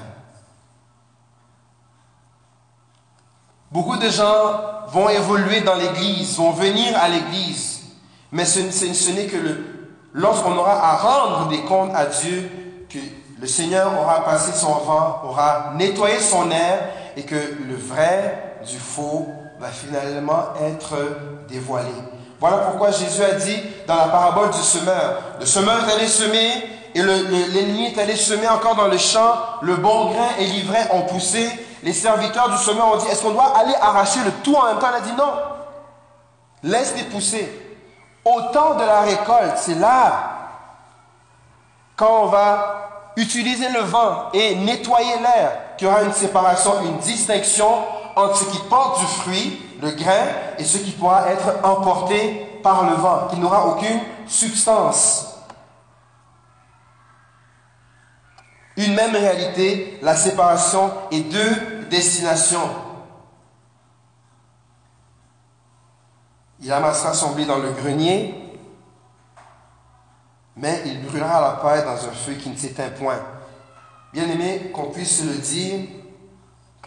Beaucoup 3.71 3.97
de 3.97 4.09
gens 4.09 4.87
vont 4.87 5.09
évoluer 5.09 5.61
dans 5.61 5.75
l'Église, 5.75 6.37
vont 6.37 6.51
venir 6.51 6.97
à 6.97 7.07
l'Église, 7.07 7.81
mais 8.31 8.45
ce, 8.45 9.11
n'est 9.11 9.27
que 9.27 9.37
lorsqu'on 10.13 10.57
aura 10.57 10.73
à 10.73 10.95
rendre 10.97 11.49
des 11.49 11.61
comptes 11.61 11.93
à 11.93 12.07
Dieu 12.07 12.49
que 12.89 12.97
le 13.39 13.47
Seigneur 13.47 13.93
aura 13.99 14.25
passé 14.25 14.53
son 14.53 14.73
vent, 14.73 15.21
aura 15.23 15.73
nettoyé 15.75 16.19
son 16.19 16.49
air 16.49 16.89
et 17.15 17.23
que 17.23 17.35
le 17.35 17.75
vrai 17.75 18.57
du 18.67 18.77
faux 18.77 19.27
va 19.59 19.67
finalement 19.67 20.45
être 20.61 20.95
dévoilé. 21.47 21.93
Voilà 22.39 22.57
pourquoi 22.57 22.91
Jésus 22.91 23.21
a 23.23 23.33
dit 23.33 23.61
dans 23.85 23.95
la 23.95 24.07
parabole 24.07 24.49
du 24.51 24.61
semeur, 24.61 25.17
le 25.39 25.45
semeur 25.45 25.87
est 25.87 25.93
allé 25.93 26.07
semer 26.07 26.69
et 26.95 27.01
l'ennemi 27.01 27.87
est 27.87 27.99
allé 27.99 28.15
semer 28.15 28.47
encore 28.47 28.75
dans 28.75 28.87
le 28.87 28.97
champ, 28.97 29.33
le 29.61 29.75
bon 29.75 30.11
grain 30.11 30.29
et 30.39 30.45
l'ivraie 30.45 30.87
ont 30.91 31.01
poussé. 31.01 31.49
Les 31.83 31.93
serviteurs 31.93 32.49
du 32.49 32.57
semeur 32.57 32.93
ont 32.93 32.97
dit, 32.97 33.07
est-ce 33.07 33.21
qu'on 33.21 33.31
doit 33.31 33.57
aller 33.57 33.75
arracher 33.81 34.19
le 34.23 34.31
tout 34.43 34.55
en 34.55 34.65
même 34.65 34.79
temps? 34.79 34.87
Il 34.91 34.97
a 34.97 35.01
dit 35.01 35.13
non, 35.17 35.33
laisse-les 36.63 37.03
pousser. 37.03 37.75
Au 38.25 38.41
temps 38.53 38.75
de 38.75 38.83
la 38.83 39.01
récolte, 39.01 39.57
c'est 39.57 39.75
là, 39.75 40.11
quand 41.95 42.23
on 42.23 42.25
va 42.27 43.11
utiliser 43.17 43.69
le 43.69 43.81
vent 43.81 44.29
et 44.33 44.55
nettoyer 44.55 45.19
l'air, 45.19 45.51
qu'il 45.77 45.87
y 45.87 45.91
aura 45.91 46.03
une 46.03 46.13
séparation, 46.13 46.81
une 46.83 46.97
distinction 46.99 47.83
entre 48.15 48.37
ce 48.37 48.45
qui 48.45 48.59
porte 48.69 48.99
du 48.99 49.05
fruit 49.05 49.68
le 49.81 49.91
grain 49.91 50.27
et 50.57 50.63
ce 50.63 50.77
qui 50.77 50.91
pourra 50.91 51.29
être 51.29 51.63
emporté 51.63 52.59
par 52.61 52.89
le 52.89 52.95
vent, 52.95 53.27
qui 53.29 53.37
n'aura 53.37 53.67
aucune 53.67 53.99
substance. 54.27 55.25
Une 58.77 58.93
même 58.93 59.15
réalité, 59.15 59.99
la 60.01 60.15
séparation 60.15 60.91
et 61.11 61.21
deux 61.21 61.85
destinations. 61.89 62.69
Il 66.61 66.71
amassera 66.71 67.13
son 67.13 67.31
blé 67.31 67.45
dans 67.45 67.57
le 67.57 67.71
grenier, 67.71 68.35
mais 70.55 70.81
il 70.85 71.01
brûlera 71.05 71.41
la 71.41 71.51
paille 71.61 71.83
dans 71.83 72.05
un 72.05 72.11
feu 72.11 72.33
qui 72.33 72.49
ne 72.49 72.55
s'éteint 72.55 72.89
point. 72.89 73.19
Bien 74.13 74.29
aimé, 74.29 74.71
qu'on 74.73 74.91
puisse 74.91 75.23
le 75.23 75.35
dire, 75.35 75.79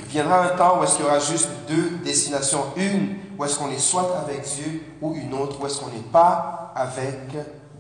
viendra 0.00 0.44
un 0.44 0.56
temps 0.56 0.80
où 0.80 0.84
est-ce 0.84 0.96
qu'il 0.96 1.04
y 1.04 1.08
aura 1.08 1.18
juste 1.18 1.48
deux 1.68 1.90
destinations. 1.98 2.64
Une 2.76 3.16
où 3.38 3.44
est-ce 3.44 3.58
qu'on 3.58 3.70
est 3.70 3.78
soit 3.78 4.18
avec 4.18 4.42
Dieu 4.42 4.82
ou 5.00 5.14
une 5.14 5.34
autre 5.34 5.60
où 5.60 5.66
est-ce 5.66 5.80
qu'on 5.80 5.90
n'est 5.90 5.98
pas 5.98 6.72
avec 6.74 7.30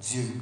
Dieu. 0.00 0.40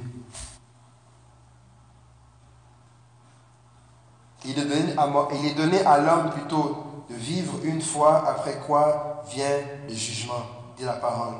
Il 4.43 4.57
est 4.57 4.65
donné 4.65 4.93
à, 4.97 5.07
il 5.33 5.45
est 5.45 5.53
donné 5.53 5.85
à 5.85 5.99
l'homme 5.99 6.31
plutôt 6.31 7.03
de 7.09 7.15
vivre 7.15 7.53
une 7.63 7.81
fois, 7.81 8.27
après 8.27 8.59
quoi 8.65 9.23
vient 9.29 9.59
le 9.87 9.93
jugement, 9.93 10.43
dit 10.77 10.83
la 10.83 10.93
parole. 10.93 11.35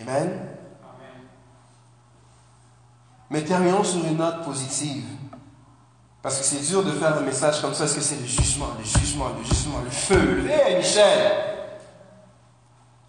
Amen. 0.00 0.48
Mais 3.30 3.42
terminons 3.42 3.84
sur 3.84 4.04
une 4.04 4.16
note 4.16 4.44
positive. 4.44 5.04
Parce 6.24 6.38
que 6.38 6.44
c'est 6.44 6.66
dur 6.66 6.82
de 6.82 6.90
faire 6.92 7.18
un 7.18 7.20
message 7.20 7.60
comme 7.60 7.74
ça, 7.74 7.84
est-ce 7.84 7.96
que 7.96 8.00
c'est 8.00 8.18
le 8.18 8.24
jugement, 8.24 8.68
le 8.78 8.82
jugement, 8.82 9.26
le 9.38 9.44
jugement, 9.44 9.80
le 9.84 9.90
feu. 9.90 10.48
Hé, 10.48 10.76
Michel 10.78 11.32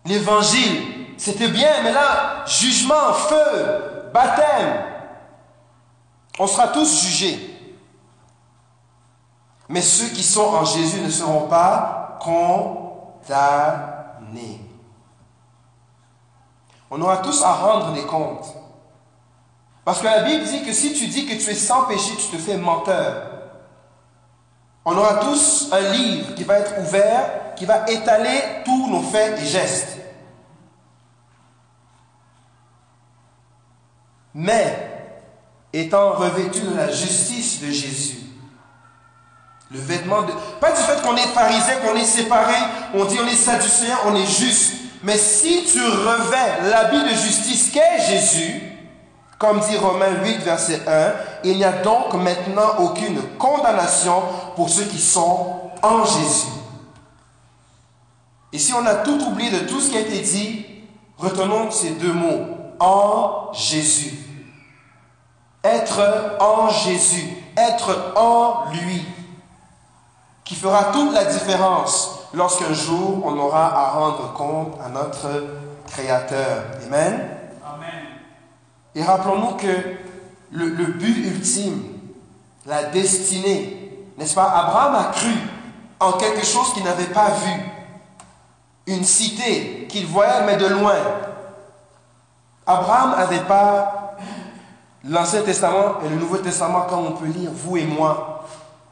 L'évangile, 0.03 1.15
c'était 1.17 1.47
bien, 1.47 1.81
mais 1.81 1.93
là, 1.93 2.43
jugement, 2.45 3.13
feu, 3.13 4.09
baptême. 4.13 4.83
On 6.37 6.45
sera 6.45 6.67
tous 6.67 7.05
jugés. 7.05 7.57
Mais 9.69 9.81
ceux 9.81 10.09
qui 10.09 10.21
sont 10.21 10.53
en 10.53 10.65
Jésus 10.65 10.99
ne 10.99 11.09
seront 11.09 11.47
pas 11.47 12.17
condamnés. 12.19 13.29
On 16.91 17.01
aura 17.01 17.19
tous 17.19 17.41
à 17.43 17.53
rendre 17.53 17.93
des 17.93 18.05
comptes. 18.05 18.53
Parce 19.85 19.99
que 19.99 20.05
la 20.05 20.23
Bible 20.23 20.43
dit 20.43 20.63
que 20.63 20.73
si 20.73 20.93
tu 20.93 21.05
dis 21.05 21.27
que 21.27 21.35
tu 21.35 21.51
es 21.51 21.55
sans 21.55 21.83
péché, 21.83 22.11
tu 22.17 22.35
te 22.35 22.41
fais 22.41 22.57
menteur. 22.57 23.31
On 24.83 24.97
aura 24.97 25.15
tous 25.17 25.69
un 25.71 25.79
livre 25.91 26.33
qui 26.33 26.43
va 26.43 26.57
être 26.57 26.79
ouvert, 26.81 27.53
qui 27.55 27.65
va 27.65 27.85
étaler 27.87 28.41
tous 28.65 28.87
nos 28.87 29.01
faits 29.01 29.39
et 29.39 29.45
gestes. 29.45 29.97
Mais, 34.33 35.15
étant 35.71 36.13
revêtu 36.13 36.61
de 36.61 36.75
la 36.75 36.91
justice 36.91 37.61
de 37.61 37.67
Jésus, 37.71 38.19
le 39.71 39.79
vêtement 39.79 40.23
de... 40.23 40.31
Pas 40.59 40.71
du 40.71 40.81
fait 40.81 41.01
qu'on 41.03 41.15
est 41.15 41.27
pharisien, 41.27 41.77
qu'on 41.77 41.95
est 41.95 42.05
séparé, 42.05 42.55
on 42.95 43.05
dit 43.05 43.17
on 43.23 43.27
est 43.27 43.35
sadducéen, 43.35 43.97
on 44.05 44.15
est 44.15 44.25
juste. 44.25 44.73
Mais 45.03 45.17
si 45.17 45.63
tu 45.71 45.81
revêts 45.81 46.69
l'habit 46.69 47.03
de 47.03 47.15
justice 47.15 47.71
qu'est 47.71 48.01
Jésus, 48.07 48.74
Comme 49.37 49.59
dit 49.59 49.77
Romains 49.77 50.23
8, 50.23 50.37
verset 50.43 50.81
1, 50.87 51.13
il 51.43 51.57
n'y 51.57 51.63
a 51.63 51.81
donc 51.83 52.13
maintenant 52.13 52.77
aucune 52.79 53.21
condamnation 53.37 54.23
pour 54.55 54.69
ceux 54.69 54.85
qui 54.85 54.99
sont 54.99 55.71
en 55.81 56.05
Jésus. 56.05 56.47
Et 58.53 58.57
si 58.57 58.73
on 58.73 58.85
a 58.85 58.95
tout 58.95 59.21
oublié 59.21 59.51
de 59.51 59.67
tout 59.67 59.81
ce 59.81 59.89
qui 59.89 59.97
a 59.97 60.01
été 60.01 60.19
dit, 60.19 60.65
retenons 61.17 61.69
ces 61.71 61.91
deux 61.91 62.13
mots, 62.13 62.55
en 62.79 63.51
Jésus. 63.53 64.17
Être 65.63 66.37
en 66.39 66.69
Jésus, 66.69 67.35
être 67.57 68.13
en 68.15 68.71
lui, 68.71 69.03
qui 70.43 70.55
fera 70.55 70.85
toute 70.85 71.13
la 71.13 71.25
différence 71.25 72.19
lorsqu'un 72.33 72.73
jour 72.73 73.21
on 73.25 73.37
aura 73.37 73.65
à 73.65 73.91
rendre 73.91 74.33
compte 74.33 74.77
à 74.83 74.89
notre 74.89 75.27
Créateur. 75.87 76.63
Amen. 76.85 77.29
Et 78.95 79.03
rappelons-nous 79.03 79.55
que 79.57 79.67
le, 80.51 80.85
but 80.85 81.27
ultime, 81.27 81.83
la 82.65 82.85
destinée, 82.85 84.07
n'est-ce 84.17 84.33
pas? 84.33 84.49
Abraham 84.49 84.95
a 84.95 85.03
cru 85.11 85.31
en 85.99 86.13
quelque 86.13 86.45
chose 86.45 86.73
qu'il 86.73 86.83
n'avait 86.83 87.03
pas 87.05 87.29
vu. 87.29 87.51
Une 88.87 89.03
cité 89.03 89.87
qu'il 89.89 90.07
voyait 90.07 90.45
mais 90.45 90.55
de 90.55 90.67
loin. 90.67 90.95
Abraham 92.65 93.17
n'avait 93.17 93.43
pas 93.43 94.15
l'Ancien 95.03 95.41
Testament 95.41 95.95
et 96.05 96.09
le 96.09 96.15
Nouveau 96.15 96.37
Testament 96.37 96.83
comme 96.83 97.05
on 97.07 97.11
peut 97.11 97.25
lire, 97.25 97.51
vous 97.53 97.77
et 97.77 97.83
moi. 97.83 98.45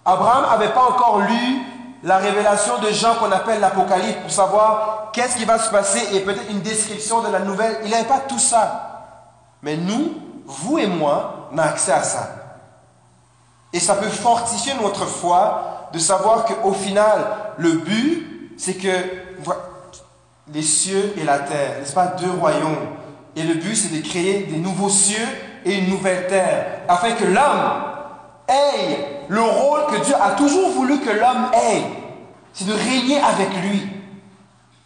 Abraham 0.03 0.49
n'avait 0.49 0.73
pas 0.73 0.83
encore 0.83 1.21
lu 1.21 1.61
la 2.03 2.17
révélation 2.17 2.79
de 2.79 2.89
Jean 2.89 3.15
qu'on 3.15 3.31
appelle 3.31 3.61
l'Apocalypse 3.61 4.19
pour 4.21 4.31
savoir 4.31 5.11
qu'est-ce 5.13 5.37
qui 5.37 5.45
va 5.45 5.57
se 5.57 5.71
passer 5.71 6.13
et 6.13 6.19
peut-être 6.19 6.49
une 6.49 6.59
description 6.59 7.21
de 7.21 7.31
la 7.31 7.39
nouvelle. 7.39 7.77
Il 7.85 7.91
n'avait 7.91 8.03
pas 8.03 8.19
tout 8.19 8.39
ça. 8.39 8.92
Mais 9.63 9.77
nous, 9.77 10.13
vous 10.45 10.77
et 10.77 10.87
moi, 10.87 11.49
on 11.51 11.57
a 11.57 11.63
accès 11.63 11.93
à 11.93 12.03
ça. 12.03 12.29
Et 13.71 13.79
ça 13.79 13.95
peut 13.95 14.09
fortifier 14.09 14.73
notre 14.79 15.05
foi 15.05 15.89
de 15.93 15.97
savoir 15.97 16.45
qu'au 16.45 16.73
final, 16.73 17.25
le 17.57 17.71
but, 17.73 18.55
c'est 18.57 18.75
que 18.75 18.91
les 20.53 20.61
cieux 20.61 21.13
et 21.17 21.23
la 21.23 21.39
terre, 21.39 21.79
n'est-ce 21.79 21.93
pas, 21.93 22.07
deux 22.07 22.29
royaumes. 22.29 22.87
Et 23.35 23.43
le 23.43 23.55
but, 23.55 23.75
c'est 23.75 23.95
de 23.95 24.05
créer 24.05 24.43
des 24.43 24.57
nouveaux 24.57 24.89
cieux 24.89 25.27
et 25.65 25.75
une 25.79 25.89
nouvelle 25.89 26.27
terre, 26.27 26.81
afin 26.87 27.13
que 27.13 27.23
l'homme 27.23 27.83
ait 28.47 29.23
le 29.29 29.41
rôle 29.41 29.85
que 29.87 30.03
Dieu 30.03 30.13
a 30.21 30.31
toujours 30.31 30.71
voulu 30.71 30.99
que 30.99 31.09
l'homme 31.09 31.49
ait. 31.53 31.83
C'est 32.51 32.67
de 32.67 32.73
régner 32.73 33.19
avec 33.21 33.49
lui. 33.63 33.87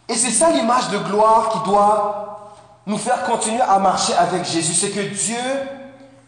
Et 0.08 0.14
c'est 0.14 0.30
ça 0.30 0.50
l'image 0.50 0.88
de 0.88 0.98
gloire 0.98 1.50
qui 1.50 1.68
doit 1.68 2.47
nous 2.88 2.98
faire 2.98 3.22
continuer 3.24 3.60
à 3.60 3.78
marcher 3.78 4.14
avec 4.14 4.44
Jésus. 4.46 4.72
C'est 4.72 4.90
que 4.90 5.00
Dieu, 5.00 5.36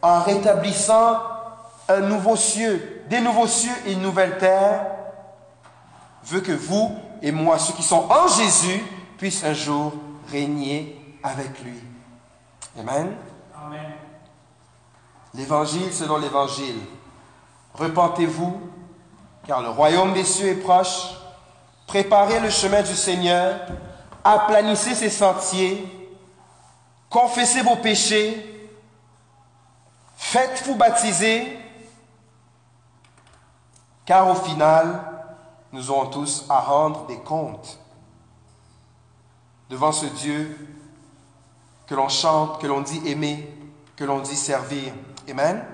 en 0.02 0.20
rétablissant 0.20 1.18
un 1.88 2.00
nouveau 2.00 2.36
cieux, 2.36 3.02
des 3.08 3.20
nouveaux 3.20 3.46
cieux 3.46 3.72
et 3.86 3.94
une 3.94 4.02
nouvelle 4.02 4.36
terre, 4.38 4.86
veut 6.22 6.42
que 6.42 6.52
vous 6.52 6.94
et 7.22 7.32
moi, 7.32 7.58
ceux 7.58 7.72
qui 7.72 7.82
sont 7.82 8.06
en 8.11 8.28
Jésus, 8.28 8.82
puissent 9.16 9.42
un 9.44 9.54
jour 9.54 9.92
régner 10.30 11.18
avec 11.22 11.62
lui. 11.64 11.80
Amen. 12.78 13.14
Amen. 13.56 13.92
L'évangile 15.34 15.92
selon 15.92 16.18
l'évangile. 16.18 16.78
Repentez-vous, 17.74 18.61
car 19.46 19.62
le 19.62 19.70
royaume 19.70 20.12
des 20.12 20.24
cieux 20.24 20.48
est 20.48 20.54
proche. 20.54 21.11
Préparez 21.86 22.40
le 22.40 22.50
chemin 22.50 22.82
du 22.82 22.94
Seigneur. 22.94 23.61
Aplanissez 24.24 24.94
ses 24.94 25.11
sentiers 25.11 25.99
confessez 27.11 27.61
vos 27.61 27.76
péchés, 27.76 28.70
faites-vous 30.16 30.76
baptiser, 30.76 31.58
car 34.06 34.28
au 34.28 34.34
final, 34.34 35.02
nous 35.72 35.90
aurons 35.90 36.06
tous 36.06 36.46
à 36.48 36.61
rendre 36.61 37.06
des 37.06 37.18
comptes 37.18 37.78
devant 39.68 39.92
ce 39.92 40.06
Dieu 40.06 40.56
que 41.86 41.94
l'on 41.94 42.08
chante, 42.08 42.61
que 42.61 42.66
l'on 42.66 42.80
dit 42.80 43.02
aimer, 43.06 43.52
que 43.96 44.04
l'on 44.04 44.20
dit 44.20 44.36
servir. 44.36 44.92
Amen. 45.28 45.64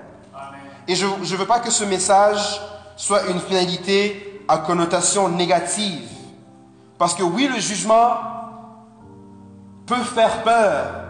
Et 0.87 0.95
je 0.95 1.05
ne 1.05 1.37
veux 1.37 1.47
pas 1.47 1.59
que 1.59 1.71
ce 1.71 1.83
message 1.83 2.61
soit 2.95 3.27
une 3.27 3.39
finalité 3.39 4.43
à 4.47 4.59
connotation 4.59 5.29
négative. 5.29 6.09
Parce 6.97 7.13
que 7.13 7.23
oui, 7.23 7.47
le 7.47 7.59
jugement 7.59 8.17
peut 9.85 10.03
faire 10.03 10.43
peur, 10.43 11.06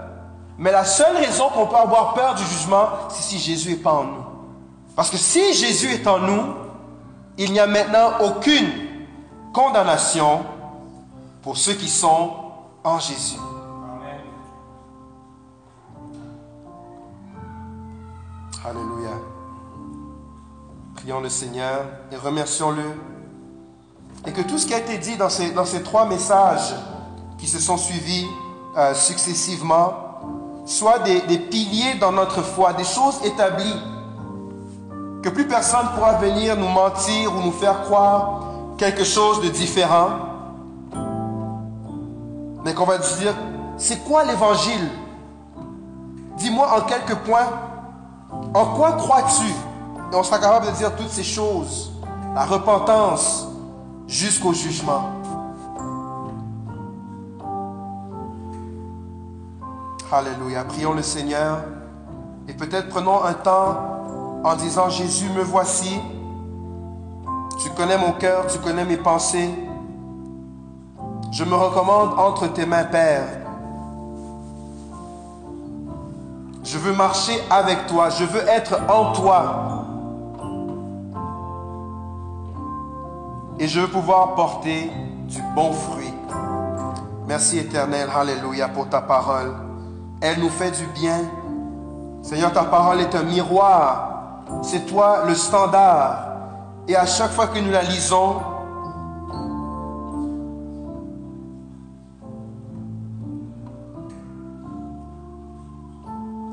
mais 0.58 0.72
la 0.72 0.86
seule 0.86 1.18
raison 1.18 1.49
qu'on 1.49 1.68
peut 1.68 1.76
avoir 1.76 2.14
peur 2.14 2.34
du 2.36 2.43
jugement, 2.43 2.88
c'est 3.10 3.22
si 3.22 3.38
Jésus 3.38 3.72
n'est 3.72 3.76
pas 3.76 3.93
en 3.93 4.03
nous. 4.05 4.26
Parce 4.95 5.12
que 5.12 5.18
si 5.18 5.53
Jésus 5.53 5.91
est 5.91 6.08
en 6.08 6.20
nous, 6.20 6.55
il 7.38 7.51
n'y 7.51 7.60
a 7.60 7.68
maintenant 7.68 8.14
aucune 8.22 8.68
condamnation 9.53 10.43
pour 11.43 11.58
ceux 11.58 11.74
qui 11.74 11.88
sont 11.88 12.34
en 12.84 12.99
Jésus. 12.99 13.38
Amen. 13.84 14.22
Alléluia. 18.66 19.12
Prions 20.95 21.20
le 21.22 21.30
Seigneur 21.30 21.86
et 22.12 22.16
remercions-le. 22.16 22.99
Et 24.26 24.34
que 24.34 24.41
tout 24.41 24.58
ce 24.58 24.66
qui 24.66 24.74
a 24.74 24.80
été 24.80 24.97
dit 24.97 25.16
dans 25.16 25.30
ces, 25.30 25.84
trois 25.84 26.08
messages 26.08 26.74
qui 27.38 27.45
se 27.45 27.60
sont 27.60 27.78
suivis 27.78 28.26
euh, 28.76 28.95
successivement, 28.95 30.07
soit 30.68 30.99
des, 30.99 31.22
piliers 31.38 31.95
dans 31.95 32.11
notre 32.11 32.41
foi, 32.41 32.74
des 32.74 32.84
choses 32.84 33.20
établies, 33.24 33.82
que 35.24 35.30
plus 35.30 35.47
personne 35.47 35.86
ne 35.86 35.95
pourra 35.95 36.13
venir 36.13 36.57
nous 36.57 36.68
mentir 36.68 37.34
ou 37.34 37.41
nous 37.41 37.53
faire 37.53 37.84
croire 37.84 38.41
quelque 38.78 39.05
chose 39.05 39.41
de 39.41 39.47
différent, 39.47 40.09
mais 42.65 42.74
qu'on 42.74 42.86
va 42.86 42.97
dire, 42.97 43.34
c'est 43.78 44.03
quoi 44.03 44.26
l'évangile? 44.26 44.89
Dis-moi 46.36 46.68
en 46.78 46.82
quelques 46.82 47.15
points, 47.15 47.47
en 48.53 48.65
quoi 48.76 48.91
crois-tu? 48.91 49.47
Et 50.11 50.15
on 50.15 50.24
sera 50.24 50.38
capable 50.38 50.68
de 50.68 50.72
dire 50.72 50.93
toutes 50.97 51.09
ces 51.09 51.24
choses, 51.24 51.93
la 52.36 52.43
repentance 52.43 53.47
jusqu'au 54.05 54.53
jugement. 54.53 55.11
Alléluia. 60.12 60.64
Prions 60.64 60.93
le 60.93 61.01
Seigneur. 61.01 61.60
Et 62.47 62.53
peut-être 62.53 62.88
prenons 62.89 63.24
un 63.24 63.34
temps 63.34 64.41
en 64.43 64.55
disant, 64.55 64.89
Jésus, 64.89 65.30
me 65.30 65.41
voici. 65.41 65.99
Tu 67.62 67.70
connais 67.72 67.97
mon 67.97 68.14
cœur, 68.14 68.47
tu 68.47 68.58
connais 68.60 68.86
mes 68.86 68.97
pensées. 68.97 69.49
Je 71.32 71.43
me 71.43 71.55
recommande 71.55 72.18
entre 72.18 72.47
tes 72.47 72.66
mains, 72.66 72.86
Père. 72.86 73.26
Je 76.64 76.78
veux 76.78 76.93
marcher 76.93 77.38
avec 77.49 77.88
toi. 77.88 78.10
Je 78.10 78.24
veux 78.24 78.47
être 78.47 78.80
en 78.89 79.12
toi. 79.12 79.86
Et 83.60 83.68
je 83.68 83.82
veux 83.82 83.88
pouvoir 83.88 84.36
porter 84.36 84.89
du 85.28 85.41
bon 85.53 85.74
fruit. 85.74 86.14
Merci 87.28 87.58
éternel, 87.58 88.08
Alléluia, 88.16 88.70
pour 88.70 88.88
ta 88.88 89.01
parole. 89.01 89.66
Elle 90.22 90.39
nous 90.39 90.49
fait 90.49 90.72
du 90.72 90.86
bien. 90.99 91.20
Seigneur, 92.22 92.51
ta 92.51 92.63
parole 92.63 93.01
est 93.01 93.13
un 93.15 93.24
miroir. 93.24 94.43
C'est 94.63 94.86
toi 94.86 95.24
le 95.28 95.36
standard. 95.36 96.28
Et 96.88 96.95
à 96.95 97.05
chaque 97.05 97.32
fois 97.32 97.47
que 97.47 97.59
nous 97.59 97.72
la 97.72 97.84
lisons, 97.84 98.38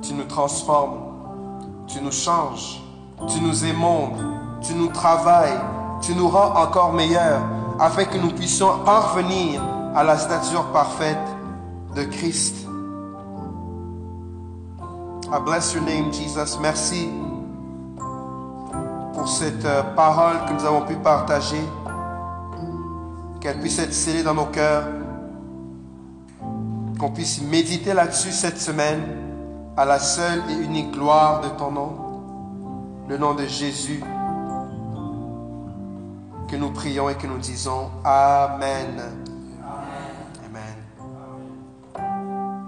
tu 0.03 0.12
nous 0.12 0.25
transformes, 0.25 0.99
tu 1.87 2.01
nous 2.03 2.12
changes, 2.12 2.83
tu 3.29 3.41
nous 3.41 3.65
émondes, 3.65 4.23
tu 4.61 4.75
nous 4.75 4.89
travailles, 4.89 5.59
tu 6.03 6.15
nous 6.15 6.29
rends 6.29 6.55
encore 6.57 6.93
meilleurs 6.93 7.41
afin 7.79 8.05
que 8.05 8.19
nous 8.19 8.31
puissions 8.31 8.81
parvenir 8.85 9.62
à 9.95 10.05
la 10.05 10.19
stature 10.19 10.65
parfaite 10.73 11.19
de 11.95 12.03
Christ. 12.05 12.64
I 15.33 15.39
bless 15.39 15.72
your 15.72 15.83
name, 15.83 16.12
Jesus. 16.12 16.59
Merci 16.61 17.09
pour 19.14 19.27
cette 19.27 19.64
euh, 19.64 19.83
parole 19.95 20.45
que 20.47 20.53
nous 20.53 20.64
avons 20.64 20.83
pu 20.83 20.97
partager. 20.97 21.62
Qu'elle 23.41 23.59
puisse 23.59 23.79
être 23.79 23.95
scellée 23.95 24.22
dans 24.22 24.35
nos 24.35 24.47
cœurs. 24.47 24.87
Qu'on 26.99 27.11
puisse 27.11 27.41
méditer 27.41 27.95
là-dessus 27.95 28.33
cette 28.33 28.61
semaine 28.61 29.03
à 29.77 29.85
la 29.85 29.99
seule 29.99 30.43
et 30.51 30.62
unique 30.62 30.93
gloire 30.93 31.41
de 31.41 31.49
ton 31.49 31.70
nom. 31.70 31.93
Le 33.09 33.16
nom 33.16 33.35
de 33.35 33.47
Jésus. 33.47 34.03
Que 36.49 36.57
nous 36.57 36.70
prions 36.70 37.09
et 37.09 37.14
que 37.14 37.27
nous 37.27 37.39
disons 37.39 37.91
Amen. 38.05 39.24